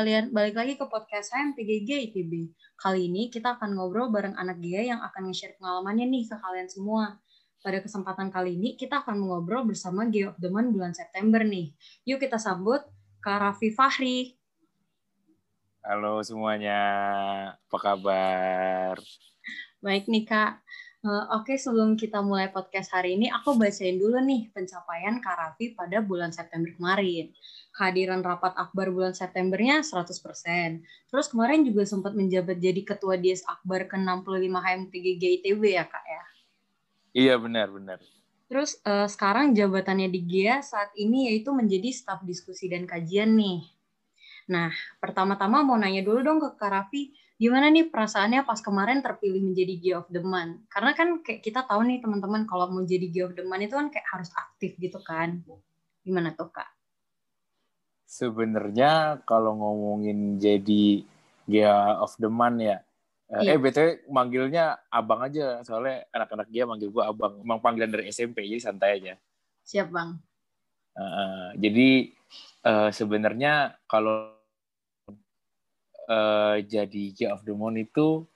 Sekalian, 0.00 0.32
balik 0.32 0.56
lagi 0.56 0.80
ke 0.80 0.88
podcast 0.88 1.28
saya 1.28 1.52
PGG 1.52 2.08
ITB. 2.08 2.32
Kali 2.72 3.12
ini 3.12 3.28
kita 3.28 3.60
akan 3.60 3.76
ngobrol 3.76 4.08
bareng 4.08 4.32
anak 4.32 4.56
Gia 4.64 4.96
yang 4.96 5.00
akan 5.04 5.28
nge-share 5.28 5.60
pengalamannya 5.60 6.08
nih 6.08 6.24
ke 6.24 6.40
kalian 6.40 6.72
semua. 6.72 7.20
Pada 7.60 7.84
kesempatan 7.84 8.32
kali 8.32 8.56
ini 8.56 8.80
kita 8.80 9.04
akan 9.04 9.20
mengobrol 9.20 9.68
bersama 9.68 10.08
Gia 10.08 10.32
of 10.32 10.40
the 10.40 10.48
Month 10.48 10.72
bulan 10.72 10.96
September 10.96 11.44
nih. 11.44 11.76
Yuk 12.08 12.16
kita 12.16 12.40
sambut 12.40 12.80
Kak 13.20 13.44
Raffi 13.44 13.76
Fahri. 13.76 14.40
Halo 15.84 16.24
semuanya, 16.24 16.80
apa 17.60 17.76
kabar? 17.76 18.96
Baik 19.84 20.08
nih 20.08 20.24
Kak. 20.24 20.64
Uh, 21.00 21.24
Oke, 21.32 21.56
okay, 21.56 21.56
sebelum 21.56 21.96
kita 21.96 22.20
mulai 22.20 22.52
podcast 22.52 22.92
hari 22.92 23.16
ini, 23.16 23.32
aku 23.32 23.56
bacain 23.56 23.96
dulu 23.96 24.20
nih 24.20 24.52
pencapaian 24.52 25.16
Kak 25.16 25.32
Raffi 25.32 25.72
pada 25.72 26.04
bulan 26.04 26.28
September 26.28 26.68
kemarin. 26.76 27.32
Kehadiran 27.72 28.20
rapat 28.20 28.52
akbar 28.52 28.92
bulan 28.92 29.16
Septembernya 29.16 29.80
100%. 29.80 30.12
Terus 31.08 31.26
kemarin 31.32 31.64
juga 31.64 31.88
sempat 31.88 32.12
menjabat 32.12 32.60
jadi 32.60 32.84
ketua 32.84 33.16
DS 33.16 33.48
Akbar 33.48 33.88
ke-65 33.88 34.52
HMTGG 34.52 35.22
ITB 35.40 35.62
ya, 35.72 35.88
Kak 35.88 36.04
ya? 36.04 36.22
Iya, 37.16 37.34
benar-benar. 37.40 38.04
Terus 38.52 38.76
uh, 38.84 39.08
sekarang 39.08 39.56
jabatannya 39.56 40.12
di 40.12 40.20
GIA 40.20 40.60
saat 40.60 40.92
ini 41.00 41.32
yaitu 41.32 41.48
menjadi 41.56 41.96
staf 41.96 42.20
diskusi 42.28 42.68
dan 42.68 42.84
kajian 42.84 43.40
nih. 43.40 43.64
Nah, 44.52 44.68
pertama-tama 45.00 45.64
mau 45.64 45.80
nanya 45.80 46.04
dulu 46.04 46.20
dong 46.20 46.44
ke 46.44 46.60
Kak 46.60 46.68
Raffi, 46.68 47.16
gimana 47.40 47.72
nih 47.72 47.88
perasaannya 47.88 48.44
pas 48.44 48.60
kemarin 48.60 49.00
terpilih 49.00 49.40
menjadi 49.40 49.74
Gear 49.80 49.96
of 50.04 50.12
the 50.12 50.20
Month? 50.20 50.68
Karena 50.68 50.92
kan 50.92 51.24
kayak 51.24 51.40
kita 51.40 51.64
tahu 51.64 51.88
nih 51.88 52.04
teman-teman 52.04 52.44
kalau 52.44 52.68
mau 52.68 52.84
jadi 52.84 53.08
Gear 53.08 53.32
of 53.32 53.34
the 53.34 53.48
Month 53.48 53.64
itu 53.64 53.74
kan 53.80 53.88
kayak 53.88 54.06
harus 54.12 54.28
aktif 54.36 54.76
gitu 54.76 55.00
kan. 55.00 55.40
Gimana 56.04 56.36
tuh 56.36 56.52
Kak? 56.52 56.68
Sebenarnya 58.04 59.24
kalau 59.24 59.56
ngomongin 59.56 60.36
jadi 60.36 61.00
Gear 61.48 61.96
of 62.04 62.12
the 62.20 62.28
Month 62.28 62.60
ya, 62.60 62.84
eh, 63.32 63.40
iya. 63.40 63.56
eh 63.56 63.58
btw 63.58 64.04
manggilnya 64.12 64.76
abang 64.92 65.24
aja 65.24 65.64
soalnya 65.64 66.04
anak-anak 66.12 66.52
dia 66.52 66.68
manggil 66.68 66.92
gua 66.92 67.08
abang. 67.08 67.40
Emang 67.40 67.64
panggilan 67.64 67.88
dari 67.88 68.12
SMP 68.12 68.44
jadi 68.44 68.60
santai 68.60 69.00
aja. 69.00 69.16
Siap 69.64 69.88
bang. 69.88 70.12
Uh, 70.92 71.56
jadi 71.56 72.12
uh, 72.68 72.92
sebenarnya 72.92 73.80
kalau 73.88 74.39
uh, 76.10 76.58
jadi 76.58 77.04
Key 77.14 77.30
of 77.30 77.46
the 77.46 77.54
Moon 77.54 77.78
itu 77.78 78.26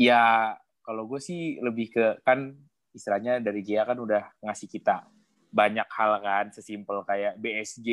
ya 0.00 0.56
kalau 0.80 1.04
gue 1.04 1.20
sih 1.20 1.60
lebih 1.60 1.92
ke 1.92 2.24
kan 2.24 2.56
istilahnya 2.96 3.38
dari 3.38 3.60
Gia 3.62 3.84
kan 3.86 4.00
udah 4.00 4.40
ngasih 4.42 4.66
kita 4.66 5.06
banyak 5.52 5.86
hal 5.86 6.12
kan 6.24 6.44
sesimpel 6.50 7.04
kayak 7.04 7.36
BSG 7.38 7.88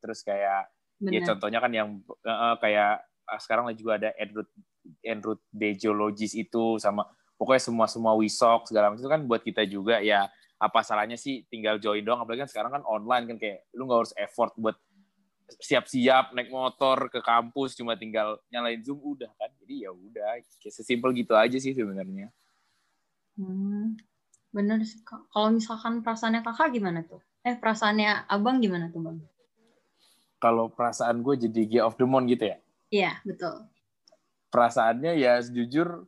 terus 0.00 0.24
kayak 0.24 0.40
ya 0.40 0.58
Bener. 1.02 1.18
ya 1.18 1.20
contohnya 1.34 1.58
kan 1.58 1.72
yang 1.74 1.88
uh, 2.26 2.56
kayak 2.62 3.02
uh, 3.26 3.40
sekarang 3.42 3.68
juga 3.74 3.98
ada 3.98 4.10
Enroute 4.18 4.54
Enroute 5.02 5.44
Geologis 5.78 6.34
itu 6.34 6.78
sama 6.78 7.06
pokoknya 7.38 7.62
semua 7.62 7.86
semua 7.90 8.12
wisok 8.14 8.70
segala 8.70 8.90
macam 8.90 9.02
itu 9.02 9.10
kan 9.10 9.22
buat 9.26 9.42
kita 9.42 9.62
juga 9.66 9.98
ya 9.98 10.30
apa 10.62 10.78
salahnya 10.86 11.18
sih 11.18 11.42
tinggal 11.50 11.82
join 11.82 12.06
dong 12.06 12.22
apalagi 12.22 12.46
kan 12.46 12.50
sekarang 12.50 12.70
kan 12.70 12.82
online 12.86 13.34
kan 13.34 13.36
kayak 13.42 13.66
lu 13.74 13.90
nggak 13.90 14.06
harus 14.06 14.14
effort 14.14 14.54
buat 14.54 14.78
siap-siap 15.60 16.32
naik 16.32 16.48
motor 16.48 17.12
ke 17.12 17.20
kampus 17.20 17.76
cuma 17.76 17.98
tinggal 17.98 18.40
nyalain 18.48 18.80
zoom 18.80 19.00
udah 19.02 19.28
kan. 19.36 19.50
Jadi 19.60 19.84
ya 19.84 19.90
udah 19.92 20.40
kayak 20.62 20.74
sesimpel 20.74 21.12
gitu 21.12 21.36
aja 21.36 21.56
sih 21.60 21.74
sebenarnya. 21.76 22.32
Hmm, 23.36 23.96
bener 24.52 24.84
sih 24.84 25.00
kalau 25.04 25.56
misalkan 25.56 26.04
perasaannya 26.04 26.44
kakak 26.44 26.72
gimana 26.76 27.00
tuh? 27.04 27.20
Eh 27.42 27.56
perasaannya 27.58 28.28
abang 28.28 28.60
gimana 28.62 28.92
tuh 28.92 29.02
bang? 29.02 29.18
Kalau 30.38 30.70
perasaan 30.70 31.22
gue 31.22 31.48
jadi 31.48 31.60
Gear 31.66 31.84
of 31.86 31.96
the 31.98 32.06
Month 32.06 32.28
gitu 32.34 32.44
ya? 32.50 32.58
Iya 32.92 33.12
betul. 33.24 33.66
Perasaannya 34.52 35.16
ya 35.16 35.40
sejujur 35.40 36.04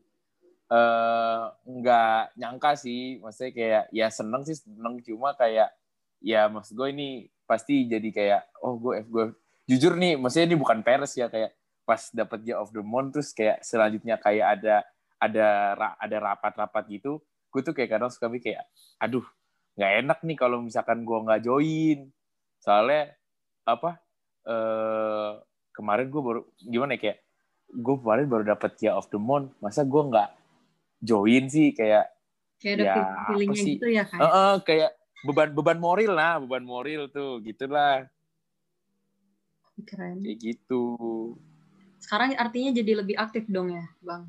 eh, 0.69 1.45
nggak 1.65 2.21
uh, 2.29 2.33
nyangka 2.37 2.77
sih. 2.77 3.19
Maksudnya 3.23 3.53
kayak 3.55 3.85
ya 3.95 4.07
seneng 4.13 4.43
sih 4.45 4.59
seneng. 4.59 5.01
Cuma 5.01 5.33
kayak 5.39 5.73
ya 6.21 6.49
maksud 6.51 6.77
gue 6.77 6.89
ini 6.93 7.09
pasti 7.45 7.89
jadi 7.89 8.09
kayak 8.11 8.43
oh 8.65 8.81
gue 8.81 9.05
gue 9.05 9.25
jujur 9.69 9.97
nih 9.97 10.17
maksudnya 10.17 10.53
ini 10.53 10.57
bukan 10.61 10.81
peres 10.81 11.17
ya 11.17 11.29
kayak 11.29 11.57
pas 11.85 12.01
dapat 12.13 12.41
dia 12.45 12.57
of 12.57 12.73
the 12.73 12.81
month 12.81 13.17
terus 13.17 13.33
kayak 13.37 13.61
selanjutnya 13.61 14.17
kayak 14.17 14.61
ada 14.61 14.77
ada 15.21 15.49
ada 16.01 16.17
rapat-rapat 16.21 16.85
gitu 16.89 17.21
gue 17.55 17.61
tuh 17.63 17.71
kayak 17.77 17.97
kadang 17.97 18.11
suka 18.11 18.27
kayak 18.41 18.67
aduh 18.99 19.23
nggak 19.75 19.93
enak 20.07 20.19
nih 20.23 20.37
kalau 20.39 20.59
misalkan 20.63 21.03
gue 21.03 21.19
nggak 21.19 21.43
join. 21.43 21.99
Soalnya 22.63 23.15
apa 23.67 23.99
eh, 24.47 25.33
kemarin 25.75 26.07
gue 26.09 26.23
baru 26.23 26.41
gimana 26.63 26.95
ya 26.97 27.01
kayak 27.03 27.19
gue 27.75 27.97
kemarin 27.99 28.27
baru 28.31 28.45
dapat 28.55 28.71
dia 28.79 28.95
of 28.95 29.11
the 29.11 29.19
month 29.19 29.51
masa 29.59 29.83
gue 29.83 30.03
nggak 30.03 30.31
join 31.03 31.45
sih? 31.51 31.75
Kayak 31.75 32.11
kayak 32.63 32.75
ada 32.81 32.87
ya, 32.87 32.95
feelingnya 33.29 33.63
gitu 33.67 33.87
ya 33.91 34.03
kayak 34.07 34.23
uh, 34.23 34.27
uh, 34.31 34.53
kayak 34.63 34.91
beban 35.25 35.51
beban 35.57 35.79
moral 35.81 36.13
lah 36.13 36.35
beban 36.39 36.65
moral 36.65 37.09
tuh 37.09 37.41
gitulah. 37.41 38.05
Keren. 39.83 40.23
Kayak 40.23 40.39
gitu. 40.39 40.85
Sekarang 41.99 42.37
artinya 42.39 42.71
jadi 42.71 43.03
lebih 43.03 43.17
aktif 43.19 43.49
dong 43.49 43.75
ya 43.75 43.85
bang? 44.05 44.29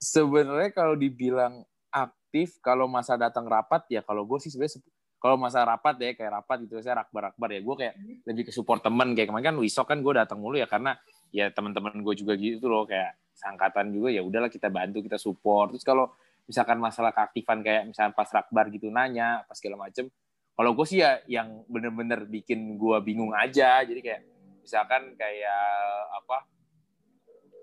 Sebenarnya 0.00 0.70
kalau 0.72 0.96
dibilang 0.96 1.66
aktif 1.92 2.56
kalau 2.64 2.88
masa 2.88 3.18
datang 3.20 3.44
rapat 3.44 3.84
ya 3.92 4.00
kalau 4.00 4.24
gue 4.24 4.40
sih 4.40 4.48
sebenarnya 4.48 4.80
kalau 5.20 5.36
masa 5.38 5.62
rapat 5.62 5.94
ya 6.02 6.10
kayak 6.18 6.42
rapat 6.42 6.66
gitu 6.66 6.82
saya 6.82 7.04
rakbar 7.04 7.30
rakbar 7.30 7.54
ya 7.54 7.60
gue 7.62 7.74
kayak 7.78 7.94
lebih 8.26 8.48
ke 8.48 8.52
support 8.54 8.80
temen. 8.80 9.12
Kayak 9.12 9.34
kemarin 9.34 9.46
kan 9.52 9.56
wisok 9.60 9.86
kan 9.86 9.98
gue 10.00 10.12
datang 10.16 10.38
mulu 10.40 10.56
ya 10.56 10.66
karena 10.70 10.96
ya 11.34 11.52
teman-teman 11.52 12.00
gue 12.00 12.14
juga 12.16 12.32
gitu 12.38 12.66
loh 12.66 12.88
kayak 12.88 13.18
sangkatan 13.36 13.90
juga 13.90 14.08
ya 14.14 14.22
udahlah 14.24 14.48
kita 14.48 14.72
bantu 14.72 15.04
kita 15.04 15.20
support. 15.20 15.74
Terus 15.76 15.84
kalau 15.84 16.10
misalkan 16.46 16.78
masalah 16.82 17.14
keaktifan 17.14 17.62
kayak 17.62 17.82
misalkan 17.90 18.12
pas 18.14 18.28
rakbar 18.30 18.66
gitu 18.72 18.90
nanya 18.90 19.46
pas 19.46 19.56
segala 19.56 19.88
macem. 19.88 20.10
Kalau 20.52 20.70
gue 20.76 20.86
sih 20.86 21.00
ya 21.00 21.22
yang 21.30 21.64
bener-bener 21.70 22.28
bikin 22.28 22.76
gue 22.76 22.96
bingung 23.00 23.32
aja. 23.32 23.80
Jadi 23.82 24.00
kayak 24.04 24.22
misalkan 24.62 25.16
kayak 25.16 25.66
apa 26.12 26.44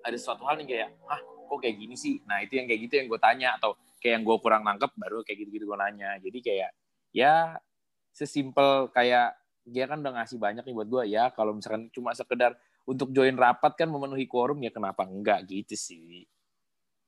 ada 0.04 0.18
suatu 0.18 0.48
hal 0.48 0.58
nih 0.64 0.68
kayak 0.68 0.90
ah 1.06 1.22
kok 1.22 1.60
kayak 1.62 1.76
gini 1.78 1.96
sih? 1.96 2.18
Nah 2.26 2.42
itu 2.42 2.58
yang 2.58 2.66
kayak 2.66 2.82
gitu 2.90 2.94
yang 2.98 3.08
gue 3.12 3.20
tanya 3.22 3.50
atau 3.60 3.78
kayak 4.02 4.20
yang 4.20 4.24
gue 4.26 4.38
kurang 4.42 4.64
nangkep 4.66 4.92
baru 4.96 5.22
kayak 5.22 5.38
gitu-gitu 5.46 5.66
gue 5.70 5.78
nanya. 5.78 6.18
Jadi 6.18 6.40
kayak 6.42 6.72
ya 7.14 7.58
sesimpel 8.16 8.90
kayak 8.90 9.38
dia 9.70 9.86
kan 9.86 10.02
udah 10.02 10.24
ngasih 10.24 10.42
banyak 10.42 10.64
nih 10.66 10.76
buat 10.76 10.90
gue 10.90 11.04
ya 11.14 11.30
kalau 11.30 11.54
misalkan 11.54 11.94
cuma 11.94 12.18
sekedar 12.18 12.58
untuk 12.90 13.14
join 13.14 13.38
rapat 13.38 13.78
kan 13.78 13.86
memenuhi 13.86 14.26
quorum 14.26 14.58
ya 14.66 14.74
kenapa 14.74 15.06
enggak? 15.06 15.46
Gitu 15.46 15.78
sih 15.78 16.26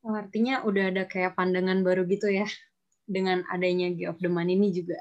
Oh, 0.01 0.17
artinya 0.17 0.65
udah 0.65 0.89
ada 0.89 1.03
kayak 1.05 1.37
pandangan 1.37 1.85
baru 1.85 2.09
gitu 2.09 2.25
ya 2.33 2.49
dengan 3.05 3.45
adanya 3.53 3.93
G 3.93 4.09
of 4.09 4.17
the 4.17 4.29
Money 4.31 4.57
ini 4.57 4.73
juga. 4.73 4.97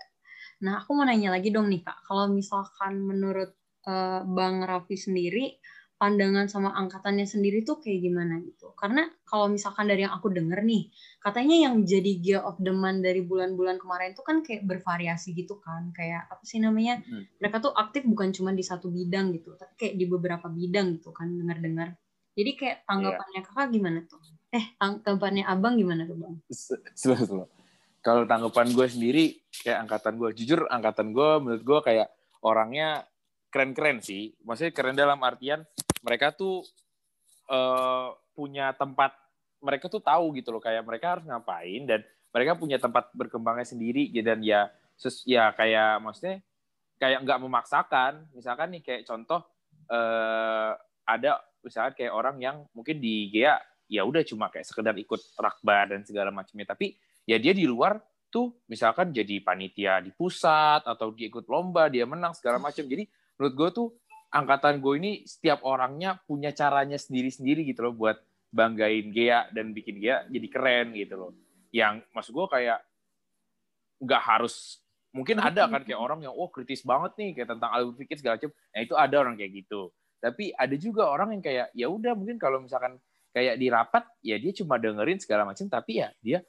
Nah, 0.60 0.84
aku 0.84 0.92
mau 0.92 1.08
nanya 1.08 1.32
lagi 1.32 1.48
dong 1.48 1.72
nih 1.72 1.80
Kak, 1.80 2.04
kalau 2.04 2.28
misalkan 2.28 3.00
menurut 3.00 3.56
uh, 3.88 4.20
Bang 4.28 4.60
Raffi 4.60 5.00
sendiri, 5.00 5.56
pandangan 5.96 6.48
sama 6.48 6.72
angkatannya 6.76 7.24
sendiri 7.24 7.64
tuh 7.64 7.80
kayak 7.80 8.00
gimana 8.04 8.40
gitu? 8.44 8.76
Karena 8.76 9.08
kalau 9.24 9.48
misalkan 9.48 9.88
dari 9.88 10.04
yang 10.04 10.12
aku 10.12 10.28
denger 10.28 10.60
nih, 10.64 10.92
katanya 11.20 11.56
yang 11.68 11.80
jadi 11.84 12.12
G 12.20 12.26
of 12.36 12.60
the 12.60 12.72
Month 12.72 13.04
dari 13.04 13.24
bulan-bulan 13.24 13.80
kemarin 13.80 14.12
tuh 14.12 14.24
kan 14.24 14.44
kayak 14.44 14.68
bervariasi 14.68 15.32
gitu 15.32 15.56
kan, 15.60 15.92
kayak 15.96 16.28
apa 16.28 16.44
sih 16.44 16.60
namanya? 16.60 17.00
Hmm. 17.04 17.24
Mereka 17.40 17.56
tuh 17.64 17.72
aktif 17.72 18.04
bukan 18.04 18.32
cuma 18.36 18.52
di 18.52 18.64
satu 18.64 18.92
bidang 18.92 19.32
gitu, 19.32 19.56
tapi 19.56 19.72
kayak 19.80 19.94
di 19.96 20.04
beberapa 20.04 20.48
bidang 20.48 21.00
gitu 21.00 21.12
kan, 21.16 21.28
dengar-dengar. 21.32 21.96
Jadi 22.36 22.50
kayak 22.56 22.84
tanggapannya 22.84 23.40
yeah. 23.40 23.48
kakak 23.48 23.68
gimana 23.72 24.00
tuh? 24.04 24.20
Eh, 24.50 24.66
tanggapannya 24.82 25.46
abang 25.46 25.78
gimana 25.78 26.02
tuh 26.10 26.18
bang? 26.18 26.34
Slow, 26.50 27.46
Kalau 28.02 28.26
tanggapan 28.26 28.74
gue 28.74 28.86
sendiri, 28.90 29.24
kayak 29.62 29.86
angkatan 29.86 30.18
gue, 30.18 30.30
jujur 30.34 30.66
angkatan 30.66 31.14
gue 31.14 31.30
menurut 31.38 31.62
gue 31.62 31.78
kayak 31.86 32.08
orangnya 32.42 33.06
keren-keren 33.54 34.02
sih. 34.02 34.34
Maksudnya 34.42 34.72
keren 34.74 34.98
dalam 34.98 35.22
artian 35.22 35.62
mereka 36.02 36.34
tuh 36.34 36.66
uh, 37.46 38.10
punya 38.34 38.74
tempat, 38.74 39.14
mereka 39.62 39.86
tuh 39.86 40.02
tahu 40.02 40.34
gitu 40.34 40.50
loh, 40.50 40.62
kayak 40.64 40.82
mereka 40.82 41.18
harus 41.18 41.24
ngapain 41.30 41.86
dan 41.86 42.00
mereka 42.34 42.58
punya 42.58 42.82
tempat 42.82 43.12
berkembangnya 43.14 43.66
sendiri 43.68 44.10
dan 44.18 44.42
ya 44.42 44.70
ses, 44.98 45.22
ya 45.28 45.54
kayak 45.54 46.02
maksudnya 46.02 46.42
kayak 46.98 47.22
nggak 47.22 47.38
memaksakan. 47.38 48.26
Misalkan 48.34 48.74
nih 48.74 48.82
kayak 48.82 49.02
contoh 49.06 49.46
uh, 49.92 50.74
ada 51.06 51.38
misalkan 51.60 51.94
kayak 51.94 52.16
orang 52.16 52.40
yang 52.40 52.56
mungkin 52.72 52.98
di 52.98 53.28
GEA 53.30 53.69
ya 53.90 54.06
udah 54.06 54.22
cuma 54.22 54.46
kayak 54.46 54.70
sekedar 54.70 54.94
ikut 54.94 55.18
rakbar 55.34 55.90
dan 55.90 56.06
segala 56.06 56.30
macamnya. 56.30 56.70
Tapi 56.70 56.94
ya 57.26 57.42
dia 57.42 57.50
di 57.50 57.66
luar 57.66 57.98
tuh 58.30 58.62
misalkan 58.70 59.10
jadi 59.10 59.42
panitia 59.42 59.98
di 59.98 60.14
pusat 60.14 60.86
atau 60.86 61.10
dia 61.10 61.26
ikut 61.26 61.50
lomba 61.50 61.90
dia 61.90 62.06
menang 62.06 62.30
segala 62.38 62.62
macam. 62.62 62.86
Jadi 62.86 63.10
menurut 63.34 63.54
gue 63.58 63.68
tuh 63.74 63.88
angkatan 64.30 64.78
gue 64.78 64.94
ini 65.02 65.12
setiap 65.26 65.66
orangnya 65.66 66.22
punya 66.22 66.54
caranya 66.54 66.94
sendiri-sendiri 66.94 67.66
gitu 67.66 67.90
loh 67.90 67.94
buat 67.98 68.16
banggain 68.54 69.10
Gea 69.10 69.50
dan 69.50 69.74
bikin 69.74 69.98
Gea 69.98 70.22
jadi 70.30 70.46
keren 70.46 70.94
gitu 70.94 71.14
loh. 71.18 71.30
Yang 71.74 72.06
maksud 72.14 72.30
gue 72.30 72.46
kayak 72.46 72.78
nggak 74.00 74.22
harus 74.22 74.80
mungkin 75.10 75.42
ada 75.42 75.66
kan 75.66 75.82
kayak 75.82 75.98
orang 75.98 76.22
yang 76.22 76.32
oh 76.32 76.46
kritis 76.48 76.86
banget 76.86 77.18
nih 77.18 77.30
kayak 77.42 77.58
tentang 77.58 77.70
Albert 77.74 77.98
Fikir 77.98 78.16
segala 78.22 78.34
macam. 78.38 78.50
Nah 78.54 78.80
itu 78.86 78.94
ada 78.94 79.16
orang 79.18 79.34
kayak 79.34 79.52
gitu. 79.66 79.90
Tapi 80.20 80.44
ada 80.54 80.76
juga 80.78 81.10
orang 81.10 81.34
yang 81.34 81.42
kayak 81.42 81.66
ya 81.74 81.86
udah 81.90 82.12
mungkin 82.14 82.38
kalau 82.38 82.62
misalkan 82.62 83.00
kayak 83.30 83.56
di 83.58 83.66
rapat 83.70 84.04
ya 84.20 84.36
dia 84.36 84.52
cuma 84.54 84.76
dengerin 84.76 85.18
segala 85.22 85.46
macam 85.46 85.66
tapi 85.70 86.02
ya 86.02 86.10
dia 86.18 86.42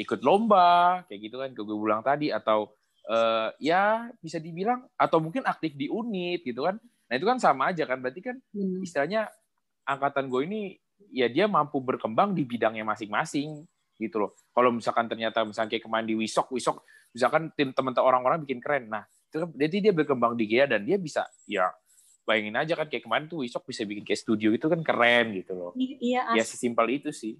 ikut 0.00 0.24
lomba 0.24 1.04
kayak 1.06 1.20
gitu 1.28 1.36
kan 1.36 1.50
gue 1.52 1.64
bilang 1.64 2.00
tadi 2.00 2.32
atau 2.32 2.72
uh, 3.08 3.52
ya 3.60 4.08
bisa 4.20 4.40
dibilang 4.40 4.86
atau 4.96 5.18
mungkin 5.20 5.44
aktif 5.44 5.74
di 5.74 5.90
unit 5.90 6.44
gitu 6.44 6.64
kan. 6.66 6.80
Nah 7.08 7.14
itu 7.18 7.26
kan 7.28 7.36
sama 7.36 7.70
aja 7.74 7.84
kan 7.84 8.00
berarti 8.00 8.20
kan 8.24 8.36
istilahnya 8.80 9.28
angkatan 9.84 10.32
gue 10.32 10.40
ini 10.46 10.60
ya 11.12 11.26
dia 11.28 11.50
mampu 11.50 11.82
berkembang 11.82 12.32
di 12.32 12.46
bidangnya 12.46 12.86
masing-masing 12.86 13.66
gitu 14.00 14.16
loh. 14.16 14.30
Kalau 14.54 14.72
misalkan 14.72 15.06
ternyata 15.10 15.44
misalnya 15.44 15.76
kayak 15.76 15.84
kemarin 15.84 16.06
di 16.08 16.16
Wisok 16.16 16.48
Wisok 16.54 16.82
misalkan 17.12 17.52
tim 17.52 17.76
teman-teman 17.76 18.08
orang-orang 18.08 18.38
bikin 18.48 18.62
keren. 18.62 18.88
Nah 18.88 19.04
itu 19.04 19.36
kan 19.44 19.48
jadi 19.52 19.76
dia 19.90 19.92
berkembang 19.92 20.32
di 20.36 20.44
GEA 20.48 20.64
dan 20.68 20.84
dia 20.88 20.96
bisa 20.96 21.28
ya 21.44 21.68
bayangin 22.22 22.54
aja 22.54 22.78
kan 22.78 22.86
kayak 22.86 23.04
kemarin 23.04 23.26
tuh 23.26 23.42
Wisok 23.42 23.66
bisa 23.66 23.82
bikin 23.82 24.06
kayak 24.06 24.20
studio 24.22 24.54
itu 24.54 24.66
kan 24.70 24.80
keren 24.80 25.34
gitu 25.34 25.52
loh. 25.54 25.72
Iya 25.78 26.38
ya 26.38 26.44
sesimpel 26.46 27.02
itu 27.02 27.10
sih. 27.10 27.34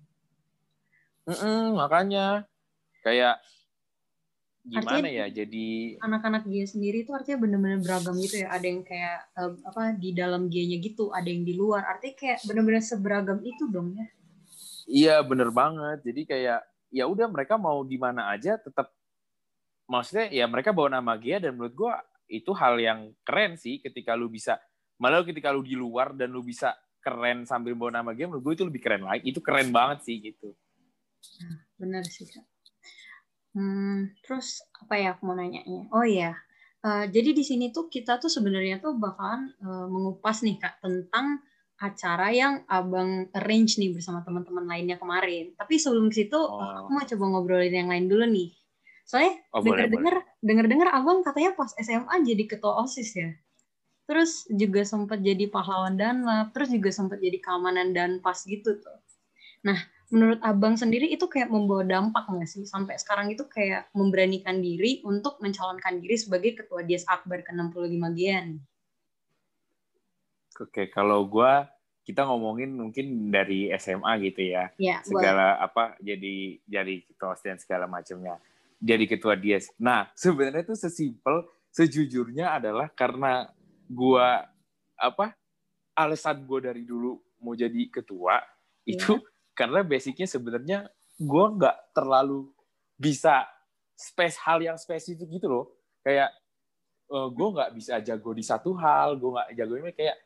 Mm 1.23 1.37
-mm, 1.39 1.63
makanya 1.79 2.27
kayak 3.07 3.39
gimana 4.63 5.03
artinya, 5.03 5.11
ya 5.11 5.27
jadi 5.43 5.99
anak-anak 5.99 6.47
dia 6.47 6.65
sendiri 6.71 7.03
itu 7.03 7.11
artinya 7.11 7.47
bener-bener 7.47 7.83
beragam 7.83 8.15
gitu 8.19 8.43
ya. 8.43 8.49
Ada 8.51 8.67
yang 8.67 8.83
kayak 8.87 9.19
apa 9.67 9.83
di 9.99 10.11
dalam 10.15 10.47
G-nya 10.47 10.79
gitu 10.83 11.11
ada 11.15 11.27
yang 11.27 11.43
di 11.43 11.55
luar. 11.55 11.87
Artinya 11.87 12.15
kayak 12.19 12.39
bener-bener 12.47 12.83
seberagam 12.83 13.39
itu 13.43 13.71
dong 13.71 13.95
ya. 13.95 14.07
Iya 14.87 15.17
bener 15.23 15.51
banget. 15.55 16.03
Jadi 16.03 16.23
kayak 16.27 16.61
ya 16.91 17.05
udah 17.07 17.27
mereka 17.31 17.55
mau 17.55 17.87
di 17.87 17.99
mana 17.99 18.35
aja 18.35 18.59
tetap 18.59 18.91
maksudnya 19.87 20.31
ya 20.31 20.47
mereka 20.47 20.75
bawa 20.75 20.99
nama 20.99 21.19
Gia 21.19 21.39
dan 21.39 21.55
menurut 21.55 21.75
gua 21.75 21.95
itu 22.31 22.51
hal 22.57 22.81
yang 22.81 23.11
keren 23.27 23.59
sih 23.61 23.83
ketika 23.83 24.17
lu 24.17 24.31
bisa 24.31 24.57
malah 25.03 25.27
ketika 25.27 25.51
lu 25.51 25.67
di 25.67 25.75
luar 25.75 26.15
dan 26.15 26.31
lu 26.31 26.47
bisa 26.47 26.71
keren 27.03 27.43
sambil 27.43 27.75
bawa 27.75 27.99
nama 27.99 28.15
Gia 28.15 28.31
menurut 28.31 28.47
gue 28.47 28.55
itu 28.63 28.65
lebih 28.71 28.79
keren 28.79 29.03
lagi 29.03 29.27
itu 29.27 29.43
keren 29.43 29.75
banget 29.75 30.07
sih 30.07 30.23
gitu 30.23 30.55
nah, 31.43 31.59
benar 31.83 32.07
sih 32.07 32.31
kak 32.31 32.47
Hmm, 33.53 34.17
terus 34.25 34.65
apa 34.81 34.97
ya 34.97 35.13
aku 35.13 35.29
mau 35.29 35.37
nanyanya? 35.37 35.85
Oh 35.93 36.05
iya, 36.09 36.33
uh, 36.85 37.05
jadi 37.05 37.37
di 37.37 37.45
sini 37.45 37.69
tuh 37.69 37.93
kita 37.93 38.17
tuh 38.17 38.33
sebenarnya 38.33 38.81
tuh 38.81 38.97
bakalan 38.97 39.53
uh, 39.61 39.87
mengupas 39.93 40.41
nih 40.41 40.57
kak 40.57 40.81
tentang 40.81 41.45
acara 41.77 42.33
yang 42.33 42.65
abang 42.71 43.29
arrange 43.37 43.77
nih 43.77 43.93
bersama 43.93 44.25
teman-teman 44.25 44.65
lainnya 44.65 44.97
kemarin. 44.97 45.53
Tapi 45.59 45.77
sebelum 45.77 46.09
ke 46.09 46.25
situ, 46.25 46.39
oh. 46.39 46.87
aku 46.87 46.89
mau 46.95 47.05
coba 47.05 47.25
ngobrolin 47.29 47.75
yang 47.75 47.91
lain 47.93 48.09
dulu 48.09 48.25
nih. 48.25 48.55
Soalnya 49.05 49.35
oh, 49.53 49.61
dengar-dengar, 49.61 50.17
dengar-dengar 50.41 50.89
abang 50.95 51.21
katanya 51.21 51.53
pas 51.59 51.75
SMA 51.77 52.15
jadi 52.25 52.45
ketua 52.49 52.87
osis 52.87 53.19
ya. 53.19 53.35
Terus 54.07 54.45
juga 54.51 54.83
sempat 54.83 55.23
jadi 55.23 55.47
pahlawan 55.47 55.95
danlap, 55.95 56.51
terus 56.51 56.75
juga 56.75 56.91
sempat 56.91 57.23
jadi 57.23 57.39
keamanan 57.39 57.95
dan 57.95 58.11
pas 58.19 58.37
gitu 58.43 58.77
tuh. 58.83 58.99
Nah, 59.63 59.79
menurut 60.13 60.43
abang 60.45 60.77
sendiri 60.77 61.09
itu 61.09 61.25
kayak 61.25 61.49
membawa 61.49 61.87
dampak 61.89 62.29
nggak 62.29 62.45
sih 62.45 62.69
sampai 62.69 63.01
sekarang 63.01 63.33
itu 63.33 63.49
kayak 63.49 63.89
memberanikan 63.97 64.61
diri 64.61 65.01
untuk 65.09 65.41
mencalonkan 65.41 66.03
diri 66.03 66.21
sebagai 66.21 66.61
ketua 66.61 66.85
Dias 66.85 67.09
Akbar 67.09 67.41
ke-65 67.47 68.05
Gian? 68.19 68.61
Oke, 70.61 70.93
kalau 70.93 71.25
gue 71.25 71.53
kita 72.03 72.27
ngomongin 72.27 72.75
mungkin 72.75 73.31
dari 73.31 73.71
SMA 73.79 74.13
gitu 74.27 74.43
ya, 74.53 74.69
ya 74.77 75.01
segala 75.07 75.57
boleh. 75.57 75.67
apa 75.71 75.85
jadi 76.03 76.35
jadi 76.67 76.95
ketua 77.07 77.39
dan 77.41 77.57
segala 77.63 77.87
macamnya, 77.89 78.37
jadi 78.83 79.07
ketua 79.07 79.39
Dias. 79.39 79.71
Nah 79.79 80.11
sebenarnya 80.13 80.67
itu 80.67 80.77
sesimpel 80.77 81.47
sejujurnya 81.73 82.59
adalah 82.59 82.91
karena 82.93 83.49
gue 83.93 84.27
apa 84.97 85.37
alasan 85.93 86.49
gue 86.49 86.59
dari 86.65 86.83
dulu 86.89 87.21
mau 87.45 87.53
jadi 87.53 87.93
ketua 87.93 88.41
ya. 88.89 88.97
itu 88.97 89.21
karena 89.53 89.85
basicnya 89.85 90.25
sebenarnya 90.25 90.89
gue 91.21 91.45
nggak 91.61 91.93
terlalu 91.93 92.49
bisa 92.97 93.45
space 93.93 94.41
hal 94.41 94.65
yang 94.65 94.81
spesifik 94.81 95.29
gitu 95.29 95.47
loh 95.53 95.67
kayak 96.01 96.33
uh, 97.13 97.27
eh, 97.27 97.29
gue 97.29 97.49
nggak 97.53 97.71
bisa 97.77 97.95
jago 98.01 98.33
di 98.33 98.45
satu 98.45 98.73
hal 98.81 99.21
gue 99.21 99.31
nggak 99.31 99.49
jago 99.55 99.75
ini 99.77 99.93
kayak 99.93 100.17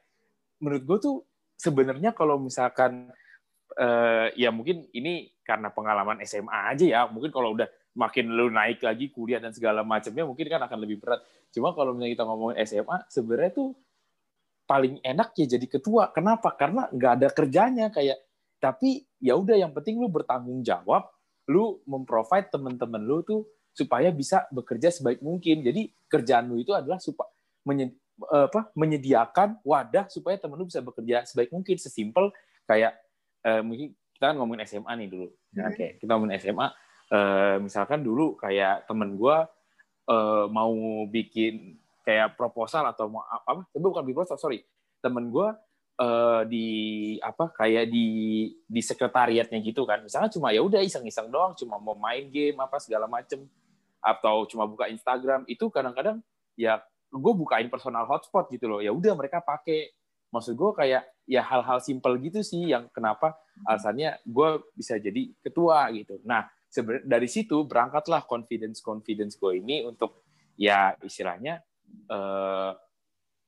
menurut 0.63 0.83
gue 0.87 0.99
tuh 1.03 1.17
sebenarnya 1.59 2.15
kalau 2.15 2.39
misalkan 2.39 3.11
uh, 3.77 4.27
ya 4.39 4.55
mungkin 4.55 4.87
ini 4.95 5.35
karena 5.43 5.73
pengalaman 5.75 6.23
SMA 6.25 6.73
aja 6.73 6.87
ya 6.87 7.01
mungkin 7.11 7.35
kalau 7.35 7.53
udah 7.53 7.69
makin 7.97 8.29
lu 8.29 8.53
naik 8.53 8.85
lagi 8.85 9.09
kuliah 9.09 9.41
dan 9.41 9.57
segala 9.57 9.81
macamnya 9.81 10.29
mungkin 10.29 10.47
kan 10.47 10.61
akan 10.69 10.79
lebih 10.85 11.01
berat. 11.01 11.25
Cuma 11.49 11.73
kalau 11.73 11.97
misalnya 11.97 12.13
kita 12.13 12.25
ngomongin 12.29 12.57
SMA 12.69 12.97
sebenarnya 13.09 13.51
tuh 13.57 13.69
paling 14.69 15.01
enak 15.01 15.33
ya 15.41 15.47
jadi 15.57 15.67
ketua. 15.67 16.13
Kenapa? 16.13 16.53
Karena 16.55 16.87
nggak 16.93 17.13
ada 17.23 17.29
kerjanya 17.33 17.89
kayak 17.89 18.21
tapi 18.61 19.05
ya 19.21 19.35
udah 19.37 19.57
yang 19.57 19.73
penting 19.73 19.97
lu 19.97 20.13
bertanggung 20.13 20.61
jawab 20.61 21.09
lu 21.49 21.81
memprovide 21.87 22.51
teman-teman 22.53 23.01
lu 23.01 23.23
tuh 23.25 23.47
supaya 23.73 24.13
bisa 24.13 24.45
bekerja 24.53 24.93
sebaik 24.93 25.25
mungkin. 25.25 25.65
Jadi 25.65 25.89
kerjaan 26.11 26.53
lu 26.53 26.61
itu 26.61 26.77
adalah 26.77 27.01
supaya 27.01 27.33
menyed, 27.65 27.97
apa, 28.29 28.71
menyediakan 28.77 29.61
wadah 29.65 30.09
supaya 30.13 30.37
temen 30.37 30.61
lu 30.61 30.69
bisa 30.69 30.85
bekerja 30.85 31.25
sebaik 31.25 31.49
mungkin. 31.55 31.77
Sesimpel 31.81 32.35
kayak 32.69 32.99
eh, 33.47 33.63
mungkin 33.65 33.95
kita 34.17 34.33
kan 34.33 34.37
ngomongin 34.41 34.65
SMA 34.65 34.93
nih 35.05 35.09
dulu. 35.13 35.29
Nah, 35.61 35.71
kayak 35.77 36.01
kita 36.01 36.11
ngomongin 36.17 36.41
SMA 36.41 36.67
eh, 37.13 37.57
misalkan 37.63 38.03
dulu 38.03 38.35
kayak 38.39 38.87
temen 38.89 39.19
gue 39.19 39.37
eh, 40.11 40.47
mau 40.51 40.75
bikin 41.07 41.79
kayak 42.07 42.39
proposal 42.39 42.87
atau 42.87 43.11
mau 43.11 43.27
apa? 43.27 43.67
Tapi 43.75 43.83
bukan 43.83 44.07
proposal 44.07 44.39
sorry. 44.39 44.63
Temen 45.03 45.35
gue 45.35 45.49
uh, 45.99 46.43
di 46.47 46.69
apa 47.19 47.51
kayak 47.51 47.91
di 47.91 48.07
di 48.63 48.81
sekretariatnya 48.81 49.59
gitu 49.59 49.83
kan. 49.83 50.07
Misalnya 50.07 50.31
cuma 50.31 50.55
ya 50.55 50.63
udah 50.63 50.81
iseng-iseng 50.87 51.29
doang 51.35 51.59
cuma 51.59 51.83
mau 51.83 51.99
main 51.99 52.31
game 52.31 52.57
apa 52.63 52.79
segala 52.79 53.11
macem. 53.11 53.43
Atau 53.99 54.47
cuma 54.47 54.71
buka 54.71 54.87
Instagram. 54.87 55.43
Itu 55.51 55.67
kadang-kadang 55.67 56.23
ya 56.55 56.79
gue 57.11 57.33
bukain 57.35 57.67
personal 57.67 58.07
hotspot 58.07 58.47
gitu 58.55 58.71
loh. 58.71 58.79
Ya 58.79 58.95
udah 58.95 59.19
mereka 59.19 59.43
pakai 59.43 59.91
maksud 60.31 60.55
gue 60.55 60.71
kayak 60.79 61.03
ya 61.27 61.43
hal-hal 61.43 61.83
simpel 61.83 62.15
gitu 62.23 62.39
sih 62.45 62.71
yang 62.71 62.87
kenapa 62.95 63.35
alasannya 63.67 64.23
gue 64.23 64.49
bisa 64.79 64.95
jadi 65.03 65.33
ketua 65.43 65.91
gitu. 65.91 66.23
Nah 66.23 66.47
dari 66.85 67.29
situ 67.31 67.65
berangkatlah 67.65 68.27
confidence 68.27 68.83
confidence 68.83 69.39
gue 69.41 69.61
ini 69.61 69.87
untuk 69.87 70.27
ya 70.57 70.97
istilahnya 71.01 71.61
eh, 72.11 72.73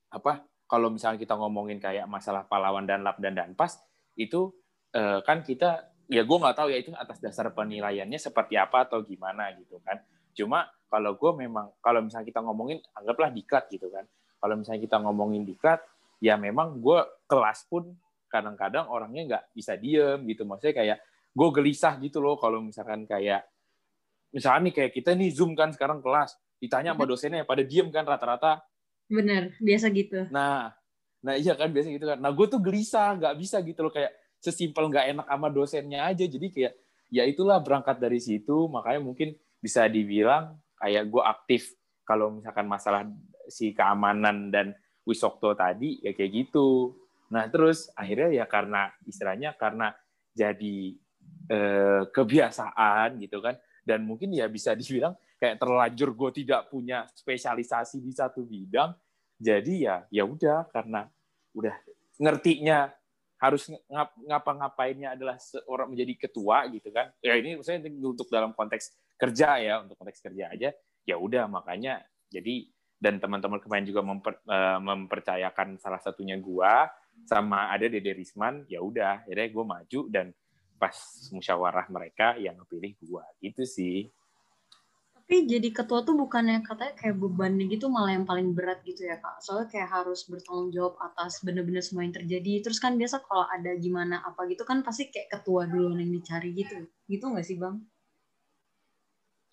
apa 0.09 0.33
kalau 0.69 0.93
misalnya 0.93 1.17
kita 1.17 1.33
ngomongin 1.33 1.81
kayak 1.81 2.05
masalah 2.05 2.45
pahlawan 2.45 2.85
dan 2.85 3.01
lap 3.01 3.17
dan 3.17 3.33
danpas 3.33 3.81
itu 4.13 4.53
eh, 4.93 5.19
kan 5.25 5.41
kita 5.41 5.89
ya 6.09 6.25
gue 6.25 6.37
nggak 6.41 6.57
tahu 6.57 6.67
ya 6.73 6.77
itu 6.81 6.89
atas 6.97 7.21
dasar 7.21 7.53
penilaiannya 7.53 8.17
seperti 8.17 8.57
apa 8.57 8.89
atau 8.89 9.05
gimana 9.05 9.53
gitu 9.57 9.77
kan. 9.85 10.01
Cuma 10.33 10.65
kalau 10.89 11.13
gue 11.13 11.31
memang 11.45 11.69
kalau 11.85 12.01
misalnya 12.01 12.25
kita 12.25 12.41
ngomongin 12.41 12.81
anggaplah 12.97 13.29
diklat 13.29 13.69
gitu 13.69 13.93
kan. 13.93 14.09
Kalau 14.41 14.57
misalnya 14.57 14.81
kita 14.81 14.97
ngomongin 15.05 15.45
diklat 15.45 15.85
ya 16.19 16.35
memang 16.35 16.81
gue 16.81 16.99
kelas 17.29 17.69
pun 17.69 17.93
kadang-kadang 18.29 18.89
orangnya 18.89 19.21
nggak 19.29 19.43
bisa 19.53 19.77
diem 19.77 20.25
gitu. 20.25 20.49
Maksudnya 20.49 20.75
kayak 20.75 20.97
gue 21.33 21.49
gelisah 21.53 21.97
gitu 22.01 22.19
loh 22.19 22.35
kalau 22.37 22.61
misalkan 22.61 23.05
kayak 23.05 23.45
misalnya 24.33 24.69
nih 24.69 24.73
kayak 24.73 24.91
kita 24.93 25.13
nih 25.13 25.29
zoom 25.33 25.57
kan 25.57 25.73
sekarang 25.73 26.01
kelas 26.01 26.37
ditanya 26.59 26.93
sama 26.93 27.05
dosennya 27.07 27.47
pada 27.47 27.63
diem 27.63 27.87
kan 27.89 28.03
rata-rata 28.03 28.61
Bener, 29.09 29.57
biasa 29.57 29.89
gitu. 29.89 30.29
Nah, 30.29 30.69
nah 31.25 31.33
iya 31.33 31.57
kan 31.57 31.73
biasa 31.73 31.89
gitu 31.89 32.05
kan. 32.05 32.21
Nah 32.21 32.29
gue 32.29 32.45
tuh 32.45 32.61
gelisah, 32.61 33.17
nggak 33.17 33.35
bisa 33.41 33.57
gitu 33.65 33.81
loh 33.81 33.89
kayak 33.89 34.13
sesimpel 34.37 34.85
nggak 34.85 35.17
enak 35.17 35.25
sama 35.25 35.49
dosennya 35.49 36.05
aja. 36.05 36.29
Jadi 36.29 36.47
kayak 36.53 36.73
ya 37.09 37.25
itulah 37.25 37.57
berangkat 37.57 37.97
dari 37.97 38.21
situ. 38.21 38.69
Makanya 38.69 39.01
mungkin 39.01 39.33
bisa 39.57 39.89
dibilang 39.89 40.61
kayak 40.77 41.09
gue 41.09 41.23
aktif 41.25 41.73
kalau 42.05 42.37
misalkan 42.37 42.69
masalah 42.69 43.09
si 43.49 43.73
keamanan 43.73 44.53
dan 44.53 44.77
Wisokto 45.09 45.57
tadi 45.57 45.97
ya 46.05 46.13
kayak 46.13 46.45
gitu. 46.45 46.93
Nah 47.33 47.49
terus 47.49 47.89
akhirnya 47.97 48.29
ya 48.29 48.45
karena 48.45 48.93
istilahnya 49.09 49.57
karena 49.57 49.89
jadi 50.37 50.93
eh, 51.49 52.03
kebiasaan 52.13 53.17
gitu 53.17 53.41
kan. 53.41 53.57
Dan 53.81 54.05
mungkin 54.05 54.29
ya 54.29 54.45
bisa 54.45 54.77
dibilang 54.77 55.17
kayak 55.41 55.57
terlanjur 55.57 56.13
gue 56.13 56.45
tidak 56.45 56.69
punya 56.69 57.09
spesialisasi 57.11 57.99
di 57.99 58.13
satu 58.13 58.45
bidang. 58.45 58.93
Jadi 59.39 59.89
ya 59.89 60.05
ya 60.13 60.23
udah 60.23 60.69
karena 60.69 61.09
udah 61.57 61.73
ngertinya 62.19 62.91
harus 63.39 63.71
ngap, 63.71 64.19
ngapa-ngapainnya 64.19 65.15
adalah 65.15 65.39
seorang 65.39 65.95
menjadi 65.95 66.27
ketua 66.27 66.67
gitu 66.69 66.91
kan. 66.91 67.09
Ya 67.23 67.39
ini 67.39 67.57
saya 67.63 67.79
untuk 67.81 68.27
dalam 68.27 68.51
konteks 68.51 69.15
kerja 69.15 69.57
ya 69.57 69.79
untuk 69.81 69.95
konteks 69.95 70.19
kerja 70.19 70.51
aja. 70.51 70.69
Ya 71.07 71.15
udah 71.15 71.47
makanya 71.47 72.03
jadi 72.27 72.67
dan 72.99 73.15
teman-teman 73.15 73.63
kemarin 73.63 73.87
juga 73.87 74.03
memper, 74.03 74.43
uh, 74.43 74.77
mempercayakan 74.83 75.79
salah 75.79 76.03
satunya 76.03 76.35
gua 76.35 76.91
sama 77.23 77.71
ada 77.71 77.87
Dede 77.87 78.11
Risman 78.11 78.67
ya 78.67 78.83
udah 78.83 79.23
jadi 79.27 79.47
gue 79.51 79.65
maju 79.65 80.01
dan 80.11 80.31
pas 80.81 80.95
musyawarah 81.35 81.87
mereka 81.91 82.27
yang 82.39 82.57
pilih 82.69 82.93
gua 83.05 83.25
gitu 83.43 83.63
sih 83.67 84.09
Tapi 85.15 85.45
jadi 85.45 85.69
ketua 85.77 86.01
tuh 86.07 86.17
bukannya 86.17 86.65
katanya 86.65 86.93
kayak 86.97 87.15
bebannya 87.21 87.69
gitu 87.69 87.85
malah 87.85 88.17
yang 88.17 88.25
paling 88.25 88.49
berat 88.57 88.81
gitu 88.81 89.05
ya 89.05 89.21
kak. 89.21 89.37
Soalnya 89.45 89.67
kayak 89.69 89.89
harus 89.95 90.25
bertanggung 90.25 90.73
jawab 90.73 90.97
atas 91.07 91.45
bener-bener 91.45 91.85
semua 91.85 92.01
yang 92.01 92.17
terjadi. 92.17 92.53
Terus 92.65 92.81
kan 92.81 92.97
biasa 92.97 93.21
kalau 93.29 93.45
ada 93.45 93.71
gimana 93.77 94.25
apa 94.25 94.41
gitu 94.49 94.63
kan 94.65 94.81
pasti 94.81 95.13
kayak 95.13 95.29
ketua 95.29 95.69
dulu 95.69 95.93
yang 96.01 96.09
dicari 96.17 96.49
gitu. 96.57 96.81
Gitu 97.05 97.21
nggak 97.29 97.45
sih 97.45 97.57
bang? 97.61 97.77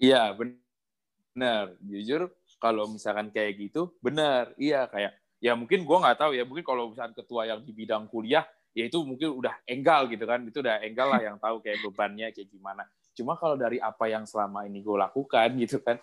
Iya 0.00 0.32
benar. 0.32 1.76
Jujur 1.84 2.32
kalau 2.56 2.88
misalkan 2.88 3.28
kayak 3.28 3.52
gitu 3.60 3.92
benar. 4.00 4.56
Iya 4.56 4.88
kayak 4.88 5.12
ya 5.44 5.52
mungkin 5.52 5.84
gue 5.84 5.96
nggak 6.00 6.18
tahu 6.20 6.32
ya 6.32 6.48
mungkin 6.48 6.64
kalau 6.64 6.88
misalkan 6.88 7.12
ketua 7.12 7.44
yang 7.44 7.60
di 7.60 7.72
bidang 7.76 8.08
kuliah 8.08 8.48
ya 8.76 8.84
itu 8.92 9.00
mungkin 9.00 9.32
udah 9.40 9.64
enggal 9.64 10.04
gitu 10.12 10.28
kan 10.28 10.44
itu 10.44 10.60
udah 10.60 10.84
enggal 10.84 11.08
lah 11.08 11.20
yang 11.24 11.40
tahu 11.40 11.64
kayak 11.64 11.80
bebannya 11.80 12.28
kayak 12.36 12.52
gimana 12.52 12.84
Cuma 13.16 13.32
kalau 13.40 13.56
dari 13.56 13.80
apa 13.80 14.12
yang 14.12 14.28
selama 14.28 14.68
ini 14.68 14.84
gue 14.84 14.92
lakukan 14.92 15.48
gitu 15.64 15.80
kan, 15.80 15.96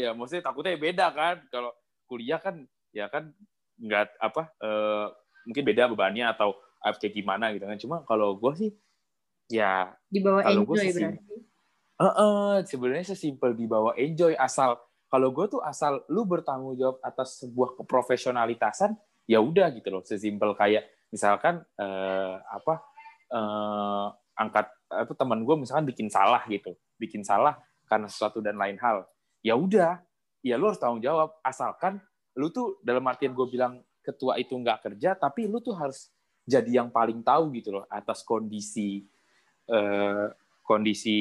ya 0.00 0.16
maksudnya 0.16 0.48
takutnya 0.48 0.80
beda 0.80 1.06
kan. 1.12 1.36
Kalau 1.52 1.76
kuliah 2.08 2.40
kan 2.40 2.64
ya 2.96 3.12
kan 3.12 3.28
nggak 3.76 4.16
apa 4.16 4.48
uh, 4.64 5.12
mungkin 5.44 5.64
beda 5.64 5.92
bebannya 5.92 6.32
atau 6.32 6.56
kayak 6.80 7.12
gimana 7.12 7.52
gitu 7.52 7.68
kan. 7.68 7.76
Cuma 7.76 7.96
kalau 8.08 8.40
gue 8.40 8.52
sih 8.56 8.70
ya 9.52 9.92
di 10.08 10.24
bawah 10.24 10.40
kalau 10.40 10.64
enjoy 10.64 10.88
gue 10.88 10.96
berarti. 10.96 11.20
Uh, 12.02 12.08
uh, 12.08 12.50
sebenarnya 12.64 13.06
sesimpel 13.12 13.52
di 13.52 13.68
bawah 13.68 13.92
enjoy 13.94 14.32
asal 14.40 14.80
kalau 15.12 15.28
gue 15.28 15.44
tuh 15.52 15.60
asal 15.60 16.00
lu 16.08 16.24
bertanggung 16.24 16.74
jawab 16.80 16.96
atas 17.04 17.44
sebuah 17.44 17.76
keprofesionalitasan 17.76 18.96
ya 19.28 19.38
udah 19.38 19.68
gitu 19.76 19.92
loh 19.92 20.02
sesimpel 20.02 20.56
kayak 20.56 20.88
misalkan 21.12 21.60
uh, 21.76 22.34
apa 22.40 22.74
uh, 23.30 24.08
angkat 24.34 24.66
apa 24.88 25.12
teman 25.12 25.44
gue 25.44 25.54
misalkan 25.60 25.84
bikin 25.84 26.08
salah 26.08 26.40
gitu 26.48 26.72
bikin 26.96 27.22
salah 27.22 27.60
karena 27.86 28.08
sesuatu 28.08 28.40
dan 28.40 28.56
lain 28.56 28.80
hal 28.80 29.04
ya 29.44 29.52
udah 29.54 30.00
ya 30.42 30.58
lu 30.58 30.68
harus 30.68 30.80
tanggung 30.82 31.00
jawab. 31.00 31.38
Asalkan 31.40 32.02
lu 32.36 32.50
tuh 32.50 32.82
dalam 32.82 33.06
artian 33.06 33.32
gue 33.32 33.46
bilang 33.48 33.80
ketua 34.02 34.36
itu 34.36 34.58
nggak 34.58 34.90
kerja 34.90 35.14
tapi 35.14 35.46
lu 35.46 35.62
tuh 35.62 35.78
harus 35.78 36.10
jadi 36.42 36.82
yang 36.82 36.90
paling 36.90 37.22
tahu 37.22 37.54
gitu 37.54 37.70
loh 37.70 37.84
atas 37.86 38.26
kondisi 38.26 39.06
eh, 39.70 40.26
kondisi 40.66 41.20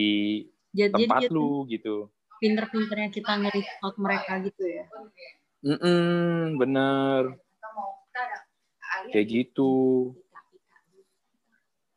jadi, 0.73 1.05
tempat 1.05 1.29
jadi, 1.29 1.33
lu 1.33 1.69
gitu. 1.69 2.09
Pinter-pinternya 2.41 3.13
kita 3.13 3.37
ngeri 3.37 3.61
mereka 4.01 4.33
gitu 4.41 4.63
ya. 4.65 4.85
Mm 5.61 5.77
-mm, 5.77 6.37
bener 6.57 7.37
kayak 9.09 9.27
gitu 9.27 9.73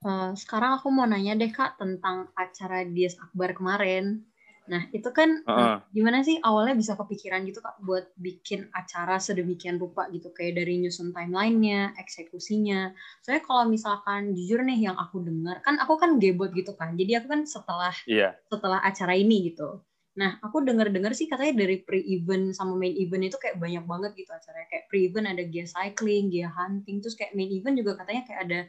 Uh, 0.05 0.37
sekarang 0.37 0.77
aku 0.77 0.93
mau 0.93 1.09
nanya 1.09 1.33
deh 1.33 1.49
kak 1.49 1.81
tentang 1.81 2.29
acara 2.37 2.85
Dias 2.85 3.17
Akbar 3.17 3.57
kemarin. 3.57 4.21
Nah 4.69 4.85
itu 4.93 5.09
kan 5.17 5.41
uh 5.49 5.49
-uh. 5.49 5.77
gimana 5.97 6.21
sih 6.21 6.37
awalnya 6.45 6.77
bisa 6.77 6.93
kepikiran 6.93 7.41
gitu 7.49 7.65
kak 7.65 7.81
buat 7.81 8.13
bikin 8.21 8.69
acara 8.77 9.17
sedemikian 9.17 9.81
rupa 9.81 10.05
gitu 10.13 10.29
kayak 10.37 10.61
dari 10.61 10.77
nyusun 10.85 11.17
timelinenya, 11.17 11.97
eksekusinya. 11.97 12.93
Soalnya 13.25 13.49
kalau 13.49 13.65
misalkan 13.65 14.37
jujur 14.37 14.61
nih 14.61 14.93
yang 14.93 14.97
aku 15.01 15.25
dengar 15.25 15.65
kan 15.65 15.81
aku 15.81 15.97
kan 15.97 16.21
gebot 16.21 16.53
gitu 16.53 16.77
kan. 16.77 17.01
Jadi 17.01 17.25
aku 17.25 17.27
kan 17.33 17.49
setelah 17.49 17.97
yeah. 18.05 18.37
setelah 18.53 18.85
acara 18.85 19.17
ini 19.17 19.57
gitu. 19.57 19.81
Nah, 20.15 20.39
aku 20.39 20.63
dengar-dengar 20.63 21.11
sih 21.11 21.27
katanya 21.27 21.67
dari 21.67 21.83
pre-event 21.83 22.55
sama 22.55 22.79
main 22.79 22.95
event 22.95 23.35
itu 23.35 23.39
kayak 23.39 23.59
banyak 23.59 23.83
banget 23.83 24.15
gitu 24.15 24.31
acaranya. 24.31 24.71
Kayak 24.71 24.85
pre-event 24.87 25.27
ada 25.27 25.43
gear 25.43 25.67
cycling, 25.67 26.31
gear 26.31 26.55
hunting, 26.55 27.03
terus 27.03 27.19
kayak 27.19 27.35
main 27.35 27.51
event 27.51 27.75
juga 27.75 27.99
katanya 27.99 28.23
kayak 28.23 28.41
ada 28.47 28.61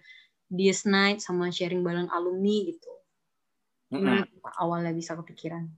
Dies 0.49 0.85
Night 0.89 1.21
sama 1.21 1.53
sharing 1.53 1.85
bareng 1.85 2.09
alumni 2.09 2.65
gitu. 2.65 2.91
Gimana 3.93 4.25
mm 4.25 4.41
-hmm. 4.41 4.61
awalnya 4.61 4.93
bisa 4.93 5.13
kepikiran? 5.13 5.69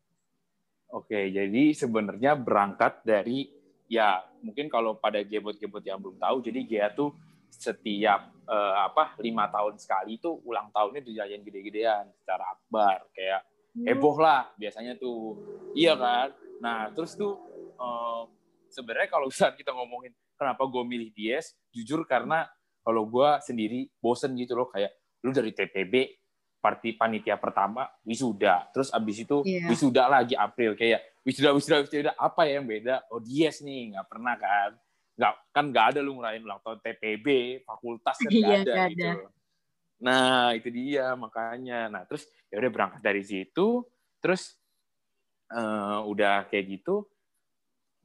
Oke, 0.95 1.35
jadi 1.35 1.75
sebenarnya 1.75 2.39
berangkat 2.39 3.03
dari 3.03 3.51
ya 3.91 4.23
mungkin 4.39 4.71
kalau 4.71 4.95
pada 4.95 5.19
gebot-gebot 5.19 5.83
yang 5.83 5.99
belum 5.99 6.15
tahu, 6.15 6.39
jadi 6.47 6.59
GEA 6.63 6.89
tuh 6.95 7.11
setiap 7.51 8.31
uh, 8.47 8.87
apa 8.87 9.19
lima 9.19 9.51
tahun 9.51 9.75
sekali 9.79 10.15
itu 10.15 10.31
ulang 10.47 10.71
tahunnya 10.71 11.03
dijajain 11.03 11.43
gede-gedean 11.43 12.07
secara 12.23 12.55
akbar 12.55 13.03
kayak. 13.11 13.43
Heboh 13.85 14.17
lah 14.17 14.49
biasanya 14.57 14.97
tuh. 14.97 15.37
Iya 15.77 15.93
kan? 15.93 16.33
Nah 16.63 16.89
terus 16.95 17.13
tuh 17.13 17.37
uh, 17.77 18.25
sebenarnya 18.71 19.09
kalau 19.11 19.29
saat 19.37 19.53
kita 19.53 19.75
ngomongin 19.75 20.15
kenapa 20.37 20.65
gue 20.65 20.83
milih 20.85 21.09
Dies 21.13 21.53
jujur 21.69 22.05
karena 22.09 22.47
kalau 22.81 23.03
gue 23.05 23.29
sendiri 23.43 23.91
bosen 24.01 24.33
gitu 24.39 24.57
loh. 24.57 24.71
Kayak 24.71 24.95
lu 25.21 25.29
dari 25.35 25.51
TPB 25.51 25.93
parti 26.57 26.97
panitia 26.97 27.37
pertama 27.37 27.85
wisuda. 28.01 28.71
Terus 28.73 28.89
abis 28.89 29.23
itu 29.23 29.37
yeah. 29.45 29.69
wisuda 29.69 30.09
lagi 30.09 30.33
April. 30.33 30.73
Kayak 30.73 31.05
wisuda 31.21 31.53
wisuda 31.53 31.85
wisuda 31.85 32.11
apa 32.17 32.47
ya 32.49 32.59
yang 32.61 32.67
beda? 32.67 33.05
Oh 33.13 33.21
dies 33.21 33.61
nih 33.61 33.93
nggak 33.93 34.07
pernah 34.09 34.35
kan? 34.39 34.71
Nggak 35.17 35.33
kan 35.53 35.65
nggak 35.69 35.85
ada 35.93 35.99
lu 36.01 36.17
ngerayain 36.17 36.43
ulang 36.45 36.61
tahun 36.61 36.79
TPB 36.81 37.27
fakultas 37.65 38.15
kan 38.17 38.29
nggak 38.29 38.41
yeah, 38.41 38.61
ada 38.63 38.73
gak 38.73 38.89
gitu 38.93 39.05
ada. 39.05 39.36
Nah 39.97 40.53
itu 40.53 40.69
dia 40.69 41.17
makanya. 41.17 41.89
Nah 41.89 42.03
terus 42.05 42.29
ya 42.47 42.61
udah 42.61 42.71
berangkat 42.71 43.01
dari 43.01 43.23
situ 43.25 43.83
terus 44.17 44.57
uh, 45.53 46.03
udah 46.05 46.47
kayak 46.49 46.79
gitu 46.79 47.05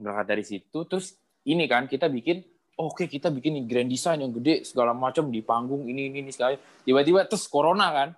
berangkat 0.01 0.27
dari 0.27 0.45
situ. 0.45 0.79
Terus 0.89 1.15
ini 1.49 1.67
kan 1.67 1.87
kita 1.87 2.09
bikin 2.09 2.43
oke 2.79 3.05
okay, 3.05 3.07
kita 3.07 3.29
bikin 3.29 3.65
grand 3.69 3.91
design 3.91 4.25
yang 4.25 4.33
gede 4.35 4.65
segala 4.67 4.97
macam 4.97 5.29
di 5.29 5.45
panggung 5.45 5.87
ini 5.87 6.09
ini, 6.09 6.25
ini 6.25 6.31
segala. 6.33 6.57
Tiba-tiba 6.85 7.29
terus 7.29 7.47
corona 7.47 7.93
kan. 7.93 8.11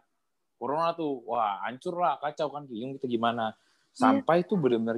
Corona 0.54 0.94
tuh 0.96 1.26
wah 1.28 1.60
hancur 1.66 1.98
lah 1.98 2.16
kacau 2.22 2.48
kan 2.48 2.64
bingung 2.64 2.96
kita 2.96 3.10
gimana. 3.10 3.52
Sampai 3.94 4.42
yeah. 4.42 4.48
tuh 4.48 4.56
benar-benar 4.58 4.96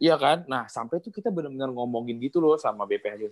iya 0.00 0.14
kan? 0.20 0.44
Nah 0.46 0.68
sampai 0.68 1.00
tuh 1.00 1.10
kita 1.10 1.32
benar-benar 1.32 1.72
ngomongin 1.72 2.16
gitu 2.22 2.38
loh 2.38 2.56
sama 2.60 2.84
BPH 2.88 3.28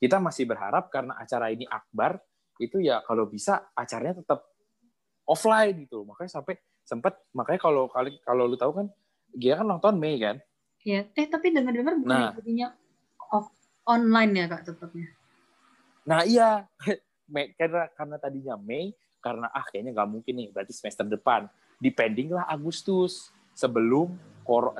kita 0.00 0.16
masih 0.16 0.48
berharap 0.48 0.88
karena 0.88 1.12
acara 1.20 1.52
ini 1.52 1.68
akbar 1.68 2.16
itu 2.60 2.76
ya 2.84 3.00
kalau 3.08 3.24
bisa 3.24 3.72
acaranya 3.72 4.20
tetap 4.20 4.44
offline 5.24 5.88
gitu 5.88 6.04
makanya 6.04 6.36
sampai 6.36 6.60
sempat 6.84 7.16
makanya 7.32 7.60
kalau 7.62 7.88
kali 7.88 8.20
kalau 8.20 8.44
lu 8.44 8.60
tahu 8.60 8.84
kan 8.84 8.86
dia 9.34 9.54
kan 9.58 9.66
nonton 9.66 9.94
Mei 9.96 10.18
kan? 10.18 10.36
Iya, 10.80 11.06
eh 11.12 11.26
tapi 11.28 11.52
dengar-dengar 11.52 11.94
bukan 12.00 12.34
nah, 12.34 12.72
off 13.30 13.52
online 13.86 14.32
ya 14.34 14.44
kak 14.50 14.62
tetapnya? 14.66 15.08
Nah 16.08 16.26
iya. 16.26 16.66
Mei, 17.30 17.54
karena 17.54 17.86
karena 17.94 18.16
tadinya 18.18 18.58
Mei 18.58 18.90
karena 19.22 19.46
ah 19.54 19.62
kayaknya 19.62 19.94
nggak 19.94 20.10
mungkin 20.10 20.34
nih 20.34 20.48
berarti 20.50 20.72
semester 20.74 21.06
depan. 21.06 21.46
Depending 21.78 22.34
lah 22.34 22.48
Agustus 22.50 23.30
sebelum 23.54 24.18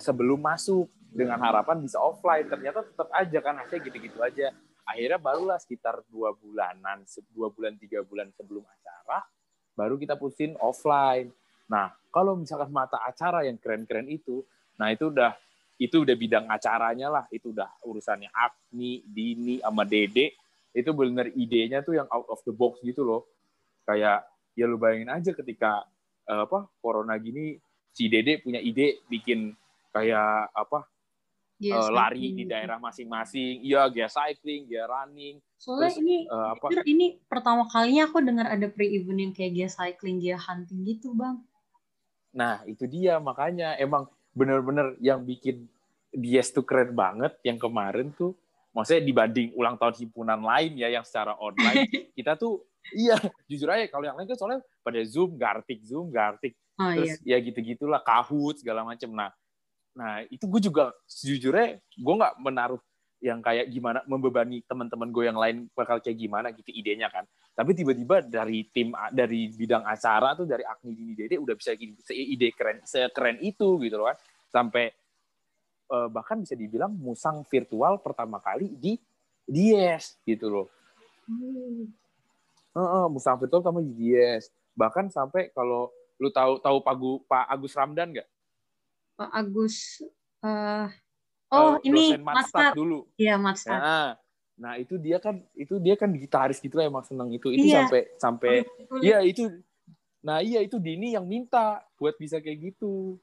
sebelum 0.02 0.40
masuk 0.42 0.90
dengan 1.14 1.38
harapan 1.38 1.78
bisa 1.78 2.02
offline. 2.02 2.50
Ternyata 2.50 2.82
tetap 2.82 3.08
aja 3.14 3.38
kan 3.38 3.54
hasilnya 3.62 3.86
gitu-gitu 3.86 4.18
aja 4.18 4.50
akhirnya 4.86 5.18
barulah 5.20 5.58
sekitar 5.60 6.04
dua 6.08 6.32
bulanan 6.34 7.04
dua 7.32 7.48
bulan 7.52 7.76
tiga 7.76 8.02
bulan 8.04 8.30
sebelum 8.34 8.64
acara 8.64 9.24
baru 9.80 9.96
kita 9.96 10.20
putusin 10.20 10.60
offline. 10.60 11.32
Nah 11.72 11.94
kalau 12.12 12.36
misalkan 12.36 12.68
mata 12.68 13.00
acara 13.00 13.48
yang 13.48 13.56
keren-keren 13.56 14.04
itu 14.10 14.44
nah 14.76 14.92
itu 14.92 15.08
udah 15.08 15.32
itu 15.80 16.04
udah 16.04 16.16
bidang 16.16 16.44
acaranya 16.52 17.08
lah. 17.08 17.24
Itu 17.32 17.56
udah 17.56 17.80
urusannya 17.88 18.28
Agni, 18.28 19.00
Dini 19.08 19.64
sama 19.64 19.88
Dede. 19.88 20.36
Itu 20.76 20.92
benar 20.92 21.32
idenya 21.32 21.80
tuh 21.80 21.96
yang 21.96 22.08
out 22.12 22.28
of 22.28 22.44
the 22.44 22.52
box 22.52 22.84
gitu 22.84 23.00
loh. 23.02 23.24
Kayak 23.88 24.28
ya 24.52 24.68
lu 24.68 24.76
bayangin 24.76 25.08
aja 25.08 25.32
ketika 25.32 25.88
uh, 26.28 26.44
apa 26.44 26.68
corona 26.84 27.16
gini 27.16 27.56
si 27.96 28.12
Dede 28.12 28.44
punya 28.44 28.60
ide 28.60 29.00
bikin 29.08 29.56
kayak 29.90 30.52
apa 30.52 30.84
uh, 31.68 31.92
lari 31.92 32.32
di 32.32 32.48
daerah 32.48 32.80
masing-masing. 32.80 33.60
Iya 33.60 33.84
gear 33.92 34.08
cycling 34.08 34.64
gear 34.64 34.88
running. 34.88 35.36
Soalnya 35.60 35.92
terus, 35.92 36.00
ini 36.00 36.16
uh, 36.32 36.56
apa? 36.56 36.66
ini 36.88 37.06
pertama 37.28 37.68
kalinya 37.68 38.08
aku 38.08 38.24
dengar 38.24 38.48
ada 38.48 38.66
pre-event 38.72 39.20
yang 39.20 39.32
kayak 39.36 39.52
gear 39.52 39.70
cycling 39.70 40.16
gear 40.16 40.40
hunting 40.40 40.80
gitu 40.88 41.12
bang. 41.12 41.36
Nah 42.32 42.64
itu 42.64 42.88
dia 42.88 43.20
makanya. 43.20 43.76
Emang 43.76 44.08
bener-bener 44.32 44.96
yang 45.04 45.20
bikin 45.20 45.68
Dies 46.10 46.50
tuh 46.50 46.66
keren 46.66 46.90
banget 46.90 47.38
yang 47.46 47.54
kemarin 47.54 48.10
tuh 48.10 48.34
maksudnya 48.74 49.02
dibanding 49.02 49.54
ulang 49.54 49.78
tahun 49.78 49.94
himpunan 49.94 50.42
lain 50.42 50.74
ya 50.74 50.90
yang 50.90 51.06
secara 51.06 51.38
online. 51.38 51.86
Kita 52.18 52.34
tuh 52.34 52.66
iya 52.90 53.14
jujur 53.46 53.70
aja 53.70 53.86
kalau 53.86 54.10
yang 54.10 54.18
lain 54.18 54.26
kan 54.26 54.38
soalnya 54.38 54.60
pada 54.82 54.98
zoom 55.06 55.38
gartik 55.38 55.84
zoom 55.84 56.08
gartik 56.10 56.56
oh, 56.80 56.90
terus 56.96 57.20
iya. 57.22 57.38
ya 57.38 57.46
gitu 57.46 57.62
gitulah 57.62 58.02
kahut 58.02 58.58
segala 58.58 58.82
macem. 58.82 59.10
Nah 59.10 59.30
nah 60.00 60.24
itu 60.32 60.48
gue 60.48 60.60
juga 60.64 60.96
sejujurnya 61.04 61.76
gue 61.76 62.14
nggak 62.16 62.34
menaruh 62.40 62.80
yang 63.20 63.44
kayak 63.44 63.68
gimana 63.68 64.00
membebani 64.08 64.64
teman-teman 64.64 65.12
gue 65.12 65.24
yang 65.28 65.36
lain 65.36 65.68
bakal 65.76 66.00
kayak 66.00 66.16
gimana 66.16 66.56
gitu 66.56 66.72
idenya 66.72 67.12
kan 67.12 67.28
tapi 67.52 67.76
tiba-tiba 67.76 68.24
dari 68.24 68.64
tim 68.72 68.96
dari 69.12 69.52
bidang 69.52 69.84
acara 69.84 70.32
tuh 70.32 70.48
dari 70.48 70.64
Agni 70.64 70.96
Dini 70.96 71.12
Dede 71.12 71.36
udah 71.36 71.52
bisa 71.52 71.76
gini 71.76 71.92
ide 72.08 72.48
keren 72.56 72.80
sekeren 72.88 73.36
itu 73.44 73.76
gitu 73.84 74.00
loh 74.00 74.08
kan 74.08 74.16
sampai 74.48 74.88
uh, 75.90 76.08
bahkan 76.08 76.38
bisa 76.38 76.54
dibilang 76.54 76.94
musang 76.94 77.42
virtual 77.50 77.98
pertama 77.98 78.38
kali 78.38 78.70
di 78.78 78.96
Dies 79.50 80.14
gitu 80.22 80.46
loh. 80.46 80.66
Hmm. 81.26 81.90
Uh, 82.70 82.78
uh, 82.78 83.06
musang 83.10 83.34
virtual 83.34 83.60
pertama 83.60 83.82
di 83.82 83.92
Dies. 83.98 84.46
Bahkan 84.78 85.10
sampai 85.10 85.50
kalau 85.50 85.90
lu 86.22 86.30
tahu 86.30 86.62
tahu 86.62 86.78
Pak, 86.80 86.94
Pak 87.26 87.44
Agus 87.50 87.74
Ramdan 87.74 88.14
nggak? 88.14 88.28
Pak 89.20 89.30
Agus 89.36 90.00
Uh, 90.40 90.88
oh, 91.52 91.76
uh, 91.76 91.84
ini 91.84 92.16
Matstat 92.16 92.72
dulu. 92.72 93.04
Iya, 93.20 93.36
Matstat. 93.36 93.76
Nah, 93.76 94.10
nah, 94.56 94.72
itu 94.80 94.96
dia 94.96 95.20
kan 95.20 95.36
itu 95.52 95.76
dia 95.76 95.92
kan 96.00 96.08
gitaris 96.16 96.64
gitu 96.64 96.80
lah 96.80 96.88
emang 96.88 97.04
seneng 97.04 97.28
itu. 97.28 97.52
Itu 97.52 97.68
iya. 97.68 97.84
sampai 97.84 98.00
sampai 98.16 98.52
iya 99.04 99.20
itu 99.20 99.52
Nah, 100.20 100.44
iya 100.44 100.60
itu 100.60 100.76
Dini 100.76 101.16
yang 101.16 101.24
minta 101.24 101.80
buat 101.96 102.16
bisa 102.20 102.40
kayak 102.44 102.72
gitu. 102.72 103.16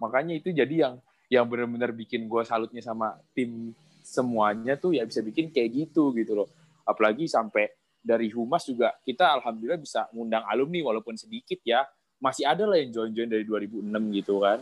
Makanya 0.00 0.36
itu 0.36 0.52
jadi 0.52 0.88
yang 0.88 0.94
yang 1.32 1.48
benar-benar 1.48 1.96
bikin 1.96 2.28
gue 2.28 2.42
salutnya 2.44 2.84
sama 2.84 3.16
tim 3.32 3.72
semuanya 4.04 4.74
tuh 4.76 4.96
ya 4.96 5.06
bisa 5.08 5.24
bikin 5.24 5.48
kayak 5.48 5.88
gitu 5.88 6.12
gitu 6.12 6.44
loh. 6.44 6.48
Apalagi 6.84 7.24
sampai 7.24 7.72
dari 8.00 8.28
humas 8.32 8.64
juga 8.68 8.96
kita 9.04 9.32
alhamdulillah 9.40 9.80
bisa 9.80 10.08
ngundang 10.12 10.44
alumni 10.48 10.92
walaupun 10.92 11.16
sedikit 11.16 11.60
ya. 11.64 11.88
Masih 12.20 12.44
ada 12.44 12.68
lah 12.68 12.76
yang 12.76 12.92
join-join 12.92 13.32
dari 13.32 13.44
2006 13.48 13.80
gitu 14.20 14.44
kan. 14.44 14.60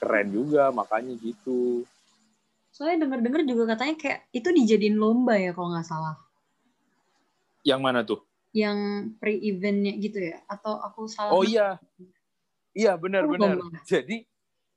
Keren 0.00 0.28
juga 0.32 0.70
makanya 0.74 1.14
gitu. 1.18 1.84
Soalnya 2.74 3.06
denger-denger 3.06 3.42
juga 3.46 3.76
katanya 3.76 3.94
kayak 3.94 4.20
itu 4.34 4.48
dijadiin 4.50 4.98
lomba 4.98 5.38
ya 5.38 5.54
kalau 5.54 5.70
nggak 5.70 5.86
salah. 5.86 6.18
Yang 7.62 7.80
mana 7.80 8.00
tuh? 8.02 8.20
Yang 8.50 8.78
pre-eventnya 9.22 9.92
gitu 9.98 10.18
ya? 10.20 10.42
Atau 10.50 10.78
aku 10.82 11.06
salah? 11.06 11.32
Oh 11.32 11.46
iya. 11.46 11.78
Iya 12.74 12.98
benar-benar. 12.98 13.62
Jadi 13.86 14.26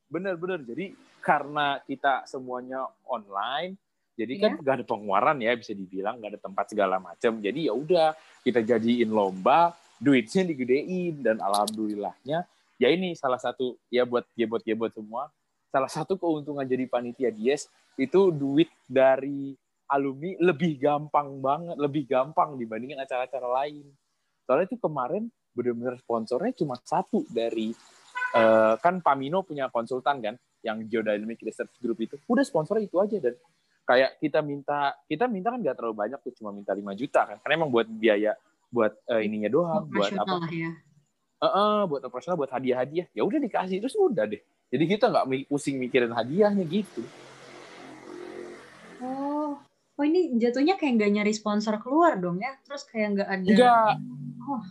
benar-benar. 0.07 0.61
Jadi 0.61 0.93
karena 1.21 1.81
kita 1.83 2.23
semuanya 2.29 2.87
online, 3.09 3.75
jadi 4.17 4.33
kan 4.41 4.51
yeah. 4.57 4.63
gak 4.63 4.75
ada 4.81 4.85
pengeluaran 4.87 5.37
ya 5.43 5.53
bisa 5.53 5.77
dibilang, 5.77 6.17
gak 6.17 6.37
ada 6.37 6.41
tempat 6.41 6.65
segala 6.71 6.97
macam. 6.97 7.37
Jadi 7.37 7.69
ya 7.69 7.73
udah 7.75 8.17
kita 8.41 8.65
jadiin 8.65 9.13
lomba, 9.13 9.77
duitnya 10.01 10.41
digedein 10.47 11.21
dan 11.21 11.37
alhamdulillahnya 11.37 12.47
ya 12.77 12.93
ini 12.93 13.13
salah 13.17 13.41
satu 13.41 13.77
ya 13.89 14.05
buat 14.05 14.25
ya 14.37 14.45
buat 14.45 14.63
ya 14.65 14.73
buat 14.77 14.93
semua 14.93 15.29
salah 15.67 15.91
satu 15.91 16.15
keuntungan 16.15 16.63
jadi 16.63 16.87
panitia 16.87 17.29
Dies 17.29 17.67
itu 17.97 18.31
duit 18.31 18.69
dari 18.87 19.57
alumni 19.87 20.35
lebih 20.51 20.77
gampang 20.77 21.39
banget, 21.39 21.75
lebih 21.79 22.03
gampang 22.07 22.59
dibandingin 22.59 22.99
acara-acara 22.99 23.47
lain. 23.63 23.87
Soalnya 24.43 24.67
itu 24.67 24.77
kemarin 24.79 25.27
benar-benar 25.55 25.97
sponsornya 25.97 26.53
cuma 26.53 26.77
satu 26.85 27.25
dari 27.33 27.73
uh, 28.37 28.77
kan 28.77 29.01
Pamino 29.01 29.41
punya 29.41 29.67
konsultan 29.73 30.21
kan 30.21 30.35
yang 30.61 30.85
Geodynamic 30.85 31.41
Research 31.41 31.73
Group 31.81 31.97
itu 32.03 32.15
udah 32.29 32.45
sponsornya 32.45 32.85
itu 32.85 33.01
aja 33.01 33.17
dan 33.17 33.33
kayak 33.87 34.21
kita 34.21 34.39
minta 34.45 34.93
kita 35.09 35.25
minta 35.25 35.49
kan 35.49 35.59
nggak 35.63 35.81
terlalu 35.81 35.95
banyak 35.97 36.19
tuh 36.21 36.33
cuma 36.37 36.53
minta 36.53 36.75
5 36.75 36.83
juta 36.93 37.21
kan 37.25 37.37
karena 37.41 37.53
emang 37.57 37.71
buat 37.73 37.87
biaya 37.89 38.37
buat 38.69 38.93
uh, 39.09 39.21
ininya 39.23 39.49
doang 39.49 39.87
buat 39.89 40.13
apa 40.13 40.45
ya. 40.53 40.69
Uh, 41.41 41.47
uh, 41.47 41.79
buat 41.85 42.01
operasional 42.05 42.37
buat 42.37 42.51
hadiah-hadiah. 42.51 43.07
Ya 43.13 43.21
udah 43.25 43.39
dikasih 43.41 43.81
terus 43.81 43.97
udah 43.97 44.25
deh. 44.25 44.41
Jadi 44.67 44.83
kita 44.83 45.07
nggak 45.07 45.47
pusing 45.47 45.79
mikirin 45.79 46.11
hadiahnya 46.11 46.63
gitu. 46.67 47.01
Oh. 48.99 49.55
Oh 49.97 50.05
ini 50.05 50.37
jatuhnya 50.37 50.77
kayak 50.77 50.93
nggak 51.01 51.11
nyari 51.17 51.33
sponsor 51.33 51.81
keluar 51.81 52.21
dong 52.21 52.37
ya? 52.37 52.53
Terus 52.61 52.85
kayak 52.85 53.07
nggak 53.17 53.29
ada 53.33 53.49
enggak 53.49 53.93
oh. 54.45 54.63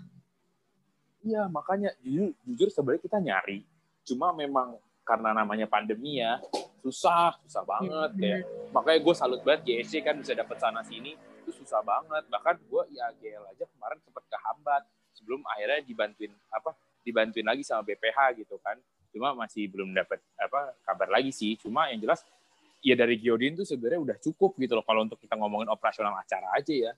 iya 1.26 1.42
makanya 1.50 1.90
jujur, 1.98 2.30
jujur 2.46 2.68
sebenarnya 2.70 3.02
kita 3.02 3.18
nyari. 3.18 3.58
Cuma 4.06 4.30
memang 4.30 4.78
karena 5.02 5.34
namanya 5.34 5.66
pandemi 5.66 6.22
ya 6.22 6.38
susah 6.78 7.34
susah 7.42 7.66
banget 7.66 8.10
ya, 8.18 8.38
kayak. 8.38 8.70
makanya 8.70 8.98
gue 9.02 9.14
salut 9.18 9.40
banget 9.42 9.62
GSC 9.66 10.06
kan 10.06 10.14
bisa 10.18 10.34
dapat 10.38 10.58
sana 10.62 10.86
sini 10.86 11.18
itu 11.42 11.50
susah 11.58 11.82
banget. 11.82 12.22
Bahkan 12.30 12.54
gue 12.62 12.82
ya 12.94 13.10
GL 13.18 13.44
aja 13.50 13.64
kemarin 13.66 13.98
sempat 14.06 14.22
kehambat 14.30 14.82
sebelum 15.26 15.42
akhirnya 15.42 15.82
dibantuin 15.82 16.30
apa 16.54 16.70
dibantuin 17.02 17.42
lagi 17.42 17.66
sama 17.66 17.82
BPH 17.82 18.46
gitu 18.46 18.62
kan. 18.62 18.78
Cuma 19.10 19.34
masih 19.34 19.66
belum 19.66 19.90
dapat 19.90 20.22
apa 20.38 20.78
kabar 20.86 21.10
lagi 21.10 21.34
sih. 21.34 21.58
Cuma 21.58 21.90
yang 21.90 21.98
jelas 21.98 22.22
ya 22.78 22.94
dari 22.94 23.18
Geodin 23.18 23.58
tuh 23.58 23.66
sebenarnya 23.66 23.98
udah 24.06 24.16
cukup 24.22 24.54
gitu 24.62 24.78
loh. 24.78 24.86
Kalau 24.86 25.02
untuk 25.02 25.18
kita 25.18 25.34
ngomongin 25.34 25.66
operasional 25.66 26.14
acara 26.14 26.54
aja 26.54 26.70
ya. 26.70 26.92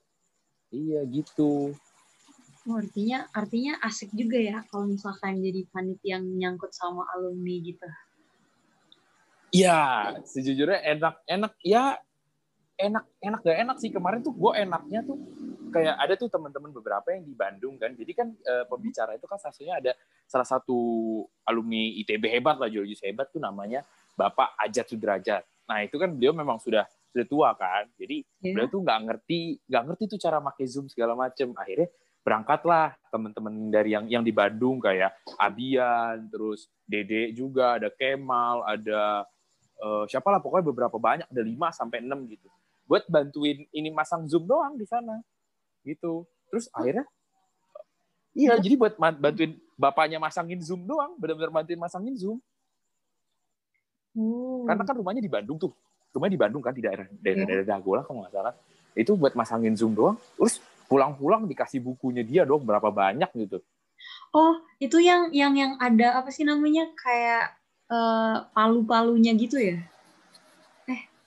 Iya 0.68 1.00
gitu. 1.08 1.72
Oh, 2.68 2.76
artinya 2.76 3.24
artinya 3.32 3.80
asik 3.80 4.12
juga 4.12 4.36
ya 4.36 4.60
kalau 4.68 4.92
misalkan 4.92 5.40
jadi 5.40 5.64
panitia 5.72 6.20
yang 6.20 6.28
nyangkut 6.36 6.68
sama 6.76 7.08
alumni 7.16 7.64
gitu. 7.64 7.88
Iya, 9.48 10.12
sejujurnya 10.28 10.84
enak 10.84 11.24
enak. 11.24 11.56
Ya 11.64 11.96
enak 12.78 13.04
enak 13.18 13.40
gak 13.42 13.58
enak 13.58 13.76
sih. 13.82 13.90
Kemarin 13.90 14.22
tuh 14.22 14.32
gue 14.32 14.52
enaknya 14.54 15.02
tuh 15.02 15.18
kayak 15.74 15.98
ada 15.98 16.14
tuh 16.14 16.30
teman-teman 16.30 16.70
beberapa 16.72 17.10
yang 17.12 17.26
di 17.26 17.34
Bandung 17.34 17.76
kan. 17.76 17.92
Jadi 17.92 18.12
kan 18.14 18.30
e, 18.32 18.54
pembicara 18.70 19.18
itu 19.18 19.26
kan 19.26 19.36
satunya 19.36 19.76
ada 19.76 19.92
salah 20.24 20.46
satu 20.46 20.78
alumni 21.44 21.92
ITB 22.00 22.30
hebat 22.30 22.56
lah 22.56 22.70
geologis 22.70 23.02
hebat 23.02 23.28
tuh 23.28 23.42
namanya 23.42 23.82
Bapak 24.14 24.54
Ajat 24.56 24.88
Sudrajat. 24.88 25.42
Nah 25.68 25.84
itu 25.84 25.98
kan 25.98 26.14
beliau 26.14 26.32
memang 26.32 26.62
sudah 26.62 26.86
sudah 27.10 27.26
tua 27.26 27.50
kan. 27.58 27.90
Jadi 27.98 28.24
yeah. 28.40 28.54
beliau 28.54 28.70
tuh 28.70 28.80
nggak 28.80 29.00
ngerti 29.10 29.40
nggak 29.68 29.82
ngerti 29.92 30.04
tuh 30.16 30.18
cara 30.22 30.38
pakai 30.40 30.64
zoom 30.70 30.86
segala 30.88 31.18
macem. 31.18 31.52
Akhirnya 31.58 31.90
berangkatlah 32.22 32.92
teman-teman 33.08 33.72
dari 33.72 33.96
yang 33.96 34.04
yang 34.04 34.20
di 34.20 34.36
Bandung 34.36 34.82
kayak 34.84 35.16
Abian 35.40 36.28
terus 36.28 36.68
Dede 36.84 37.32
juga 37.32 37.80
ada 37.80 37.88
Kemal 37.88 38.68
ada 38.68 39.24
uh, 39.80 40.04
siapa 40.04 40.28
lah 40.28 40.42
pokoknya 40.42 40.66
beberapa 40.68 40.96
banyak 41.00 41.24
ada 41.24 41.40
5 41.40 41.56
sampai 41.72 42.04
enam 42.04 42.28
gitu 42.28 42.52
buat 42.88 43.04
bantuin 43.06 43.68
ini 43.70 43.92
masang 43.92 44.24
zoom 44.24 44.48
doang 44.48 44.80
di 44.80 44.88
sana. 44.88 45.20
Gitu. 45.84 46.24
Terus 46.48 46.72
akhirnya 46.72 47.04
iya. 48.32 48.56
jadi 48.56 48.74
buat 48.80 48.96
bantuin 48.96 49.60
bapaknya 49.76 50.16
masangin 50.16 50.58
zoom 50.64 50.88
doang 50.88 51.14
benar-benar 51.20 51.52
bantuin 51.52 51.78
masangin 51.78 52.16
zoom. 52.16 52.40
Hmm. 54.18 54.66
karena 54.66 54.82
kan 54.82 54.98
rumahnya 54.98 55.22
di 55.22 55.30
Bandung 55.30 55.60
tuh. 55.60 55.70
Rumahnya 56.10 56.34
di 56.34 56.40
Bandung 56.40 56.62
kan 56.64 56.74
di 56.74 56.82
daerah 56.82 57.06
daerah, 57.22 57.44
yeah. 57.44 57.46
daerah 57.46 57.66
Dagola 57.68 58.02
kalau 58.02 58.24
nggak 58.24 58.34
salah. 58.34 58.54
Itu 58.96 59.14
buat 59.14 59.36
masangin 59.38 59.78
zoom 59.78 59.94
doang. 59.94 60.16
Terus 60.34 60.58
pulang-pulang 60.90 61.44
dikasih 61.46 61.84
bukunya 61.84 62.24
dia 62.24 62.42
dong 62.48 62.64
berapa 62.64 62.88
banyak 62.88 63.30
gitu. 63.36 63.60
Oh 64.32 64.58
itu 64.80 64.98
yang 64.98 65.30
yang 65.30 65.54
yang 65.54 65.72
ada 65.78 66.18
apa 66.18 66.32
sih 66.32 66.42
namanya? 66.42 66.88
Kayak 66.98 67.54
uh, 67.92 68.48
palu-palunya 68.56 69.36
gitu 69.36 69.60
ya? 69.60 69.78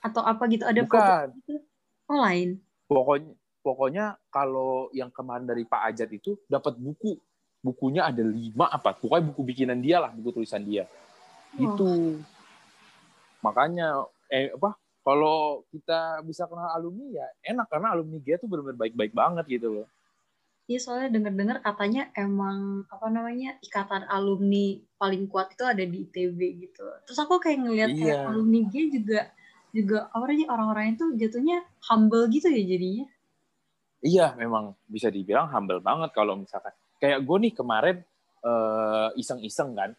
Atau 0.02 0.22
apa 0.26 0.42
gitu? 0.50 0.66
Ada 0.66 0.82
Bukan. 0.82 1.26
gitu? 1.38 1.62
Oh, 2.10 2.18
lain. 2.18 2.58
Pokoknya 2.90 3.32
pokoknya 3.62 4.04
kalau 4.28 4.90
yang 4.90 5.08
kemarin 5.14 5.46
dari 5.46 5.62
Pak 5.62 5.82
Ajat 5.94 6.10
itu 6.10 6.34
dapat 6.50 6.76
buku. 6.76 7.16
Bukunya 7.62 8.10
ada 8.10 8.26
lima 8.26 8.66
apa? 8.66 8.90
Pokoknya 8.98 9.30
buku 9.30 9.42
bikinan 9.46 9.78
dia 9.78 10.02
lah, 10.02 10.10
buku 10.10 10.34
tulisan 10.34 10.66
dia. 10.66 10.90
Oh. 11.56 11.62
Itu. 11.62 11.90
Makanya 13.46 14.02
eh 14.26 14.50
apa? 14.50 14.74
Kalau 15.02 15.66
kita 15.70 16.22
bisa 16.22 16.46
kenal 16.46 16.70
alumni 16.78 17.10
ya 17.10 17.26
enak 17.42 17.66
karena 17.66 17.90
alumni 17.90 18.22
dia 18.22 18.38
tuh 18.38 18.46
benar-benar 18.46 18.78
baik-baik 18.78 19.14
banget 19.14 19.46
gitu 19.50 19.82
loh. 19.82 19.88
Iya 20.70 20.78
soalnya 20.78 21.18
dengar-dengar 21.18 21.58
katanya 21.58 22.14
emang 22.14 22.86
apa 22.86 23.10
namanya 23.10 23.58
ikatan 23.66 24.06
alumni 24.06 24.78
paling 24.94 25.26
kuat 25.26 25.50
itu 25.58 25.66
ada 25.66 25.82
di 25.82 26.06
ITB 26.06 26.38
gitu. 26.62 26.86
Terus 27.02 27.18
aku 27.18 27.42
kayak 27.42 27.66
ngeliat 27.66 27.90
iya. 27.90 27.98
kayak 27.98 28.18
alumni 28.30 28.60
dia 28.70 28.84
juga 28.86 29.20
juga 29.72 30.12
orang 30.12 30.44
orang-orang 30.46 30.94
itu 30.94 31.04
jatuhnya 31.16 31.64
humble 31.88 32.28
gitu 32.28 32.52
ya 32.52 32.62
jadinya. 32.62 33.06
Iya 34.02 34.26
memang 34.36 34.76
bisa 34.84 35.08
dibilang 35.08 35.48
humble 35.48 35.80
banget 35.80 36.12
kalau 36.12 36.36
misalkan 36.36 36.74
kayak 37.00 37.24
gue 37.24 37.36
nih 37.48 37.52
kemarin 37.54 37.96
uh, 38.44 39.08
iseng-iseng 39.16 39.72
kan 39.72 39.90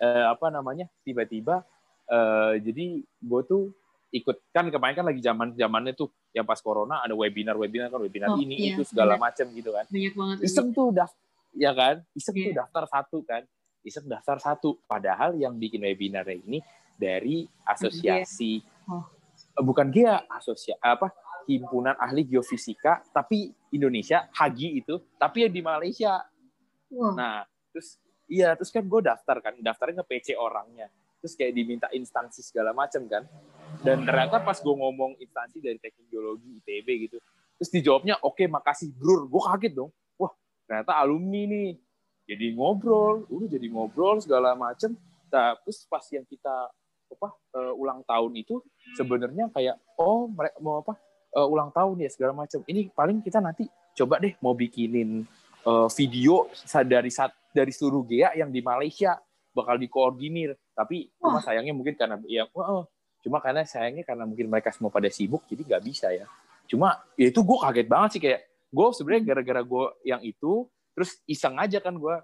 uh, 0.00 0.32
apa 0.32 0.46
namanya 0.48 0.86
tiba-tiba 1.02 1.66
uh, 2.08 2.54
jadi 2.56 3.02
gue 3.04 3.42
tuh 3.44 3.74
ikut 4.08 4.36
kan 4.54 4.72
kemarin 4.72 4.94
kan 4.96 5.06
lagi 5.06 5.20
zaman 5.20 5.52
zamannya 5.52 5.92
tuh 5.92 6.08
yang 6.32 6.48
pas 6.48 6.62
corona 6.64 7.04
ada 7.04 7.12
webinar 7.12 7.58
webinar 7.60 7.92
kan 7.92 8.00
webinar 8.00 8.32
oh, 8.32 8.40
ini 8.40 8.56
iya, 8.56 8.74
itu 8.78 8.86
segala 8.88 9.20
macam 9.20 9.44
gitu 9.52 9.68
kan 9.74 9.84
banyak 9.90 10.14
banget 10.16 10.36
iseng 10.48 10.72
tuh 10.72 10.88
dah 10.94 11.10
ya 11.52 11.76
kan 11.76 12.00
iseng 12.16 12.34
yeah. 12.38 12.46
tuh 12.48 12.54
daftar 12.64 12.84
satu 12.88 13.18
kan 13.26 13.42
iseng 13.84 14.06
daftar 14.08 14.38
satu 14.40 14.80
padahal 14.88 15.36
yang 15.36 15.52
bikin 15.60 15.84
webinar 15.84 16.24
ini 16.30 16.64
dari 16.96 17.44
asosiasi 17.68 18.64
yeah. 18.64 18.92
oh. 18.96 19.17
Bukan 19.62 19.88
dia 19.90 20.24
asosiasi 20.30 20.78
apa 20.78 21.10
himpunan 21.48 21.96
ahli 21.96 22.28
geofisika 22.28 23.00
tapi 23.10 23.48
Indonesia 23.72 24.28
Hagi 24.32 24.78
itu 24.84 25.00
tapi 25.16 25.48
yang 25.48 25.52
di 25.52 25.62
Malaysia. 25.64 26.22
Wow. 26.88 27.12
nah 27.12 27.44
terus 27.68 28.00
iya 28.32 28.56
terus 28.56 28.72
kan 28.72 28.80
gue 28.80 29.00
daftar 29.04 29.44
kan 29.44 29.54
daftarnya 29.60 30.04
ke 30.04 30.16
PC 30.16 30.36
orangnya. 30.36 30.88
Terus 31.18 31.34
kayak 31.34 31.50
diminta 31.50 31.90
instansi 31.90 32.46
segala 32.46 32.70
macam 32.70 33.02
kan. 33.10 33.26
Dan 33.82 34.06
ternyata 34.06 34.38
pas 34.38 34.54
gue 34.54 34.70
ngomong 34.70 35.18
instansi 35.18 35.58
dari 35.58 35.76
teknik 35.82 36.06
geologi 36.08 36.62
ITB 36.62 36.88
gitu 37.10 37.18
terus 37.58 37.74
dijawabnya 37.74 38.22
oke 38.22 38.38
okay, 38.38 38.46
makasih 38.46 38.94
bro 38.94 39.26
gue 39.26 39.42
kaget 39.42 39.72
dong. 39.74 39.90
Wah 40.14 40.32
ternyata 40.68 40.94
alumni 40.94 41.42
nih. 41.48 41.70
Jadi 42.28 42.46
ngobrol 42.54 43.24
udah 43.32 43.48
jadi 43.48 43.66
ngobrol 43.72 44.20
segala 44.20 44.52
macam 44.52 44.94
nah, 45.32 45.56
terus 45.64 45.84
pas 45.88 46.04
yang 46.12 46.24
kita 46.28 46.72
apa 47.08 47.28
uh, 47.56 47.72
ulang 47.74 48.04
tahun 48.04 48.32
itu 48.36 48.60
sebenarnya 48.94 49.48
kayak 49.52 49.76
oh 49.96 50.28
mereka 50.28 50.56
mau 50.60 50.84
apa 50.84 50.94
uh, 51.34 51.48
ulang 51.48 51.72
tahun 51.72 52.04
ya 52.04 52.10
segala 52.12 52.32
macam 52.36 52.60
ini 52.68 52.92
paling 52.92 53.24
kita 53.24 53.40
nanti 53.40 53.66
coba 53.96 54.22
deh 54.22 54.36
mau 54.38 54.54
bikinin 54.54 55.26
uh, 55.66 55.88
video 55.90 56.46
dari 56.86 57.10
dari 57.52 57.72
seluruh 57.72 58.06
GEA 58.06 58.38
yang 58.38 58.50
di 58.52 58.60
Malaysia 58.62 59.18
bakal 59.52 59.74
dikoordinir. 59.80 60.54
Tapi 60.76 61.10
cuma 61.18 61.42
sayangnya 61.42 61.74
mungkin 61.74 61.98
karena 61.98 62.16
ya 62.30 62.46
oh, 62.54 62.86
cuma 63.24 63.42
karena 63.42 63.66
sayangnya 63.66 64.06
karena 64.06 64.22
mungkin 64.28 64.46
mereka 64.46 64.70
semua 64.70 64.94
pada 64.94 65.10
sibuk 65.10 65.42
jadi 65.50 65.66
nggak 65.66 65.82
bisa 65.82 66.14
ya. 66.14 66.30
Cuma 66.70 67.02
ya 67.18 67.32
itu 67.32 67.40
gue 67.42 67.58
kaget 67.58 67.88
banget 67.90 68.10
sih 68.14 68.22
kayak 68.22 68.40
gue 68.68 68.86
sebenarnya 68.94 69.22
gara-gara 69.34 69.60
gue 69.64 69.84
yang 70.06 70.20
itu 70.22 70.68
terus 70.94 71.18
iseng 71.26 71.56
aja 71.58 71.82
kan 71.82 71.96
gue 71.98 72.14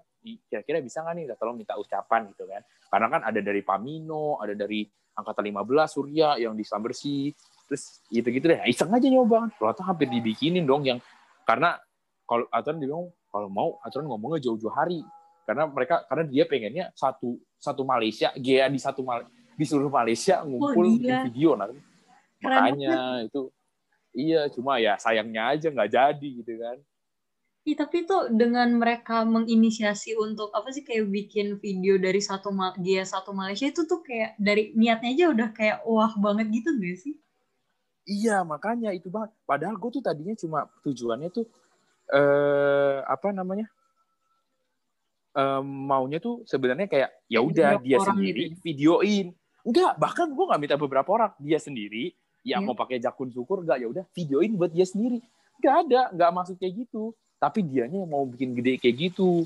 kira-kira 0.47 0.79
bisa 0.79 1.03
nggak 1.03 1.15
nih? 1.19 1.25
Tolong 1.35 1.57
minta 1.59 1.75
ucapan 1.75 2.31
gitu 2.31 2.47
kan 2.47 2.63
karena 2.89 3.07
kan 3.09 3.21
ada 3.25 3.39
dari 3.41 3.61
Pamino 3.65 4.37
ada 4.39 4.53
dari 4.53 4.85
angkatan 5.15 5.43
15 5.47 5.95
Surya 5.95 6.29
yang 6.37 6.53
di 6.53 6.63
bersih. 6.67 7.31
Terus 7.65 8.03
gitu-gitu 8.13 8.45
deh. 8.45 8.61
Iseng 8.69 8.91
aja 8.93 9.07
nyoba. 9.09 9.49
Ternyata 9.57 9.81
hampir 9.87 10.11
dibikinin 10.11 10.67
dong 10.67 10.85
yang 10.85 10.99
karena 11.47 11.79
kalau 12.27 12.45
aturan 12.53 12.77
dia 12.77 12.89
bilang 12.89 13.09
kalau 13.31 13.49
mau 13.49 13.69
aturan 13.81 14.05
ngomongnya 14.05 14.45
jauh-jauh 14.45 14.73
hari. 14.73 15.01
Karena 15.45 15.69
mereka 15.69 16.05
karena 16.09 16.25
dia 16.25 16.43
pengennya 16.45 16.85
satu 16.93 17.37
satu 17.57 17.81
Malaysia 17.85 18.33
GA 18.37 18.65
di 18.69 18.81
satu 18.81 19.01
Mal 19.05 19.25
di 19.55 19.63
seluruh 19.63 19.89
Malaysia 19.89 20.43
ngumpul 20.43 20.85
oh, 20.85 21.23
video. 21.29 21.55
Nah 21.55 21.69
makanya 22.43 23.25
itu 23.25 23.49
iya 24.13 24.47
cuma 24.51 24.77
ya 24.77 24.99
sayangnya 25.01 25.55
aja 25.55 25.67
nggak 25.71 25.91
jadi 25.91 26.29
gitu 26.43 26.53
kan 26.61 26.77
Iya, 27.65 27.81
tapi 27.81 28.05
itu 28.05 28.13
dengan 28.29 28.69
mereka 28.77 29.25
menginisiasi 29.25 30.13
untuk 30.21 30.53
apa 30.53 30.69
sih 30.69 30.85
kayak 30.85 31.09
bikin 31.09 31.57
video 31.57 31.97
dari 31.97 32.21
satu 32.21 32.53
dia 32.77 33.01
satu 33.01 33.33
Malaysia 33.33 33.65
itu 33.65 33.89
tuh 33.89 34.05
kayak 34.05 34.37
dari 34.37 34.69
niatnya 34.77 35.09
aja 35.17 35.25
udah 35.33 35.49
kayak 35.49 35.77
wah 35.81 36.13
banget 36.13 36.61
gitu 36.61 36.69
gak 36.77 36.97
sih? 37.01 37.17
Iya 38.05 38.45
makanya 38.45 38.93
itu 38.93 39.09
banget. 39.09 39.33
Padahal 39.49 39.81
gue 39.81 39.89
tuh 39.97 40.03
tadinya 40.05 40.37
cuma 40.37 40.69
tujuannya 40.85 41.29
tuh 41.33 41.49
eh 42.13 43.01
apa 43.01 43.33
namanya? 43.33 43.65
Um, 45.33 45.89
maunya 45.89 46.21
tuh 46.21 46.45
sebenarnya 46.45 46.85
kayak 46.85 47.09
ya 47.25 47.41
udah 47.41 47.81
dia 47.81 47.97
sendiri 47.97 48.53
gitu. 48.53 48.61
videoin. 48.61 49.33
Enggak, 49.65 49.97
bahkan 49.97 50.29
gue 50.29 50.45
nggak 50.45 50.61
minta 50.61 50.77
beberapa 50.77 51.09
orang, 51.09 51.33
dia 51.41 51.57
sendiri 51.57 52.13
yang 52.45 52.61
yeah. 52.61 52.69
mau 52.69 52.77
pakai 52.77 53.01
jakun 53.01 53.33
syukur 53.33 53.65
enggak 53.65 53.81
ya 53.81 53.89
udah 53.89 54.05
videoin 54.13 54.53
buat 54.53 54.69
dia 54.69 54.85
sendiri. 54.85 55.17
Enggak 55.57 55.75
ada, 55.89 56.01
enggak 56.13 56.29
maksud 56.29 56.55
kayak 56.61 56.85
gitu. 56.85 57.17
Tapi 57.37 57.59
dianya 57.65 58.03
yang 58.03 58.11
mau 58.11 58.25
bikin 58.25 58.55
gede 58.55 58.79
kayak 58.79 58.95
gitu. 59.11 59.45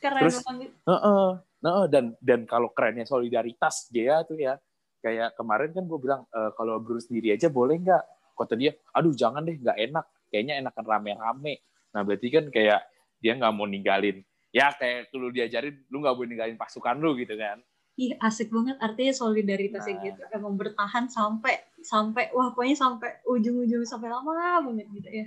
keren 0.00 0.22
Terus, 0.28 0.44
banget. 0.44 0.70
Uh 0.84 0.92
-uh, 0.92 1.28
uh, 1.64 1.84
dan 1.88 2.12
dan 2.20 2.44
kalau 2.44 2.68
kerennya 2.74 3.08
solidaritas 3.08 3.88
dia 3.88 4.20
tuh 4.28 4.36
ya 4.36 4.60
kayak 5.02 5.34
kemarin 5.34 5.74
kan 5.74 5.84
gue 5.84 5.98
bilang 5.98 6.22
e, 6.30 6.40
kalau 6.54 6.78
Bruce 6.78 7.10
sendiri 7.10 7.34
aja 7.34 7.50
boleh 7.50 7.82
nggak 7.82 8.02
kata 8.38 8.54
dia 8.54 8.72
aduh 8.94 9.10
jangan 9.12 9.42
deh 9.42 9.58
nggak 9.58 9.78
enak 9.90 10.06
kayaknya 10.30 10.62
enakan 10.62 10.84
rame-rame 10.86 11.54
nah 11.90 12.06
berarti 12.06 12.28
kan 12.30 12.44
kayak 12.48 12.80
dia 13.18 13.32
nggak 13.34 13.52
mau 13.52 13.66
ninggalin 13.66 14.22
ya 14.54 14.70
kayak 14.72 15.10
lu 15.18 15.28
diajarin 15.34 15.74
lu 15.90 16.00
nggak 16.00 16.14
boleh 16.14 16.28
ninggalin 16.32 16.56
pasukan 16.56 16.96
lu 17.02 17.18
gitu 17.18 17.34
kan 17.34 17.58
Ih 17.92 18.16
asik 18.24 18.48
banget 18.48 18.80
artinya 18.80 19.12
solidaritas 19.12 19.84
nah. 19.84 20.00
gitu 20.00 20.22
emang 20.32 20.56
bertahan 20.56 21.12
sampai 21.12 21.60
sampai 21.84 22.32
wah 22.32 22.48
pokoknya 22.48 22.78
sampai 22.78 23.20
ujung-ujung 23.28 23.84
sampai 23.84 24.08
lama 24.08 24.64
banget 24.64 24.88
gitu 24.96 25.08
ya. 25.12 25.26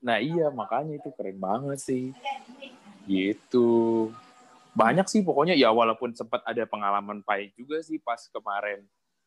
Nah 0.00 0.16
iya 0.20 0.48
makanya 0.48 0.96
itu 0.96 1.08
keren 1.12 1.36
banget 1.36 1.78
sih. 1.80 2.12
Gitu. 3.04 3.68
Banyak 4.72 5.06
sih 5.10 5.20
pokoknya 5.20 5.58
ya 5.58 5.72
walaupun 5.72 6.16
sempat 6.16 6.40
ada 6.46 6.64
pengalaman 6.64 7.20
pahit 7.20 7.52
juga 7.58 7.82
sih 7.84 8.00
pas 8.00 8.20
kemarin 8.30 8.84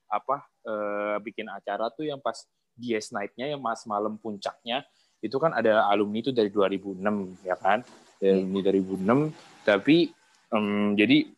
apa 0.07 0.45
uh, 0.69 1.17
bikin 1.25 1.49
acara 1.49 1.89
tuh 1.89 2.05
yang 2.05 2.21
pas 2.21 2.37
DS 2.77 3.13
Night-nya 3.13 3.53
yang 3.53 3.61
mas 3.61 3.85
malam 3.89 4.17
puncaknya 4.17 4.85
itu 5.23 5.39
kan 5.39 5.55
ada 5.55 5.87
alumni 5.89 6.19
itu 6.19 6.29
dari 6.29 6.51
2006 6.51 6.99
ya 7.47 7.55
kan 7.57 7.81
dari 8.21 8.43
yeah. 8.43 9.31
2006 9.33 9.33
tapi 9.65 10.11
um, 10.53 10.93
jadi 10.93 11.31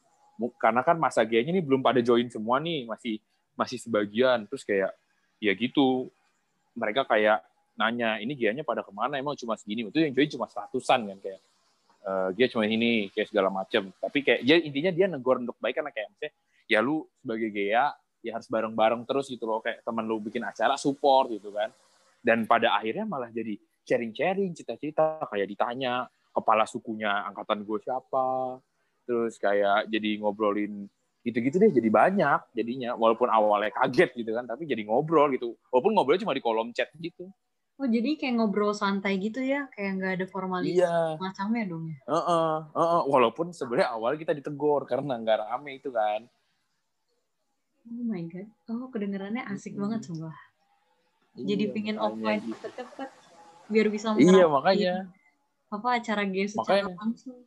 karena 0.59 0.81
kan 0.83 0.99
masa 0.99 1.23
G-nya 1.23 1.55
ini 1.55 1.63
belum 1.63 1.79
pada 1.79 2.03
join 2.03 2.27
semua 2.27 2.59
nih 2.59 2.83
masih 2.83 3.23
masih 3.55 3.79
sebagian 3.79 4.43
terus 4.51 4.67
kayak 4.67 4.91
ya 5.39 5.55
gitu 5.55 6.11
mereka 6.75 7.07
kayak 7.07 7.39
nanya 7.75 8.17
ini 8.23 8.33
G-nya 8.35 8.63
pada 8.63 8.81
ke 8.81 8.91
mana? 8.95 9.19
Emang 9.19 9.35
cuma 9.35 9.59
segini? 9.59 9.87
Itu 9.87 9.99
yang 9.99 10.15
join 10.15 10.31
cuma 10.31 10.47
seratusan 10.47 10.99
kan 11.11 11.17
kayak 11.19 11.41
uh, 12.05 12.29
dia 12.31 12.47
cuma 12.47 12.63
ini 12.69 13.09
kayak 13.11 13.33
segala 13.33 13.49
macam 13.49 13.89
tapi 13.97 14.21
kayak 14.21 14.41
ya 14.45 14.55
intinya 14.61 14.91
dia 14.93 15.05
negor 15.09 15.41
untuk 15.41 15.57
baik 15.57 15.81
karena 15.81 15.91
kayak 15.91 16.07
misalnya 16.13 16.33
ya 16.65 16.79
lu 16.81 17.05
sebagai 17.21 17.49
GA 17.53 17.85
ya 18.25 18.31
harus 18.33 18.49
bareng-bareng 18.49 19.05
terus 19.05 19.29
gitu 19.29 19.45
loh 19.45 19.61
kayak 19.61 19.85
teman 19.85 20.05
lu 20.05 20.17
bikin 20.21 20.41
acara 20.41 20.77
support 20.77 21.29
gitu 21.33 21.53
kan. 21.53 21.69
Dan 22.25 22.49
pada 22.49 22.73
akhirnya 22.73 23.05
malah 23.05 23.29
jadi 23.29 23.53
sharing-sharing 23.85 24.57
cita-cita 24.57 25.21
kayak 25.29 25.45
ditanya 25.45 26.09
kepala 26.33 26.65
sukunya 26.65 27.21
angkatan 27.29 27.61
gue 27.61 27.79
siapa 27.85 28.57
terus 29.05 29.37
kayak 29.37 29.85
jadi 29.93 30.17
ngobrolin 30.17 30.89
gitu-gitu 31.21 31.61
deh 31.61 31.69
jadi 31.69 31.89
banyak 31.93 32.39
jadinya 32.57 32.97
walaupun 32.97 33.29
awalnya 33.29 33.69
kaget 33.77 34.17
gitu 34.17 34.33
kan 34.33 34.49
tapi 34.49 34.65
jadi 34.65 34.81
ngobrol 34.89 35.29
gitu. 35.37 35.53
Walaupun 35.69 35.93
ngobrolnya 35.93 36.25
cuma 36.25 36.33
di 36.33 36.41
kolom 36.41 36.73
chat 36.73 36.89
gitu 36.97 37.29
Oh 37.75 37.87
jadi 37.91 38.15
kayak 38.15 38.39
ngobrol 38.39 38.71
santai 38.71 39.19
gitu 39.19 39.43
ya, 39.43 39.67
kayak 39.75 39.91
nggak 39.99 40.11
ada 40.15 40.25
formalitas 40.31 40.79
iya. 40.79 41.19
macamnya 41.19 41.63
dong 41.67 41.91
ya? 41.91 41.97
Uh 42.07 42.15
-uh, 42.15 42.53
uh 42.71 42.79
-uh. 42.79 43.01
Walaupun 43.11 43.51
sebenarnya 43.51 43.91
awal 43.91 44.15
kita 44.15 44.31
ditegur 44.31 44.87
karena 44.87 45.19
nggak 45.19 45.43
rame 45.43 45.83
itu 45.83 45.91
kan. 45.91 46.23
Oh 47.85 48.03
my 48.07 48.23
god. 48.31 48.47
Oh, 48.71 48.87
kedengarannya 48.87 49.43
asik 49.51 49.75
hmm. 49.75 49.81
banget. 49.83 50.07
Jadi 51.35 51.63
iya, 51.67 51.73
pingin 51.75 51.97
offline 51.99 52.39
gitu. 52.47 52.55
cepet-cepet 52.63 53.09
biar 53.67 53.87
bisa 53.91 54.15
Iya, 54.15 54.47
makanya. 54.47 55.11
Apa 55.67 55.99
acara 55.99 56.23
game 56.23 56.47
secara 56.47 56.87
makanya, 56.87 56.95
langsung. 56.95 57.37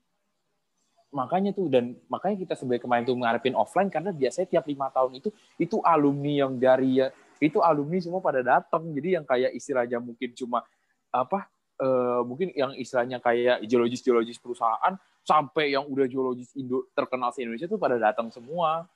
Makanya 1.08 1.50
tuh 1.56 1.72
dan 1.72 1.96
makanya 2.12 2.36
kita 2.44 2.54
sebagai 2.54 2.84
kemarin 2.84 3.08
tuh 3.08 3.16
ngarepin 3.16 3.56
offline 3.56 3.88
karena 3.88 4.12
biasanya 4.12 4.44
tiap 4.52 4.68
lima 4.68 4.92
tahun 4.92 5.24
itu 5.24 5.32
itu 5.56 5.80
alumni 5.80 6.44
yang 6.44 6.60
dari 6.60 7.00
ya 7.00 7.08
itu 7.38 7.58
alumni 7.62 7.98
semua 8.02 8.20
pada 8.22 8.42
datang. 8.42 8.82
Jadi 8.94 9.18
yang 9.18 9.24
kayak 9.26 9.54
istilahnya 9.54 9.98
mungkin 10.02 10.34
cuma 10.34 10.62
apa 11.08 11.48
uh, 11.80 12.20
mungkin 12.26 12.52
yang 12.52 12.74
istilahnya 12.74 13.22
kayak 13.22 13.64
geologis-geologis 13.64 14.38
perusahaan 14.42 14.94
sampai 15.22 15.76
yang 15.76 15.84
udah 15.86 16.06
geologis 16.08 16.50
Indo 16.56 16.88
terkenal 16.96 17.30
di 17.36 17.44
Indonesia 17.44 17.68
tuh 17.68 17.80
pada 17.80 17.96
datang 17.96 18.32
semua. 18.32 18.86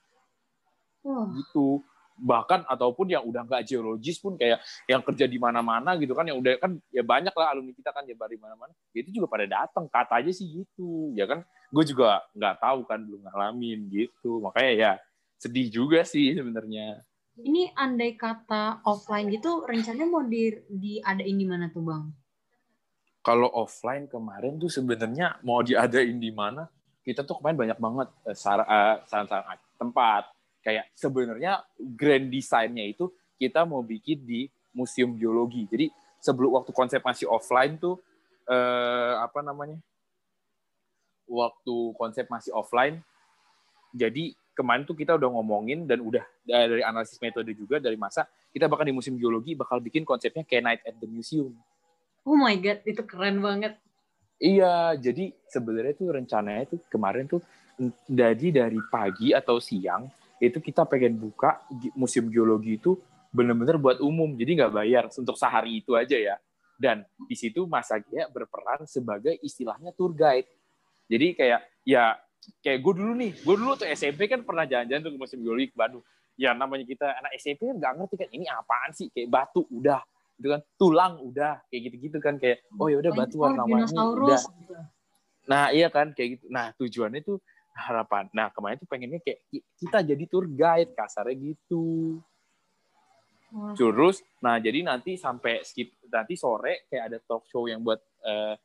Oh. 1.02 1.26
gitu. 1.35 1.83
Bahkan 2.14 2.68
ataupun 2.70 3.11
yang 3.11 3.26
udah 3.26 3.42
nggak 3.42 3.66
geologis 3.66 4.22
pun 4.22 4.38
kayak 4.38 4.62
yang 4.87 5.02
kerja 5.02 5.26
di 5.26 5.42
mana-mana 5.42 5.98
gitu 5.98 6.14
kan 6.14 6.22
yang 6.22 6.38
udah 6.38 6.55
kan 6.62 6.78
ya 6.94 7.02
banyak 7.02 7.35
lah 7.35 7.50
alumni 7.50 7.74
kita 7.74 7.90
kan 7.90 8.07
ya 8.07 8.14
dari 8.14 8.38
mana-mana. 8.38 8.70
Ya 8.94 9.02
itu 9.02 9.11
juga 9.11 9.26
pada 9.26 9.46
datang. 9.48 9.90
Kata 9.90 10.22
aja 10.22 10.31
sih 10.31 10.62
gitu. 10.62 11.11
Ya 11.18 11.26
kan? 11.26 11.42
Gue 11.74 11.83
juga 11.83 12.22
nggak 12.38 12.62
tahu 12.62 12.81
kan 12.87 13.02
belum 13.02 13.26
ngalamin 13.26 13.90
gitu. 13.90 14.38
Makanya 14.38 14.72
ya 14.72 14.92
sedih 15.42 15.66
juga 15.74 16.07
sih 16.07 16.38
sebenarnya 16.38 17.02
ini 17.40 17.73
andai 17.73 18.18
kata 18.18 18.85
offline 18.85 19.33
gitu 19.33 19.64
rencananya 19.64 20.09
mau 20.09 20.21
di 20.21 20.53
diadain 20.68 21.37
di 21.38 21.47
mana 21.49 21.73
tuh 21.73 21.85
bang 21.87 22.05
kalau 23.23 23.49
offline 23.55 24.11
kemarin 24.11 24.59
tuh 24.59 24.68
sebenarnya 24.68 25.40
mau 25.47 25.64
diadain 25.64 26.18
di 26.18 26.35
mana 26.35 26.68
kita 27.03 27.25
tuh 27.25 27.40
kemarin 27.40 27.59
banyak 27.59 27.79
banget 27.81 28.09
uh, 28.29 28.97
saran-saran 29.07 29.59
tempat 29.81 30.29
kayak 30.62 30.87
sebenarnya 30.95 31.66
grand 31.99 32.31
design-nya 32.31 32.87
itu 32.87 33.11
kita 33.37 33.66
mau 33.66 33.83
bikin 33.83 34.23
di 34.23 34.47
museum 34.71 35.18
geologi. 35.18 35.66
Jadi 35.66 35.90
sebelum 36.23 36.62
waktu 36.62 36.71
konsep 36.71 37.03
masih 37.03 37.27
offline 37.27 37.77
tuh 37.77 37.99
eh, 38.47 39.14
apa 39.18 39.42
namanya? 39.42 39.77
Waktu 41.27 41.77
konsep 41.97 42.29
masih 42.29 42.53
offline, 42.55 43.01
jadi 43.90 44.37
kemarin 44.53 44.85
tuh 44.85 44.97
kita 44.97 45.17
udah 45.17 45.29
ngomongin 45.33 45.88
dan 45.88 46.05
udah 46.05 46.25
dari 46.45 46.85
analisis 46.85 47.17
metode 47.19 47.53
juga 47.57 47.81
dari 47.81 47.97
masa 47.97 48.29
kita 48.53 48.69
bakal 48.69 48.85
di 48.85 48.93
museum 48.93 49.17
geologi 49.17 49.57
bakal 49.57 49.81
bikin 49.81 50.05
konsepnya 50.05 50.45
kayak 50.45 50.62
night 50.62 50.83
at 50.85 50.97
the 51.01 51.09
museum. 51.09 51.57
Oh 52.23 52.38
my 52.38 52.55
god, 52.61 52.85
itu 52.87 53.03
keren 53.03 53.43
banget. 53.43 53.75
Iya, 54.38 54.95
jadi 54.99 55.35
sebenarnya 55.51 55.95
tuh 55.95 56.09
rencananya 56.15 56.65
tuh 56.71 56.79
kemarin 56.91 57.27
tuh 57.27 57.43
jadi 58.07 58.49
dari 58.51 58.79
pagi 58.91 59.33
atau 59.33 59.59
siang 59.59 60.07
itu 60.43 60.59
kita 60.59 60.83
pengen 60.87 61.19
buka 61.19 61.62
museum 61.95 62.27
geologi 62.27 62.75
itu 62.77 62.99
benar-benar 63.33 63.79
buat 63.81 63.99
umum 64.03 64.35
jadi 64.37 64.59
nggak 64.62 64.73
bayar 64.75 65.05
untuk 65.09 65.38
sehari 65.38 65.81
itu 65.81 65.97
aja 65.97 66.19
ya 66.19 66.37
dan 66.77 67.07
di 67.31 67.38
situ 67.38 67.65
Mas 67.65 67.88
Agia 67.88 68.29
berperan 68.29 68.85
sebagai 68.85 69.38
istilahnya 69.41 69.95
tour 69.95 70.12
guide 70.12 70.51
jadi 71.09 71.27
kayak 71.33 71.61
ya 71.87 72.19
kayak 72.62 72.78
gue 72.83 72.92
dulu 72.98 73.12
nih 73.14 73.33
gue 73.38 73.55
dulu 73.55 73.72
tuh 73.78 73.88
SMP 73.90 74.26
kan 74.26 74.42
pernah 74.42 74.66
jalan-jalan 74.66 75.02
tuh 75.02 75.12
ke 75.14 75.18
museum 75.18 75.40
geologi 75.42 75.70
ke 75.70 75.76
Bandung 75.78 76.05
ya 76.35 76.50
namanya 76.57 76.85
kita 76.88 77.07
anak 77.12 77.33
SMP 77.38 77.70
kan 77.70 77.76
nggak 77.78 77.92
ngerti 77.98 78.14
kan 78.18 78.28
ini 78.35 78.44
apaan 78.50 78.90
sih 78.96 79.07
kayak 79.12 79.28
batu 79.31 79.62
udah 79.70 80.02
itu 80.40 80.48
kan 80.50 80.61
tulang 80.74 81.14
udah 81.22 81.62
kayak 81.70 81.81
gitu-gitu 81.92 82.18
kan 82.18 82.35
kayak 82.40 82.66
oh 82.81 82.88
ya 82.90 82.98
udah 82.98 83.12
batu 83.14 83.37
warna-warni 83.38 83.94
udah 83.94 84.42
nah 85.46 85.70
iya 85.70 85.90
kan 85.90 86.11
kayak 86.14 86.38
gitu 86.38 86.44
nah 86.50 86.70
tujuannya 86.78 87.22
tuh 87.22 87.38
harapan. 87.74 88.28
Nah 88.33 88.52
kemarin 88.52 88.76
tuh 88.76 88.88
pengennya 88.88 89.20
kayak 89.20 89.40
kita 89.81 89.98
jadi 90.05 90.24
tour 90.28 90.46
guide 90.48 90.92
kasarnya 90.92 91.35
gitu. 91.37 92.20
Wah. 93.52 93.76
Terus, 93.76 94.24
nah 94.40 94.57
jadi 94.57 94.81
nanti 94.81 95.20
sampai 95.20 95.61
skip 95.64 95.92
nanti 96.09 96.37
sore 96.40 96.88
kayak 96.88 97.05
ada 97.12 97.18
talk 97.20 97.44
show 97.48 97.68
yang 97.68 97.85
buat 97.85 98.00
uh, 98.24 98.57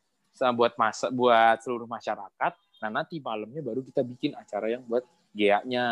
buat 0.54 0.76
masa 0.80 1.12
buat 1.12 1.60
seluruh 1.60 1.88
masyarakat. 1.88 2.52
Nah 2.78 2.90
nanti 2.90 3.18
malamnya 3.18 3.62
baru 3.62 3.82
kita 3.82 4.02
bikin 4.06 4.34
acara 4.38 4.70
yang 4.70 4.82
buat 4.86 5.02
GA-nya 5.34 5.86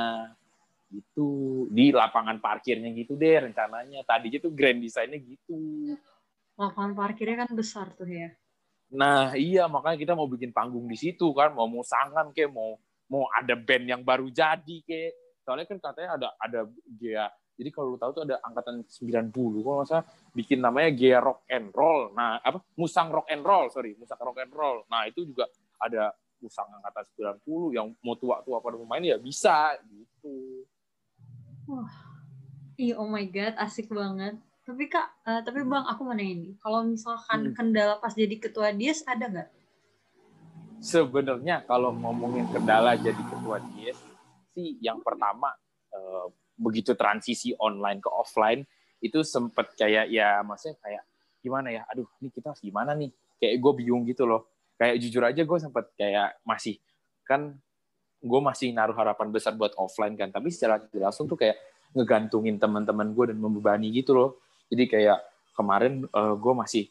gitu. 0.90 1.64
Di 1.70 1.90
lapangan 1.90 2.38
parkirnya 2.38 2.90
gitu 2.94 3.18
deh 3.18 3.50
rencananya. 3.50 4.06
Tadinya 4.06 4.38
tuh 4.42 4.52
grand 4.54 4.78
desainnya 4.78 5.18
gitu. 5.18 5.92
Lapangan 6.56 6.92
parkirnya 6.94 7.46
kan 7.46 7.50
besar 7.52 7.92
tuh 7.98 8.08
ya. 8.08 8.30
Nah 8.94 9.34
iya 9.34 9.66
makanya 9.66 9.98
kita 9.98 10.12
mau 10.14 10.30
bikin 10.30 10.54
panggung 10.54 10.86
di 10.86 10.96
situ 10.96 11.34
kan. 11.34 11.52
Mau 11.52 11.66
musangan 11.66 12.30
kayak 12.30 12.50
mau 12.54 12.78
mau 13.06 13.26
ada 13.34 13.54
band 13.54 13.86
yang 13.86 14.02
baru 14.06 14.30
jadi 14.30 14.76
kayak. 14.86 15.12
Soalnya 15.46 15.66
kan 15.70 15.78
katanya 15.78 16.10
ada 16.18 16.28
ada 16.42 16.60
GA 16.86 17.30
jadi 17.56 17.72
kalau 17.72 17.96
lu 17.96 17.98
tahu 17.98 18.12
tuh 18.12 18.22
ada 18.28 18.36
angkatan 18.44 18.84
90 18.84 19.32
kalau 19.32 19.80
nggak 19.80 19.88
salah 19.88 20.04
bikin 20.36 20.60
namanya 20.60 20.92
GA 20.92 21.18
Rock 21.24 21.48
and 21.48 21.72
Roll. 21.72 22.12
Nah 22.12 22.36
apa? 22.44 22.60
Musang 22.76 23.08
Rock 23.08 23.32
and 23.32 23.42
Roll 23.42 23.72
sorry. 23.72 23.96
Musang 23.96 24.20
Rock 24.20 24.44
and 24.44 24.52
Roll. 24.52 24.84
Nah 24.92 25.08
itu 25.08 25.24
juga 25.24 25.48
ada 25.80 26.12
Musang 26.46 26.70
angkatan 26.70 27.02
90 27.42 27.74
yang 27.74 27.90
mau 28.06 28.14
tua-tua 28.14 28.62
pada 28.62 28.78
pemain 28.78 29.02
ya 29.02 29.18
bisa 29.18 29.74
gitu 29.90 30.62
Wah, 31.66 31.90
iya 32.78 32.94
oh 32.94 33.10
my 33.10 33.26
god, 33.26 33.58
asik 33.58 33.90
banget. 33.90 34.38
Tapi 34.62 34.86
kak, 34.86 35.06
uh, 35.26 35.42
tapi 35.42 35.66
bang, 35.66 35.82
aku 35.82 36.00
mau 36.06 36.14
nanya 36.14 36.46
nih, 36.46 36.54
kalau 36.62 36.86
misalkan 36.86 37.50
hmm. 37.50 37.54
kendala 37.58 37.98
pas 37.98 38.14
jadi 38.14 38.38
ketua 38.38 38.70
dies 38.70 39.02
ada 39.02 39.26
nggak? 39.26 39.50
Sebenarnya 40.78 41.66
kalau 41.66 41.90
ngomongin 41.90 42.46
kendala 42.54 42.94
jadi 42.94 43.18
ketua 43.18 43.58
dies, 43.74 43.98
sih 44.54 44.78
yang 44.78 45.02
pertama 45.02 45.50
uh, 45.90 46.30
begitu 46.54 46.94
transisi 46.94 47.50
online 47.58 47.98
ke 47.98 48.10
offline 48.14 48.62
itu 49.02 49.26
sempet 49.26 49.74
kayak 49.74 50.08
ya 50.08 50.40
maksudnya 50.46 50.78
kayak 50.78 51.02
gimana 51.42 51.74
ya, 51.74 51.82
aduh 51.90 52.06
ini 52.22 52.30
kita 52.30 52.54
gimana 52.62 52.94
nih? 52.94 53.10
Kayak 53.42 53.54
gue 53.58 53.72
bingung 53.82 54.06
gitu 54.06 54.22
loh. 54.22 54.46
Kayak 54.76 54.96
jujur 55.00 55.22
aja 55.24 55.42
gue 55.42 55.58
sempet 55.58 55.84
kayak 55.96 56.36
masih 56.44 56.76
kan 57.24 57.56
gue 58.20 58.40
masih 58.40 58.72
naruh 58.72 58.96
harapan 58.96 59.28
besar 59.32 59.56
buat 59.56 59.72
offline 59.76 60.14
kan. 60.16 60.28
Tapi 60.32 60.52
secara 60.52 60.80
langsung 60.96 61.28
tuh 61.28 61.36
kayak 61.36 61.56
ngegantungin 61.96 62.60
teman-teman 62.60 63.12
gue 63.16 63.32
dan 63.32 63.38
membebani 63.40 63.88
gitu 63.92 64.12
loh. 64.12 64.30
Jadi 64.68 64.84
kayak 64.90 65.18
kemarin 65.56 66.04
uh, 66.12 66.36
gue 66.36 66.52
masih 66.52 66.84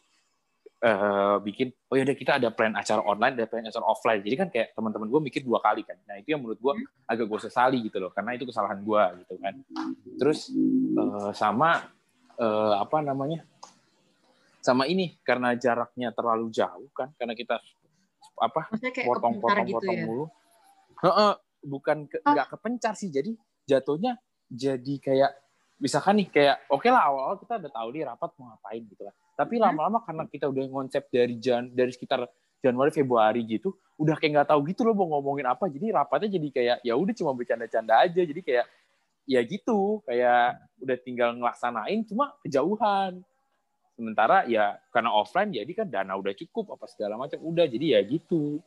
uh, 0.82 1.38
bikin 1.40 1.70
oh 1.88 1.94
ya 1.94 2.02
udah 2.02 2.16
kita 2.16 2.32
ada 2.42 2.48
plan 2.50 2.74
acara 2.74 3.00
online 3.06 3.34
ada 3.38 3.46
plan 3.46 3.62
acara 3.62 3.86
offline. 3.86 4.20
Jadi 4.20 4.34
kan 4.34 4.48
kayak 4.50 4.74
teman-teman 4.74 5.06
gue 5.06 5.20
mikir 5.30 5.40
dua 5.46 5.62
kali 5.62 5.86
kan. 5.86 5.96
Nah 6.04 6.18
itu 6.18 6.34
yang 6.34 6.42
menurut 6.42 6.58
gue 6.58 6.74
agak 7.06 7.26
gue 7.26 7.40
sesali 7.42 7.78
gitu 7.86 8.02
loh. 8.02 8.10
Karena 8.10 8.34
itu 8.34 8.44
kesalahan 8.48 8.82
gue 8.82 9.02
gitu 9.24 9.34
kan. 9.38 9.54
Terus 10.18 10.50
uh, 10.98 11.30
sama 11.30 11.86
uh, 12.40 12.74
apa 12.80 12.98
namanya 13.00 13.44
sama 14.66 14.90
ini 14.90 15.14
karena 15.22 15.54
jaraknya 15.54 16.10
terlalu 16.10 16.50
jauh 16.50 16.90
kan 16.90 17.14
karena 17.14 17.38
kita 17.38 17.62
apa 18.42 18.66
potong-potong 19.06 19.66
gitu 19.70 19.86
ya? 19.86 20.02
mulu. 20.02 20.26
Heeh, 20.96 21.32
bukan 21.62 22.10
ke, 22.10 22.18
nggak 22.26 22.58
kepencar 22.58 22.98
sih 22.98 23.14
jadi 23.14 23.30
jatuhnya 23.70 24.18
jadi 24.50 24.94
kayak 24.98 25.30
misalkan 25.78 26.18
nih 26.18 26.28
kayak 26.34 26.56
oke 26.66 26.82
okay 26.82 26.90
lah 26.90 27.06
awal-awal 27.06 27.36
kita 27.38 27.62
udah 27.62 27.72
tahu 27.72 27.88
nih 27.94 28.02
rapat 28.10 28.30
mau 28.40 28.50
ngapain 28.50 28.82
gitu 28.82 29.02
lah 29.06 29.14
tapi 29.36 29.54
lama-lama 29.60 30.00
karena 30.02 30.24
kita 30.26 30.48
udah 30.48 30.64
ngonsep 30.72 31.04
dari 31.12 31.36
jan 31.36 31.68
dari 31.70 31.92
sekitar 31.92 32.24
Januari 32.64 32.90
Februari 32.90 33.44
gitu 33.44 33.76
udah 33.96 34.16
kayak 34.16 34.32
nggak 34.40 34.48
tahu 34.52 34.60
gitu 34.68 34.84
loh 34.84 34.94
mau 34.96 35.08
ngomongin 35.16 35.48
apa. 35.48 35.68
Jadi 35.72 35.88
rapatnya 35.92 36.28
jadi 36.36 36.48
kayak 36.52 36.76
ya 36.84 36.94
udah 36.96 37.14
cuma 37.16 37.32
bercanda-canda 37.32 37.94
aja. 38.04 38.20
Jadi 38.20 38.40
kayak 38.44 38.66
ya 39.26 39.40
gitu 39.42 40.04
kayak 40.06 40.62
udah 40.78 40.96
tinggal 41.02 41.34
ngelaksanain 41.34 42.06
cuma 42.06 42.36
kejauhan 42.46 43.26
sementara 43.96 44.44
ya 44.44 44.76
karena 44.92 45.10
offline 45.16 45.48
jadi 45.56 45.72
kan 45.72 45.88
dana 45.88 46.12
udah 46.20 46.36
cukup 46.36 46.76
apa 46.76 46.84
segala 46.86 47.16
macam. 47.16 47.40
Udah 47.40 47.64
jadi 47.64 47.98
ya 47.98 48.00
gitu. 48.04 48.60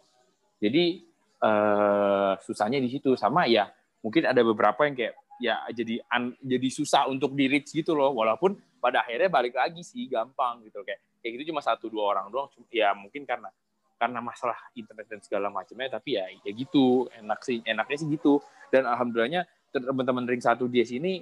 Jadi 0.57 1.05
uh, 1.45 2.33
susahnya 2.41 2.81
di 2.81 2.89
situ. 2.89 3.13
Sama 3.13 3.45
ya 3.45 3.69
mungkin 4.01 4.25
ada 4.25 4.41
beberapa 4.41 4.89
yang 4.89 4.97
kayak 4.97 5.13
ya 5.39 5.61
jadi 5.71 6.03
un, 6.09 6.33
jadi 6.41 6.67
susah 6.73 7.07
untuk 7.07 7.37
di 7.37 7.45
reach 7.45 7.69
gitu 7.71 7.93
loh. 7.93 8.11
Walaupun 8.17 8.57
pada 8.81 9.05
akhirnya 9.05 9.29
balik 9.29 9.55
lagi 9.55 9.85
sih 9.85 10.09
gampang 10.09 10.65
gitu. 10.65 10.81
Kayak 10.81 10.99
kayak 11.21 11.31
gitu 11.37 11.53
cuma 11.53 11.61
satu 11.61 11.87
dua 11.87 12.17
orang 12.17 12.33
doang. 12.33 12.49
Ya 12.73 12.91
mungkin 12.97 13.23
karena 13.29 13.53
karena 14.01 14.19
masalah 14.25 14.57
internet 14.73 15.05
dan 15.07 15.21
segala 15.21 15.53
macamnya. 15.53 16.01
Tapi 16.01 16.17
ya 16.17 16.25
ya 16.41 16.51
gitu. 16.51 17.05
Enak 17.13 17.39
sih 17.45 17.61
enaknya 17.61 17.97
sih 18.01 18.09
gitu. 18.09 18.41
Dan 18.73 18.89
alhamdulillahnya 18.89 19.45
teman-teman 19.69 20.25
ring 20.25 20.41
satu 20.41 20.65
dia 20.65 20.81
sini 20.81 21.21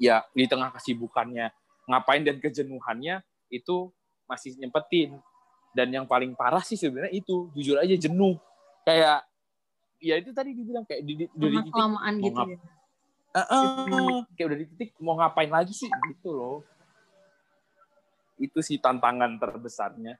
ya 0.00 0.24
di 0.32 0.48
tengah 0.48 0.72
kesibukannya 0.72 1.52
ngapain 1.88 2.22
dan 2.22 2.38
kejenuhannya 2.38 3.20
itu 3.50 3.90
masih 4.30 4.54
nyempetin 4.56 5.18
dan 5.72 5.88
yang 5.88 6.04
paling 6.04 6.36
parah 6.36 6.62
sih 6.62 6.76
sebenarnya 6.76 7.12
itu 7.12 7.48
jujur 7.56 7.80
aja 7.80 7.96
jenuh 7.96 8.36
kayak 8.84 9.24
ya 10.02 10.18
itu 10.18 10.30
tadi 10.34 10.50
dibilang 10.52 10.84
kayak 10.84 11.02
di, 11.06 11.12
di, 11.14 11.24
dari 11.30 11.56
titik 11.62 11.72
kelamaan 11.72 12.14
gitu 12.18 12.40
ya. 12.42 12.58
Uh, 13.32 13.40
uh, 13.48 14.20
kayak 14.36 14.46
udah 14.52 14.58
di 14.60 14.66
titik 14.76 14.90
mau 15.00 15.16
ngapain 15.16 15.48
lagi 15.48 15.72
sih 15.72 15.88
gitu 15.88 16.34
loh. 16.34 16.58
Itu 18.36 18.60
sih 18.60 18.76
tantangan 18.82 19.38
terbesarnya. 19.40 20.18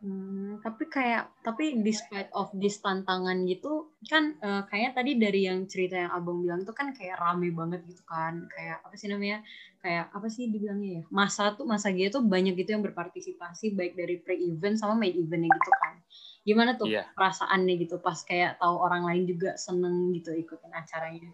Hmm, 0.00 0.56
tapi 0.64 0.88
kayak 0.88 1.28
tapi 1.44 1.84
despite 1.84 2.32
of 2.32 2.48
this 2.56 2.80
tantangan 2.80 3.44
gitu 3.44 3.92
kan 4.08 4.32
uh, 4.40 4.64
kayaknya 4.64 4.90
tadi 4.96 5.12
dari 5.20 5.44
yang 5.44 5.68
cerita 5.68 6.00
yang 6.00 6.08
abang 6.16 6.40
bilang 6.40 6.64
tuh 6.64 6.72
kan 6.72 6.96
kayak 6.96 7.20
rame 7.20 7.52
banget 7.52 7.84
gitu 7.84 8.00
kan 8.08 8.48
kayak 8.48 8.80
apa 8.80 8.96
sih 8.96 9.12
namanya 9.12 9.44
kayak 9.84 10.08
apa 10.08 10.24
sih 10.32 10.48
dibilangnya 10.48 10.90
ya 10.90 11.02
masa 11.12 11.52
tuh 11.52 11.68
masa 11.68 11.92
gitu 11.92 12.16
tuh 12.16 12.24
banyak 12.24 12.56
gitu 12.56 12.72
yang 12.72 12.80
berpartisipasi 12.80 13.76
baik 13.76 13.92
dari 13.92 14.16
pre 14.24 14.40
event 14.40 14.80
sama 14.80 14.96
main 14.96 15.12
eventnya 15.12 15.52
gitu 15.52 15.72
kan 15.84 16.00
Gimana 16.40 16.72
tuh 16.76 16.88
yeah. 16.88 17.04
perasaannya 17.12 17.74
gitu 17.84 18.00
pas 18.00 18.16
kayak 18.24 18.56
tahu 18.56 18.80
orang 18.80 19.04
lain 19.04 19.28
juga 19.28 19.60
seneng 19.60 20.08
gitu 20.16 20.32
ikutin 20.32 20.72
acaranya? 20.72 21.32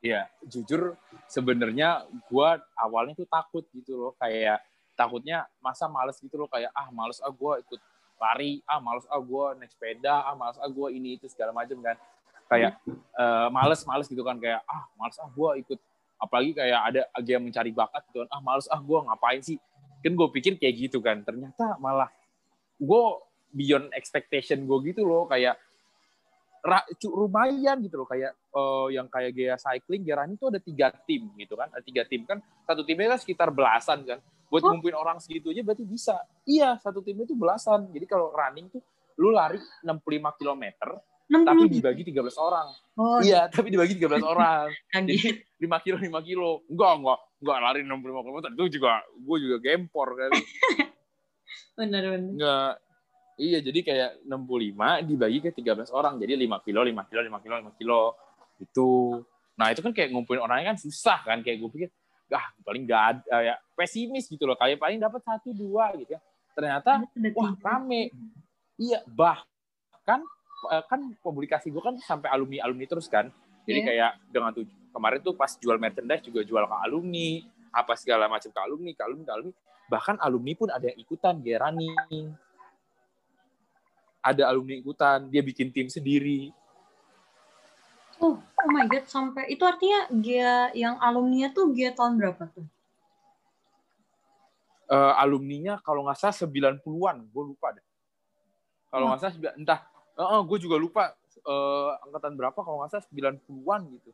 Iya, 0.00 0.28
jujur 0.44 0.96
sebenarnya 1.28 2.08
gue 2.08 2.50
awalnya 2.78 3.14
tuh 3.16 3.28
takut 3.28 3.64
gitu 3.74 3.96
loh, 3.96 4.12
kayak 4.16 4.64
takutnya 4.96 5.44
masa 5.60 5.86
males 5.86 6.16
gitu 6.18 6.34
loh, 6.40 6.48
kayak 6.48 6.72
ah 6.72 6.88
males 6.90 7.20
ah 7.20 7.30
gue 7.30 7.52
ikut 7.62 7.80
lari, 8.16 8.64
ah 8.64 8.80
males 8.80 9.04
ah 9.12 9.20
gue 9.20 9.44
naik 9.60 9.70
sepeda, 9.70 10.24
ah 10.24 10.32
males 10.32 10.56
ah 10.56 10.66
gue 10.66 10.88
ini 10.96 11.20
itu 11.20 11.28
segala 11.28 11.52
macam 11.52 11.76
kan, 11.84 11.96
kayak 12.48 12.80
uh, 13.14 13.52
males 13.52 13.84
males 13.84 14.08
gitu 14.08 14.24
kan, 14.24 14.40
kayak 14.40 14.64
ah 14.64 14.88
males 14.96 15.20
ah 15.20 15.28
gue 15.28 15.50
ikut, 15.60 15.78
apalagi 16.16 16.56
kayak 16.56 16.80
ada 17.12 17.28
yang 17.28 17.44
mencari 17.44 17.70
bakat 17.76 18.02
gitu 18.08 18.24
kan, 18.24 18.30
ah 18.32 18.40
males 18.40 18.66
ah 18.72 18.80
gue 18.80 18.98
ngapain 19.04 19.40
sih, 19.44 19.60
kan 20.00 20.12
gue 20.16 20.28
pikir 20.32 20.56
kayak 20.56 20.74
gitu 20.88 20.98
kan, 21.04 21.20
ternyata 21.20 21.76
malah 21.76 22.08
gue 22.80 23.02
beyond 23.52 23.92
expectation 23.92 24.64
gue 24.64 24.78
gitu 24.92 25.04
loh 25.04 25.28
kayak 25.28 25.60
lumayan 27.14 27.78
gitu 27.78 28.02
loh 28.02 28.08
kayak 28.10 28.34
uh, 28.50 28.90
yang 28.90 29.06
kayak 29.06 29.30
gaya 29.32 29.54
cycling 29.54 30.02
running 30.02 30.34
itu 30.34 30.46
ada 30.50 30.58
tiga 30.58 30.90
tim 31.06 31.30
gitu 31.38 31.54
kan 31.54 31.70
ada 31.70 31.82
tiga 31.84 32.02
tim 32.02 32.26
kan 32.26 32.42
satu 32.66 32.82
timnya 32.82 33.14
kan 33.14 33.20
sekitar 33.22 33.48
belasan 33.54 34.02
kan 34.02 34.18
buat 34.46 34.62
oh. 34.62 34.74
ngumpulin 34.74 34.96
orang 34.96 35.18
segitu 35.18 35.50
aja 35.50 35.62
berarti 35.66 35.84
bisa 35.86 36.14
iya 36.46 36.78
satu 36.78 37.02
timnya 37.02 37.26
itu 37.26 37.34
belasan 37.34 37.90
jadi 37.90 38.06
kalau 38.06 38.30
running 38.30 38.70
tuh 38.70 38.82
lu 39.18 39.32
lari 39.32 39.58
65 39.82 40.38
km 40.38 40.64
60. 41.26 41.42
tapi 41.42 41.64
dibagi 41.66 42.02
13 42.06 42.38
orang 42.38 42.68
oh. 42.98 43.18
iya 43.22 43.50
tapi 43.50 43.74
dibagi 43.74 43.98
13 43.98 44.22
orang 44.32 44.70
jadi 44.92 45.42
5 45.58 45.84
kilo 45.84 45.96
5 45.98 46.28
kilo 46.28 46.48
enggak 46.70 46.92
enggak 47.02 47.18
enggak 47.42 47.58
lari 47.58 47.80
65 47.82 48.26
km 48.26 48.38
itu 48.54 48.64
juga 48.78 48.92
gue 49.02 49.36
juga 49.42 49.56
gempor 49.58 50.08
kan 50.14 50.30
benar 51.78 52.02
benar 52.14 52.30
enggak 52.32 52.72
Iya, 53.36 53.60
jadi 53.60 53.80
kayak 53.84 54.10
65 54.24 55.12
dibagi 55.12 55.38
ke 55.44 55.52
13 55.52 55.92
orang. 55.92 56.16
Jadi 56.16 56.48
5 56.48 56.64
kilo, 56.64 56.80
5 56.80 57.08
kilo, 57.12 57.20
5 57.20 57.44
kilo, 57.44 57.54
5 57.68 57.76
kilo. 57.76 58.00
Itu. 58.56 58.88
Nah, 59.60 59.68
itu 59.72 59.84
kan 59.84 59.92
kayak 59.92 60.08
ngumpulin 60.08 60.40
orangnya 60.40 60.72
kan 60.72 60.78
susah 60.80 61.20
kan. 61.20 61.44
Kayak 61.44 61.60
gue 61.60 61.70
pikir, 61.76 61.88
ah 62.32 62.46
paling 62.66 62.84
gak 62.88 63.02
ada, 63.16 63.36
ya 63.42 63.54
pesimis 63.78 64.26
gitu 64.26 64.44
loh. 64.48 64.58
Kayak 64.58 64.82
paling 64.82 64.98
dapat 64.98 65.22
satu 65.22 65.54
dua 65.54 65.94
gitu 65.98 66.16
ya. 66.16 66.20
Ternyata, 66.56 67.04
wah 67.36 67.52
rame. 67.60 68.10
Iya, 68.76 69.04
bahkan 69.08 70.20
eh, 70.72 70.84
kan 70.88 71.00
publikasi 71.20 71.68
gue 71.68 71.82
kan 71.84 71.96
sampai 72.00 72.32
alumni-alumni 72.32 72.86
terus 72.88 73.06
kan. 73.06 73.28
Jadi 73.66 73.80
yeah. 73.82 73.88
kayak 73.88 74.10
dengan 74.30 74.50
tuh 74.54 74.64
kemarin 74.94 75.18
tuh 75.20 75.34
pas 75.36 75.50
jual 75.58 75.76
merchandise 75.76 76.24
juga 76.24 76.40
jual 76.46 76.64
ke 76.64 76.76
alumni, 76.86 77.44
apa 77.74 77.92
segala 77.98 78.30
macam 78.30 78.48
ke 78.48 78.60
alumni, 78.62 78.90
ke 78.94 79.02
alumni, 79.04 79.24
ke 79.26 79.32
alumni. 79.34 79.54
Bahkan 79.86 80.16
alumni 80.18 80.52
pun 80.58 80.68
ada 80.72 80.86
yang 80.90 80.98
ikutan 80.98 81.34
gerani 81.44 81.90
ada 84.26 84.42
alumni 84.50 84.74
ikutan, 84.74 85.30
dia 85.30 85.38
bikin 85.38 85.70
tim 85.70 85.86
sendiri. 85.86 86.50
Oh, 88.16 88.40
oh 88.40 88.68
my 88.72 88.88
god, 88.88 89.04
sampai 89.04 89.52
itu 89.52 89.60
artinya 89.66 90.08
dia 90.08 90.72
yang 90.72 90.96
alumninya 90.96 91.52
tuh 91.52 91.72
dia 91.76 91.92
tahun 91.92 92.16
berapa 92.16 92.48
tuh? 92.48 92.64
Uh, 94.86 95.12
alumninya 95.18 95.82
kalau 95.82 96.06
nggak 96.06 96.16
salah 96.16 96.36
90-an, 96.36 97.26
gue 97.28 97.44
lupa 97.44 97.74
deh. 97.76 97.86
Kalau 98.88 99.12
nggak 99.12 99.20
oh. 99.20 99.22
salah 99.28 99.54
entah, 99.58 99.80
uh, 100.16 100.22
uh, 100.38 100.42
gue 100.46 100.58
juga 100.62 100.80
lupa 100.80 101.12
uh, 101.44 101.90
angkatan 102.08 102.38
berapa 102.38 102.56
kalau 102.56 102.80
nggak 102.80 102.96
salah 102.96 103.06
90-an 103.12 103.80
gitu. 104.00 104.10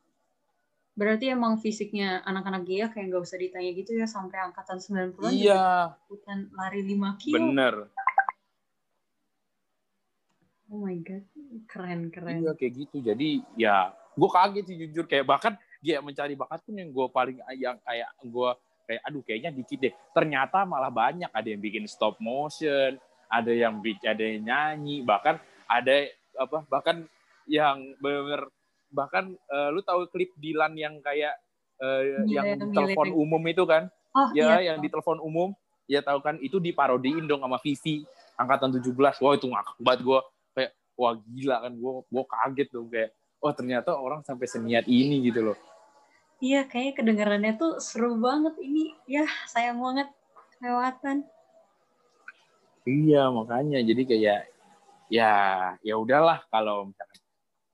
Berarti 0.93 1.33
emang 1.33 1.57
fisiknya 1.57 2.21
anak-anak 2.27 2.69
Gia 2.69 2.87
kayak 2.93 3.07
nggak 3.09 3.23
usah 3.25 3.41
ditanya 3.41 3.71
gitu 3.73 3.97
ya 3.97 4.05
sampai 4.05 4.39
angkatan 4.45 4.77
90-an. 4.77 5.33
Iya. 5.33 5.97
Bukan 6.11 6.53
lari 6.53 6.85
5 6.85 7.23
kilo. 7.23 7.37
Bener 7.39 7.75
Oh 10.73 10.81
my 10.81 10.97
god. 11.05 11.21
Keren, 11.69 12.09
keren. 12.09 12.41
Iya 12.41 12.53
kayak 12.57 12.73
gitu. 12.87 12.97
Jadi 13.05 13.45
ya 13.57 13.93
gue 14.13 14.31
kaget 14.31 14.65
sih 14.69 14.77
jujur 14.87 15.05
kayak 15.09 15.25
bahkan 15.25 15.55
dia 15.83 15.99
mencari 15.99 16.39
bakat 16.39 16.63
pun 16.63 16.79
yang 16.79 16.91
gue 16.93 17.07
paling 17.11 17.39
yang 17.59 17.77
kayak 17.83 18.11
gue 18.23 18.51
kayak 18.87 19.03
aduh 19.09 19.23
kayaknya 19.25 19.51
dikit 19.53 19.79
deh. 19.83 19.95
Ternyata 20.15 20.65
malah 20.65 20.93
banyak 20.93 21.29
ada 21.29 21.49
yang 21.49 21.61
bikin 21.61 21.85
stop 21.89 22.17
motion, 22.23 22.97
ada 23.29 23.53
yang 23.53 23.81
bikin 23.81 24.07
ada 24.07 24.23
yang 24.23 24.43
nyanyi, 24.47 25.05
bahkan 25.05 25.37
ada 25.69 26.09
apa 26.39 26.65
bahkan 26.69 26.97
yang 27.45 27.93
bener 28.01 28.49
bahkan 28.93 29.33
uh, 29.49 29.69
lu 29.73 29.81
tahu 29.81 30.09
klip 30.13 30.33
Dilan 30.37 30.77
yang 30.77 31.01
kayak 31.01 31.37
uh, 31.81 32.25
yang, 32.29 32.61
yang 32.61 32.71
telepon 32.73 33.13
umum 33.13 33.43
itu 33.49 33.65
kan? 33.65 33.89
Oh, 34.13 34.29
ya, 34.37 34.61
iya. 34.61 34.73
yang 34.73 34.79
di 34.85 34.93
telepon 34.93 35.21
umum. 35.21 35.57
Ya 35.91 36.01
tahu 36.05 36.23
kan 36.23 36.39
itu 36.39 36.63
diparodiin 36.63 37.27
dong 37.27 37.43
sama 37.43 37.59
Vivi 37.59 38.07
angkatan 38.39 38.71
17. 38.73 38.97
Wah, 38.97 39.33
itu 39.35 39.47
ngakak 39.51 39.77
banget 39.83 40.01
gue 40.07 40.21
wah 41.03 41.19
gila 41.19 41.67
kan 41.67 41.73
gue 41.75 41.93
gue 42.07 42.25
kaget 42.31 42.69
dong 42.71 42.87
kayak 42.87 43.11
wah 43.43 43.51
ternyata 43.51 43.99
orang 43.99 44.23
sampai 44.23 44.47
seniat 44.47 44.87
ini 44.87 45.19
gitu 45.27 45.51
loh. 45.51 45.59
Iya, 46.43 46.67
kayaknya 46.67 46.95
kedengarannya 46.99 47.53
tuh 47.55 47.79
seru 47.79 48.19
banget 48.19 48.55
ini. 48.59 48.95
Ya, 49.07 49.27
sayang 49.47 49.79
banget 49.79 50.11
kelewatan. 50.59 51.27
Iya, 52.83 53.31
makanya 53.31 53.79
jadi 53.83 54.03
kayak 54.03 54.41
ya 55.07 55.33
ya 55.85 55.95
udahlah 56.01 56.43
kalau 56.49 56.89
misalkan 56.89 57.21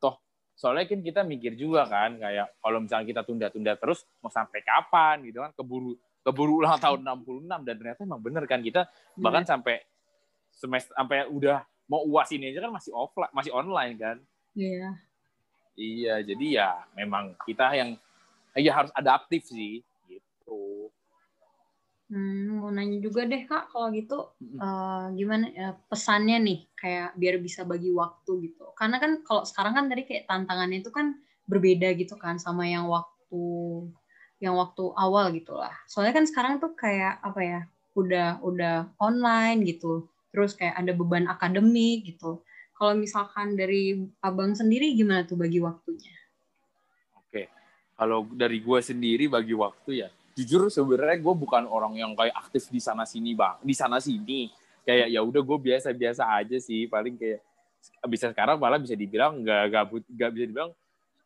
toh 0.03 0.19
soalnya 0.59 0.91
kan 0.91 1.01
kita 1.07 1.23
mikir 1.23 1.55
juga 1.55 1.87
kan 1.87 2.19
kayak 2.19 2.51
kalau 2.59 2.83
misalnya 2.83 3.07
kita 3.07 3.23
tunda-tunda 3.23 3.79
terus 3.79 4.03
mau 4.19 4.27
sampai 4.27 4.59
kapan 4.67 5.23
gitu 5.23 5.47
kan 5.47 5.55
keburu 5.55 5.95
keburu 6.27 6.59
ulang 6.59 6.83
tahun 6.83 7.07
66 7.25 7.47
dan 7.63 7.75
ternyata 7.79 8.01
emang 8.03 8.19
bener 8.19 8.43
kan 8.51 8.59
kita 8.59 8.91
bahkan 9.15 9.47
hmm. 9.47 9.53
sampai 9.55 9.87
semester 10.51 10.91
sampai 10.99 11.31
udah 11.31 11.63
mau 11.89 12.05
uas 12.05 12.29
ini 12.31 12.53
aja 12.53 12.69
kan 12.69 12.73
masih 12.77 12.93
offline 12.93 13.33
masih 13.33 13.51
online 13.57 13.95
kan? 13.97 14.17
Iya. 14.53 14.89
Iya 15.79 16.15
jadi 16.23 16.47
ya 16.47 16.71
memang 16.93 17.35
kita 17.49 17.73
yang 17.75 17.97
ya 18.55 18.73
harus 18.77 18.93
adaptif 18.93 19.49
sih 19.49 19.81
gitu. 20.07 20.93
Hmm, 22.09 22.61
mau 22.65 22.73
nanya 22.73 23.01
juga 23.05 23.29
deh 23.29 23.45
kak 23.45 23.69
kalau 23.69 23.93
gitu 23.93 24.33
uh, 24.61 25.13
gimana 25.13 25.53
ya, 25.53 25.77
pesannya 25.93 26.41
nih 26.41 26.59
kayak 26.73 27.13
biar 27.17 27.37
bisa 27.41 27.65
bagi 27.69 27.93
waktu 27.93 28.49
gitu. 28.49 28.73
Karena 28.77 28.97
kan 29.01 29.21
kalau 29.25 29.45
sekarang 29.45 29.77
kan 29.77 29.85
tadi 29.89 30.09
kayak 30.09 30.25
tantangannya 30.25 30.81
itu 30.81 30.93
kan 30.93 31.17
berbeda 31.49 31.93
gitu 31.97 32.17
kan 32.21 32.37
sama 32.41 32.69
yang 32.69 32.89
waktu 32.89 33.45
yang 34.41 34.55
waktu 34.57 34.85
awal 34.97 35.33
gitu 35.37 35.57
lah. 35.57 35.73
Soalnya 35.85 36.15
kan 36.17 36.25
sekarang 36.25 36.61
tuh 36.61 36.73
kayak 36.77 37.21
apa 37.21 37.41
ya 37.45 37.61
udah 37.99 38.39
udah 38.47 38.77
online 39.03 39.67
gitu 39.67 40.07
terus 40.33 40.53
kayak 40.55 40.77
ada 40.77 40.93
beban 40.93 41.27
akademik 41.29 42.15
gitu. 42.15 42.45
Kalau 42.79 42.95
misalkan 42.95 43.59
dari 43.59 44.07
abang 44.23 44.55
sendiri 44.55 44.95
gimana 44.95 45.27
tuh 45.27 45.35
bagi 45.35 45.59
waktunya? 45.59 46.15
Oke, 47.19 47.51
kalau 47.99 48.23
dari 48.31 48.63
gue 48.63 48.79
sendiri 48.79 49.27
bagi 49.27 49.51
waktu 49.51 50.07
ya, 50.07 50.09
jujur 50.39 50.71
sebenarnya 50.71 51.19
gue 51.19 51.35
bukan 51.35 51.67
orang 51.67 51.99
yang 51.99 52.15
kayak 52.15 52.39
aktif 52.39 52.71
di 52.71 52.79
sana 52.79 53.03
sini 53.03 53.35
bang, 53.35 53.59
di 53.67 53.75
sana 53.75 53.99
sini. 53.99 54.47
Kayak 54.87 55.11
ya 55.11 55.21
udah 55.21 55.43
gue 55.43 55.59
biasa-biasa 55.59 56.23
aja 56.39 56.57
sih, 56.63 56.87
paling 56.87 57.19
kayak 57.19 57.43
bisa 58.09 58.31
sekarang 58.31 58.57
malah 58.57 58.79
bisa 58.79 58.95
dibilang 58.95 59.43
nggak 59.43 59.65
gabut, 59.75 60.03
nggak 60.07 60.31
bisa 60.33 60.45
dibilang 60.47 60.71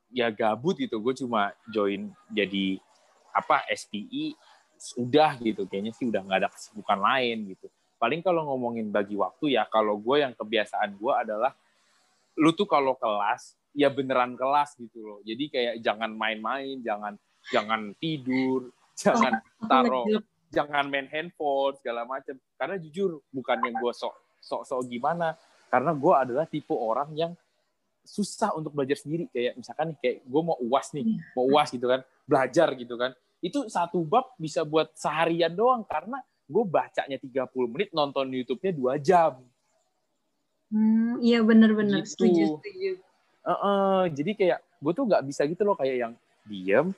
ya 0.09 0.33
gabut 0.33 0.81
gitu. 0.81 0.99
Gue 1.05 1.13
cuma 1.13 1.53
join 1.69 2.09
jadi 2.33 2.81
apa 3.37 3.61
SPI, 3.69 4.33
udah 4.97 5.37
gitu. 5.45 5.69
Kayaknya 5.69 5.93
sih 5.93 6.09
udah 6.09 6.25
nggak 6.25 6.39
ada 6.43 6.49
kesibukan 6.49 6.97
lain 6.97 7.53
gitu 7.53 7.69
paling 8.03 8.19
kalau 8.19 8.43
ngomongin 8.51 8.91
bagi 8.91 9.15
waktu 9.15 9.55
ya 9.55 9.63
kalau 9.71 9.95
gue 10.03 10.27
yang 10.27 10.35
kebiasaan 10.35 10.99
gue 10.99 11.13
adalah 11.15 11.55
lu 12.35 12.51
tuh 12.51 12.67
kalau 12.67 12.99
kelas 12.99 13.55
ya 13.79 13.87
beneran 13.95 14.35
kelas 14.35 14.75
gitu 14.75 14.99
loh. 15.07 15.19
Jadi 15.23 15.47
kayak 15.47 15.75
jangan 15.79 16.11
main-main 16.11 16.83
jangan 16.83 17.15
jangan 17.55 17.95
tidur 18.03 18.75
jangan 19.03 19.39
taruh 19.71 20.19
jangan 20.51 20.91
main 20.91 21.07
handphone 21.07 21.79
segala 21.79 22.03
macam 22.03 22.35
karena 22.59 22.75
jujur 22.83 23.23
bukan 23.31 23.59
yang 23.63 23.79
gue 23.79 23.93
sok 23.95 24.19
sok 24.43 24.67
sok 24.67 24.83
gimana 24.91 25.39
karena 25.71 25.95
gue 25.95 26.15
adalah 26.19 26.45
tipe 26.51 26.75
orang 26.75 27.15
yang 27.15 27.33
susah 28.03 28.51
untuk 28.59 28.75
belajar 28.75 28.99
sendiri. 28.99 29.31
Kayak 29.31 29.63
misalkan 29.63 29.95
nih 29.95 29.99
kayak 30.03 30.17
gue 30.27 30.43
mau 30.43 30.59
uas 30.59 30.91
nih 30.91 31.07
iya. 31.07 31.23
mau 31.39 31.47
uas 31.47 31.71
gitu 31.71 31.87
kan 31.87 32.03
belajar 32.27 32.69
gitu 32.75 32.99
kan. 32.99 33.15
Itu 33.39 33.71
satu 33.71 34.03
bab 34.03 34.35
bisa 34.43 34.67
buat 34.67 34.91
seharian 34.99 35.55
doang 35.55 35.87
karena 35.87 36.19
gue 36.53 36.65
bacanya 36.69 37.17
30 37.17 37.73
menit 37.73 37.89
nonton 37.97 38.29
YouTube-nya 38.29 38.73
dua 38.77 38.93
jam. 39.01 39.41
Hmm, 40.73 41.21
iya 41.21 41.41
bener-bener 41.41 42.05
gitu. 42.05 42.17
setuju 42.17 42.43
setuju. 42.57 42.91
Uh 43.43 43.53
-uh, 43.53 44.01
jadi 44.13 44.31
kayak 44.37 44.59
gue 44.61 44.93
tuh 44.93 45.05
nggak 45.09 45.25
bisa 45.27 45.43
gitu 45.49 45.63
loh 45.65 45.77
kayak 45.77 45.97
yang 45.97 46.13
diem 46.47 46.93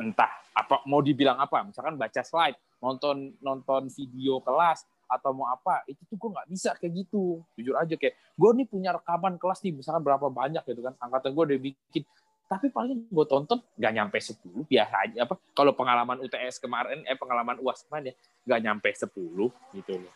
entah 0.00 0.32
apa 0.56 0.80
mau 0.88 1.00
dibilang 1.00 1.36
apa. 1.36 1.64
Misalkan 1.64 1.96
baca 2.00 2.20
slide 2.24 2.56
nonton 2.80 3.36
nonton 3.44 3.92
video 3.92 4.40
kelas 4.40 4.84
atau 5.10 5.34
mau 5.34 5.50
apa 5.50 5.82
itu 5.90 6.00
tuh 6.06 6.16
gue 6.16 6.30
nggak 6.32 6.48
bisa 6.48 6.70
kayak 6.80 7.04
gitu. 7.04 7.44
Jujur 7.58 7.76
aja 7.76 7.92
kayak 7.96 8.16
gue 8.16 8.50
nih 8.56 8.66
punya 8.68 8.90
rekaman 8.96 9.36
kelas 9.36 9.60
nih 9.66 9.72
misalkan 9.76 10.00
berapa 10.00 10.26
banyak 10.32 10.64
gitu 10.64 10.80
kan. 10.80 10.94
Angkatan 10.96 11.36
gue 11.36 11.44
udah 11.52 11.60
bikin 11.60 12.02
tapi 12.50 12.66
paling 12.66 13.06
gue 13.06 13.26
tonton 13.30 13.62
nggak 13.78 13.92
nyampe 13.94 14.18
10 14.18 14.66
biasa 14.66 14.94
aja. 15.06 15.16
Apa 15.22 15.38
kalau 15.54 15.70
pengalaman 15.70 16.18
UTS 16.18 16.58
kemarin 16.58 17.06
eh 17.06 17.14
pengalaman 17.14 17.62
UAS 17.62 17.86
kemarin 17.86 18.10
ya 18.10 18.14
nggak 18.42 18.60
nyampe 18.66 18.88
10 18.90 19.06
gitu 19.78 19.92
loh. 19.94 20.12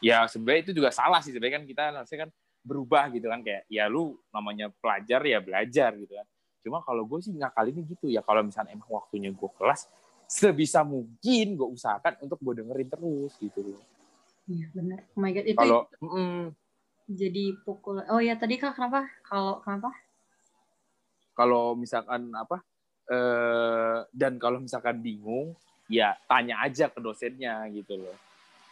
Ya 0.00 0.24
sebenarnya 0.24 0.60
itu 0.64 0.72
juga 0.72 0.88
salah 0.88 1.20
sih. 1.20 1.36
Sebenarnya 1.36 1.60
kan 1.60 1.64
kita 1.68 1.82
harusnya 1.92 2.18
kan 2.24 2.30
berubah 2.64 3.12
gitu 3.12 3.28
kan. 3.28 3.44
Kayak 3.44 3.68
ya 3.68 3.84
lu 3.92 4.16
namanya 4.32 4.72
pelajar 4.80 5.20
ya 5.28 5.44
belajar 5.44 5.92
gitu 6.00 6.16
kan. 6.16 6.26
Cuma 6.64 6.80
kalau 6.80 7.04
gue 7.04 7.20
sih 7.20 7.36
nggak 7.36 7.52
kali 7.52 7.76
ini 7.76 7.84
gitu. 7.84 8.08
Ya 8.08 8.24
kalau 8.24 8.40
misalnya 8.40 8.72
emang 8.72 8.88
waktunya 8.88 9.28
gue 9.28 9.50
kelas 9.60 9.84
sebisa 10.24 10.80
mungkin 10.88 11.46
gue 11.52 11.68
usahakan 11.68 12.16
untuk 12.24 12.40
gue 12.40 12.64
dengerin 12.64 12.88
terus 12.88 13.36
gitu 13.36 13.60
loh. 13.60 13.84
Iya 14.48 14.72
benar 14.72 15.00
oh 15.12 15.20
my 15.20 15.32
god 15.32 15.46
itu 15.48 15.56
kalau 15.56 15.88
mm, 16.00 16.52
jadi 17.12 17.44
pukul 17.64 18.00
oh 18.08 18.20
ya 18.24 18.40
tadi 18.40 18.56
kak 18.56 18.76
kenapa? 18.76 19.04
Kalau 19.24 19.60
kenapa 19.60 19.92
kalau 21.34 21.74
misalkan 21.74 22.30
apa 22.32 22.62
eh, 23.10 23.98
dan 24.14 24.38
kalau 24.38 24.62
misalkan 24.62 25.02
bingung 25.02 25.52
ya 25.90 26.16
tanya 26.24 26.64
aja 26.64 26.88
ke 26.88 26.98
dosennya 27.02 27.68
gitu 27.74 28.00
loh. 28.00 28.16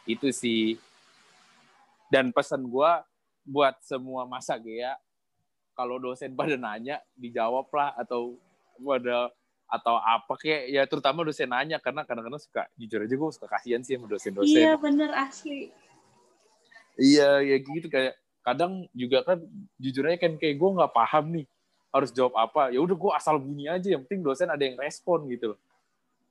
Itu 0.09 0.33
sih. 0.33 0.81
Dan 2.09 2.33
pesan 2.33 2.69
gue 2.69 2.91
buat 3.43 3.75
semua 3.83 4.25
masa 4.25 4.61
ya 4.63 4.95
kalau 5.73 5.97
dosen 5.99 6.37
pada 6.37 6.55
nanya 6.55 7.01
dijawab 7.17 7.67
lah 7.73 7.97
atau 7.97 8.37
pada 8.79 9.33
atau 9.73 9.97
apa 9.97 10.37
kayak 10.37 10.63
ya 10.69 10.83
terutama 10.85 11.25
dosen 11.25 11.49
nanya 11.49 11.81
karena 11.81 12.05
kadang-kadang 12.05 12.39
suka 12.39 12.69
jujur 12.77 13.09
aja 13.09 13.15
gue 13.17 13.31
suka 13.33 13.49
kasihan 13.49 13.81
sih 13.81 13.97
sama 13.97 14.07
dosen-dosen. 14.07 14.61
Iya 14.61 14.77
bener 14.77 15.11
asli. 15.17 15.73
Iya 17.01 17.41
ya 17.41 17.57
gitu 17.57 17.89
kayak 17.89 18.21
kadang 18.45 18.85
juga 18.93 19.25
kan 19.25 19.41
jujur 19.81 20.05
aja 20.13 20.29
kan 20.29 20.37
kayak 20.37 20.61
gue 20.61 20.71
nggak 20.77 20.93
paham 20.93 21.25
nih 21.33 21.47
harus 21.93 22.11
jawab 22.11 22.33
apa 22.41 22.73
ya 22.73 22.81
udah 22.81 22.97
gue 22.97 23.13
asal 23.13 23.37
bunyi 23.37 23.69
aja 23.69 23.93
yang 23.93 24.01
penting 24.09 24.25
dosen 24.25 24.49
ada 24.49 24.65
yang 24.65 24.81
respon 24.81 25.29
gitu 25.29 25.55
loh. 25.55 25.61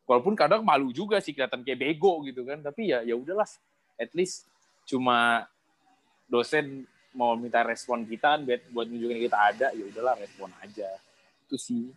Walaupun 0.09 0.33
kadang 0.33 0.65
malu 0.65 0.89
juga 0.89 1.21
sih 1.21 1.31
kelihatan 1.31 1.61
kayak 1.61 1.79
bego 1.79 2.25
gitu 2.25 2.41
kan 2.43 2.59
tapi 2.65 2.89
ya 2.89 3.05
ya 3.05 3.13
udahlah. 3.13 3.45
At 4.01 4.09
least 4.17 4.49
cuma 4.89 5.45
dosen 6.25 6.89
mau 7.13 7.37
minta 7.37 7.61
respon 7.61 8.07
kita 8.09 8.41
buat 8.41 8.61
buat 8.73 8.85
nunjukin 8.89 9.19
kita 9.29 9.37
ada 9.37 9.67
ya 9.71 9.83
udahlah 9.85 10.17
respon 10.17 10.49
aja. 10.65 10.89
Itu 11.45 11.55
sih. 11.61 11.93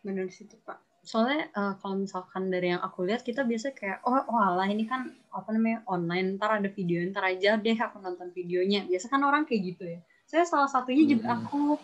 Benar 0.00 0.32
sih 0.32 0.48
pak. 0.64 0.80
Soalnya 1.00 1.48
uh, 1.56 1.74
kalau 1.80 2.00
misalkan 2.00 2.52
dari 2.52 2.72
yang 2.76 2.80
aku 2.80 3.04
lihat 3.08 3.24
kita 3.24 3.44
biasa 3.44 3.72
kayak 3.72 4.04
oh 4.04 4.16
oh 4.16 4.40
alah 4.40 4.68
ini 4.68 4.84
kan 4.84 5.08
apa 5.32 5.48
namanya 5.52 5.80
online 5.88 6.36
ntar 6.36 6.60
ada 6.60 6.68
video 6.68 7.00
ntar 7.08 7.24
aja 7.24 7.60
deh 7.60 7.76
aku 7.76 8.00
nonton 8.00 8.32
videonya. 8.32 8.88
Biasa 8.88 9.12
kan 9.12 9.20
orang 9.24 9.44
kayak 9.44 9.76
gitu 9.76 9.84
ya. 9.84 10.00
Saya 10.24 10.46
salah 10.46 10.70
satunya 10.70 11.04
hmm. 11.04 11.12
juga 11.12 11.26
aku 11.36 11.76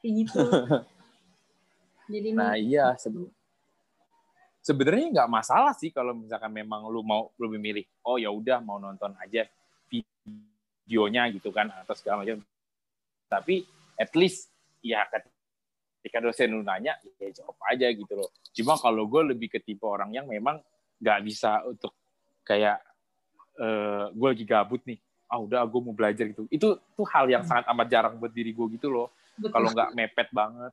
kayak 0.00 0.12
gitu. 0.26 0.40
Jadi 2.12 2.28
nah 2.34 2.58
nih, 2.58 2.74
iya 2.74 2.98
sebenarnya 4.60 5.06
nggak 5.10 5.30
masalah 5.30 5.72
sih 5.72 5.88
kalau 5.88 6.12
misalkan 6.12 6.52
memang 6.52 6.84
lu 6.92 7.00
mau 7.00 7.32
lebih 7.40 7.58
milih 7.58 7.84
oh 8.04 8.20
ya 8.20 8.28
udah 8.28 8.60
mau 8.60 8.76
nonton 8.76 9.16
aja 9.16 9.48
videonya 9.88 11.32
gitu 11.32 11.48
kan 11.50 11.72
atau 11.72 11.94
segala 11.96 12.22
macam. 12.22 12.44
Tapi 13.30 13.64
at 13.96 14.12
least 14.18 14.52
ya 14.84 15.06
ketika 15.08 16.20
dosen 16.20 16.52
lu 16.52 16.62
nanya 16.62 16.96
ya 17.16 17.28
jawab 17.32 17.56
aja 17.66 17.88
gitu 17.88 18.12
loh. 18.14 18.30
Cuma 18.52 18.76
kalau 18.76 19.08
gue 19.08 19.32
lebih 19.32 19.48
ke 19.48 19.58
tipe 19.62 19.86
orang 19.86 20.12
yang 20.12 20.28
memang 20.28 20.60
nggak 21.00 21.18
bisa 21.24 21.64
untuk 21.64 21.96
kayak 22.44 22.82
uh, 23.56 24.12
gue 24.12 24.28
lagi 24.28 24.44
gabut 24.44 24.82
nih. 24.84 25.00
Ah 25.30 25.38
udah 25.38 25.62
gue 25.62 25.80
mau 25.80 25.94
belajar 25.94 26.26
gitu. 26.26 26.44
Itu 26.52 26.76
tuh 26.98 27.06
hal 27.08 27.30
yang 27.30 27.46
sangat 27.46 27.70
amat 27.70 27.86
jarang 27.88 28.14
buat 28.20 28.34
diri 28.34 28.52
gue 28.52 28.66
gitu 28.76 28.92
loh 28.92 29.08
kalau 29.48 29.72
nggak 29.72 29.96
mepet 29.96 30.28
banget 30.36 30.72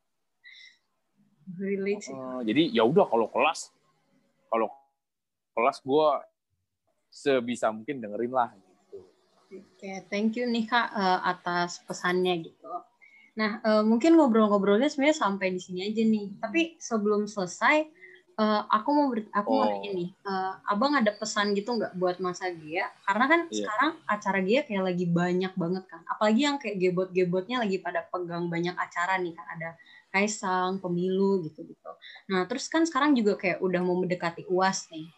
Relate 1.55 2.11
uh, 2.11 2.43
jadi 2.43 2.75
ya 2.75 2.83
udah 2.83 3.07
kalau 3.07 3.31
kelas 3.31 3.71
kalau 4.51 4.67
kelas 5.55 5.79
gue 5.79 6.07
sebisa 7.17 7.73
mungkin 7.73 7.97
dengerin 7.97 8.29
lah 8.29 8.53
gitu. 8.53 9.01
Oke, 9.47 9.63
okay, 9.79 9.97
thank 10.11 10.35
you 10.37 10.45
nih 10.45 10.67
kak 10.67 10.91
uh, 10.93 11.23
atas 11.23 11.81
pesannya 11.87 12.45
gitu. 12.45 12.69
Nah, 13.37 13.61
uh, 13.65 13.83
mungkin 13.85 14.17
ngobrol-ngobrolnya 14.17 14.89
sebenarnya 14.89 15.17
sampai 15.17 15.53
di 15.53 15.61
sini 15.61 15.87
aja 15.87 16.03
nih. 16.03 16.27
Tapi 16.41 16.61
sebelum 16.77 17.29
selesai, 17.29 17.85
uh, 18.37 18.61
aku 18.69 18.89
mau 18.93 19.05
ber, 19.09 19.25
aku 19.33 19.49
oh. 19.49 19.55
mau 19.57 19.65
nanya 19.67 19.91
nih, 19.91 20.09
uh, 20.23 20.53
abang 20.69 20.93
ada 20.93 21.11
pesan 21.11 21.57
gitu 21.57 21.73
nggak 21.73 21.97
buat 21.97 22.21
masa 22.21 22.53
Gia? 22.53 22.87
Karena 23.03 23.25
kan 23.25 23.41
yeah. 23.49 23.65
sekarang 23.65 23.91
acara 24.05 24.39
Gia 24.45 24.61
kayak 24.63 24.83
lagi 24.93 25.05
banyak 25.09 25.53
banget 25.57 25.83
kan. 25.89 26.01
Apalagi 26.05 26.41
yang 26.45 26.57
kayak 26.61 26.77
gebot-gebotnya 26.77 27.57
lagi 27.65 27.77
pada 27.81 28.05
pegang 28.05 28.47
banyak 28.47 28.77
acara 28.77 29.17
nih 29.17 29.33
kan. 29.33 29.47
Ada 29.57 29.69
Kaisang, 30.07 30.79
pemilu 30.79 31.43
gitu-gitu. 31.43 31.91
Nah, 32.31 32.47
terus 32.47 32.71
kan 32.71 32.87
sekarang 32.87 33.11
juga 33.11 33.35
kayak 33.35 33.59
udah 33.59 33.83
mau 33.83 33.99
mendekati 33.99 34.47
UAS 34.47 34.87
nih. 34.87 35.11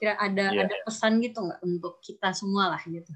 Kira 0.00 0.16
ada 0.16 0.48
yeah. 0.48 0.64
ada 0.64 0.76
pesan 0.88 1.20
gitu 1.20 1.44
nggak 1.44 1.60
untuk 1.60 2.00
kita 2.00 2.32
semua 2.32 2.72
lah 2.72 2.80
gitu 2.88 3.12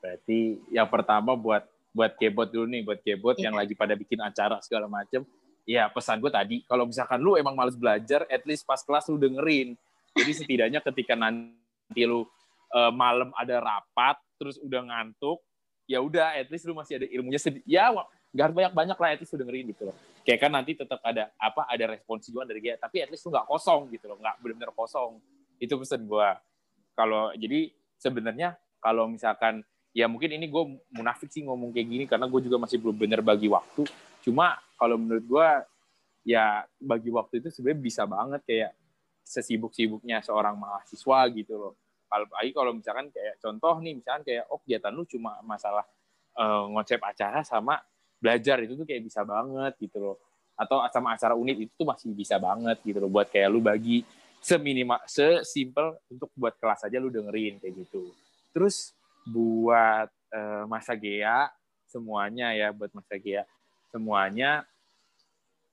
Berarti 0.00 0.58
yang 0.72 0.88
pertama 0.90 1.36
buat 1.36 1.62
buat 1.94 2.16
kebot 2.18 2.50
dulu 2.50 2.66
nih, 2.66 2.82
buat 2.82 2.98
kebot 2.98 3.38
yeah. 3.38 3.46
yang 3.46 3.54
lagi 3.54 3.78
pada 3.78 3.94
bikin 3.94 4.18
acara 4.18 4.58
segala 4.58 4.90
macem. 4.90 5.22
Ya 5.68 5.86
pesan 5.92 6.18
gue 6.18 6.32
tadi, 6.32 6.56
kalau 6.66 6.88
misalkan 6.88 7.20
lu 7.20 7.36
emang 7.36 7.54
males 7.54 7.76
belajar, 7.76 8.26
at 8.26 8.42
least 8.48 8.66
pas 8.66 8.80
kelas 8.82 9.06
lu 9.06 9.20
dengerin. 9.20 9.76
Jadi 10.16 10.32
setidaknya 10.34 10.80
ketika 10.82 11.14
nanti 11.14 12.02
lu 12.02 12.26
uh, 12.74 12.90
malam 12.90 13.30
ada 13.38 13.62
rapat, 13.62 14.18
terus 14.40 14.58
udah 14.58 14.82
ngantuk, 14.82 15.38
ya 15.86 16.02
udah, 16.02 16.34
at 16.34 16.48
least 16.50 16.66
lu 16.66 16.74
masih 16.74 16.98
ada 17.02 17.06
ilmunya. 17.06 17.38
Ya 17.68 17.92
nggak 18.30 18.48
banyak 18.54 18.72
banyak 18.74 18.98
lah, 18.98 19.08
at 19.14 19.20
least 19.22 19.32
lu 19.36 19.46
dengerin 19.46 19.70
gitu 19.70 19.90
loh. 19.90 19.96
Kayak 20.26 20.48
kan 20.48 20.50
nanti 20.52 20.76
tetap 20.76 21.00
ada 21.02 21.32
apa 21.38 21.64
ada 21.70 21.84
respons 21.96 22.26
juga 22.28 22.44
dari 22.44 22.60
dia, 22.60 22.74
tapi 22.80 23.02
at 23.04 23.08
least 23.08 23.24
lu 23.26 23.34
nggak 23.34 23.46
kosong 23.46 23.88
gitu 23.94 24.10
loh, 24.10 24.18
nggak 24.18 24.36
benar-benar 24.42 24.72
kosong. 24.74 25.22
Itu 25.62 25.78
pesan 25.78 26.08
gue. 26.08 26.28
Kalau 26.98 27.30
jadi 27.38 27.70
sebenarnya 28.00 28.56
kalau 28.80 29.06
misalkan 29.06 29.62
ya 29.92 30.06
mungkin 30.06 30.30
ini 30.30 30.46
gue 30.46 30.62
munafik 30.94 31.28
sih 31.28 31.42
ngomong 31.42 31.74
kayak 31.74 31.86
gini 31.86 32.04
karena 32.06 32.26
gue 32.30 32.40
juga 32.46 32.56
masih 32.62 32.78
belum 32.78 32.96
bener 32.96 33.20
bagi 33.20 33.50
waktu 33.50 33.84
cuma 34.22 34.56
kalau 34.80 34.96
menurut 34.96 35.24
gue 35.28 35.48
ya 36.24 36.64
bagi 36.80 37.12
waktu 37.12 37.44
itu 37.44 37.52
sebenarnya 37.52 37.80
bisa 37.84 38.02
banget 38.08 38.40
kayak 38.48 38.72
sesibuk-sibuknya 39.20 40.24
seorang 40.24 40.56
mahasiswa 40.56 41.20
gitu 41.36 41.54
loh. 41.60 41.74
Apalagi 42.10 42.50
kalau 42.50 42.72
misalkan 42.74 43.12
kayak 43.12 43.38
contoh 43.38 43.78
nih 43.78 43.94
misalkan 44.00 44.24
kayak 44.26 44.48
oh 44.48 44.58
kegiatan 44.64 44.90
lu 44.90 45.04
cuma 45.06 45.38
masalah 45.46 45.84
uh, 46.40 46.66
ngonsep 46.72 46.98
acara 46.98 47.44
sama 47.44 47.78
belajar 48.18 48.58
itu 48.64 48.74
tuh 48.74 48.88
kayak 48.88 49.04
bisa 49.04 49.20
banget 49.22 49.76
gitu 49.78 50.00
loh. 50.00 50.16
Atau 50.56 50.80
sama 50.90 51.14
acara 51.14 51.36
unit 51.36 51.60
itu 51.60 51.72
tuh 51.76 51.86
masih 51.86 52.10
bisa 52.16 52.40
banget 52.40 52.80
gitu 52.82 52.98
loh 53.04 53.12
buat 53.12 53.28
kayak 53.28 53.48
lu 53.52 53.60
bagi 53.60 54.02
seminimal 54.40 54.98
sesimpel 55.04 56.00
untuk 56.08 56.32
buat 56.32 56.56
kelas 56.56 56.88
aja 56.88 56.96
lu 56.96 57.12
dengerin 57.12 57.60
kayak 57.60 57.84
gitu. 57.86 58.10
Terus 58.50 58.96
buat 59.28 60.08
uh, 60.32 60.64
Masa 60.66 60.96
Gea 60.96 61.52
semuanya 61.86 62.50
ya 62.56 62.74
buat 62.74 62.90
Masa 62.90 63.20
Gea 63.20 63.46
semuanya 63.90 64.64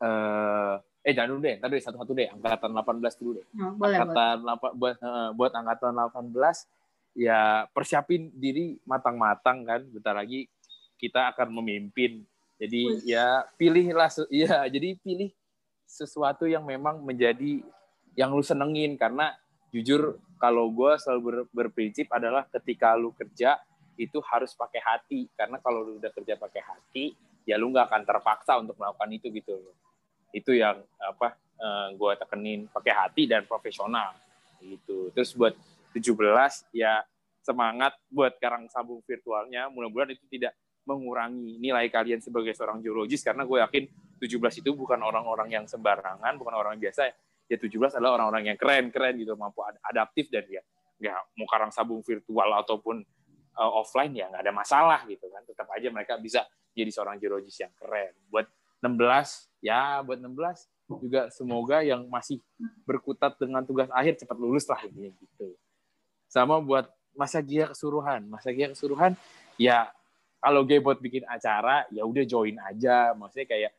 uh, 0.01 0.81
eh 1.07 1.15
jangan 1.15 1.39
dulu 1.39 1.41
deh, 1.47 1.55
tadi 1.55 1.79
satu-satu 1.79 2.11
deh, 2.11 2.27
angkatan 2.27 2.71
18 2.75 3.19
dulu 3.23 3.31
deh. 3.39 3.45
Oh, 3.63 3.71
boleh, 3.79 3.95
angkatan 3.95 4.35
boleh. 4.43 4.71
buat 4.75 4.95
uh, 4.99 5.29
buat 5.31 5.51
angkatan 5.55 5.95
18 5.95 6.35
ya 7.15 7.63
persiapin 7.71 8.27
diri 8.35 8.75
matang-matang 8.83 9.63
kan, 9.63 9.81
bentar 9.87 10.11
lagi 10.11 10.51
kita 10.99 11.31
akan 11.31 11.63
memimpin. 11.63 12.27
Jadi 12.59 12.81
Uish. 12.91 13.07
ya 13.07 13.47
pilihlah 13.55 14.11
ya 14.27 14.65
jadi 14.75 14.99
pilih 14.99 15.31
sesuatu 15.87 16.43
yang 16.43 16.67
memang 16.67 16.99
menjadi 16.99 17.63
yang 18.17 18.35
lu 18.35 18.43
senengin 18.43 18.99
karena 18.99 19.31
jujur 19.71 20.19
kalau 20.41 20.67
gue 20.73 20.91
selalu 20.99 21.21
ber, 21.23 21.37
berprinsip 21.53 22.11
adalah 22.11 22.43
ketika 22.51 22.97
lu 22.97 23.15
kerja 23.15 23.55
itu 23.95 24.19
harus 24.27 24.51
pakai 24.53 24.81
hati 24.83 25.29
karena 25.33 25.61
kalau 25.61 25.85
lu 25.85 25.91
udah 26.01 26.11
kerja 26.11 26.35
pakai 26.35 26.61
hati 26.65 27.05
ya 27.47 27.55
lu 27.55 27.71
nggak 27.71 27.87
akan 27.87 28.03
terpaksa 28.03 28.59
untuk 28.59 28.75
melakukan 28.75 29.07
itu 29.15 29.31
gitu 29.31 29.55
itu 30.35 30.51
yang 30.59 30.83
apa 30.99 31.39
eh, 31.55 31.87
gue 31.95 32.11
tekenin 32.19 32.67
pakai 32.67 32.93
hati 32.93 33.23
dan 33.25 33.47
profesional 33.47 34.11
gitu. 34.59 35.13
Terus 35.13 35.31
buat 35.37 35.53
17 35.95 36.13
ya 36.75 37.01
semangat 37.41 37.95
buat 38.11 38.35
karang 38.37 38.67
sabung 38.67 38.99
virtualnya. 39.05 39.71
Mudah-mudahan 39.71 40.13
itu 40.13 40.25
tidak 40.27 40.53
mengurangi 40.87 41.59
nilai 41.59 41.91
kalian 41.91 42.23
sebagai 42.23 42.55
seorang 42.55 42.79
geologis 42.79 43.19
karena 43.23 43.43
gue 43.43 43.59
yakin 43.59 43.83
17 44.23 44.63
itu 44.63 44.71
bukan 44.75 44.99
orang-orang 45.03 45.51
yang 45.51 45.65
sembarangan 45.67 46.35
bukan 46.35 46.55
orang 46.55 46.75
biasa. 46.79 47.11
Ya 47.47 47.55
17 47.55 47.95
adalah 47.95 48.19
orang-orang 48.19 48.51
yang 48.51 48.57
keren-keren 48.59 49.15
gitu 49.15 49.39
mampu 49.39 49.63
adaptif 49.63 50.27
dan 50.27 50.43
ya 50.51 50.59
nggak 50.97 51.39
mau 51.39 51.47
karang 51.47 51.71
sabung 51.71 52.03
virtual 52.03 52.49
ataupun 52.59 52.99
uh, 53.55 53.71
offline 53.79 54.11
ya 54.11 54.27
nggak 54.27 54.43
ada 54.43 54.53
masalah 54.55 54.99
gitu 55.07 55.31
kan. 55.31 55.47
Tetap 55.47 55.67
aja 55.71 55.87
mereka 55.87 56.19
bisa 56.19 56.43
jadi 56.77 56.91
seorang 56.93 57.17
geologis 57.17 57.57
yang 57.57 57.73
keren. 57.73 58.13
Buat 58.29 58.45
16 58.85 59.49
ya 59.65 60.05
buat 60.05 60.21
16 60.21 60.69
juga 61.01 61.21
semoga 61.33 61.81
yang 61.81 62.05
masih 62.07 62.39
berkutat 62.85 63.35
dengan 63.41 63.65
tugas 63.65 63.89
akhir 63.91 64.21
cepat 64.21 64.37
lulus 64.37 64.69
lah 64.69 64.79
ini 64.85 65.11
gitu. 65.17 65.57
Sama 66.29 66.61
buat 66.61 66.87
masa 67.17 67.41
gia 67.41 67.73
kesuruhan. 67.73 68.23
Masa 68.29 68.53
gia 68.53 68.71
kesuruhan 68.71 69.17
ya 69.57 69.89
kalau 70.37 70.61
buat 70.63 71.01
bikin 71.01 71.25
acara 71.25 71.89
ya 71.89 72.05
udah 72.05 72.23
join 72.23 72.55
aja. 72.61 73.17
Maksudnya 73.17 73.47
kayak 73.49 73.71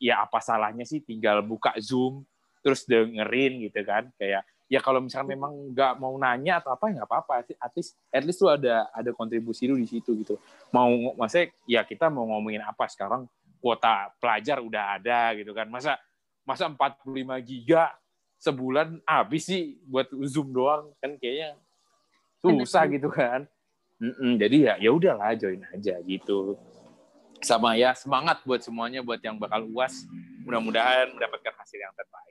ya 0.00 0.24
apa 0.24 0.40
salahnya 0.40 0.88
sih 0.88 1.04
tinggal 1.04 1.44
buka 1.44 1.76
zoom 1.76 2.24
terus 2.64 2.88
dengerin 2.88 3.68
gitu 3.68 3.84
kan. 3.84 4.08
Kayak 4.16 4.42
ya 4.70 4.78
kalau 4.78 5.02
misalnya 5.02 5.34
memang 5.34 5.74
nggak 5.74 5.98
mau 5.98 6.14
nanya 6.14 6.62
atau 6.62 6.70
apa 6.70 6.86
ya 6.88 7.02
nggak 7.02 7.10
apa-apa. 7.10 7.32
At 7.42 7.72
least 7.74 7.98
at 8.14 8.22
least 8.22 8.38
lu 8.38 8.48
ada 8.54 8.86
ada 8.94 9.10
kontribusi 9.10 9.66
lu 9.66 9.74
di 9.74 9.90
situ 9.90 10.14
gitu. 10.22 10.38
Mau 10.70 11.18
maksudnya 11.18 11.50
ya 11.66 11.82
kita 11.82 12.06
mau 12.06 12.30
ngomongin 12.30 12.62
apa 12.62 12.86
sekarang 12.86 13.26
kuota 13.58 14.14
pelajar 14.22 14.62
udah 14.62 14.94
ada 14.94 15.34
gitu 15.34 15.50
kan. 15.50 15.66
Masa 15.66 15.98
masa 16.46 16.70
45 16.70 17.02
giga 17.42 17.90
sebulan 18.38 19.02
habis 19.02 19.50
sih 19.50 19.82
buat 19.90 20.06
zoom 20.30 20.54
doang? 20.54 20.94
Kan 21.02 21.18
kayaknya 21.18 21.58
susah 22.38 22.86
gitu 22.86 23.10
kan. 23.10 23.50
Mm 24.00 24.14
-mm, 24.16 24.32
jadi 24.38 24.56
ya 24.56 24.74
ya 24.86 24.90
udahlah 24.94 25.34
join 25.34 25.66
aja 25.74 25.98
gitu. 26.06 26.54
Sama 27.42 27.74
ya 27.74 27.90
semangat 27.98 28.46
buat 28.46 28.62
semuanya 28.62 29.02
buat 29.02 29.18
yang 29.18 29.34
bakal 29.34 29.66
uas. 29.74 30.06
Mudah-mudahan 30.46 31.10
mendapatkan 31.10 31.52
hasil 31.58 31.76
yang 31.82 31.92
terbaik 31.92 32.30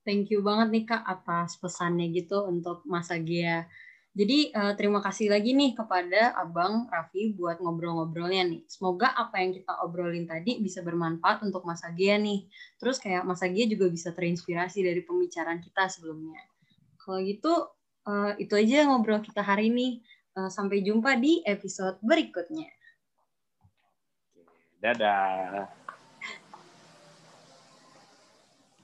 Thank 0.00 0.32
you 0.32 0.40
banget 0.40 0.68
nih 0.72 0.84
Kak 0.88 1.04
atas 1.04 1.60
pesannya 1.60 2.08
gitu 2.10 2.44
untuk 2.48 2.80
Mas 2.88 3.12
Agia. 3.12 3.68
Jadi 4.10 4.50
uh, 4.50 4.74
terima 4.74 4.98
kasih 4.98 5.30
lagi 5.30 5.54
nih 5.54 5.70
kepada 5.78 6.34
Abang 6.34 6.90
Raffi 6.90 7.30
buat 7.30 7.62
ngobrol-ngobrolnya 7.62 8.42
nih. 8.42 8.62
Semoga 8.66 9.14
apa 9.14 9.38
yang 9.38 9.54
kita 9.54 9.70
obrolin 9.86 10.26
tadi 10.26 10.58
bisa 10.58 10.82
bermanfaat 10.82 11.46
untuk 11.46 11.62
Mas 11.62 11.86
Agia 11.86 12.18
nih. 12.18 12.50
Terus 12.82 12.98
kayak 12.98 13.22
Mas 13.22 13.38
Agia 13.46 13.70
juga 13.70 13.86
bisa 13.86 14.10
terinspirasi 14.10 14.82
dari 14.82 15.06
pembicaraan 15.06 15.62
kita 15.62 15.86
sebelumnya. 15.86 16.42
Kalau 16.98 17.22
gitu 17.22 17.52
uh, 18.10 18.34
itu 18.34 18.50
aja 18.58 18.90
ngobrol 18.90 19.22
kita 19.22 19.46
hari 19.46 19.70
ini. 19.70 20.02
Uh, 20.30 20.46
sampai 20.46 20.82
jumpa 20.82 21.18
di 21.18 21.42
episode 21.42 21.98
berikutnya. 22.02 22.70
Dadah. 24.78 25.79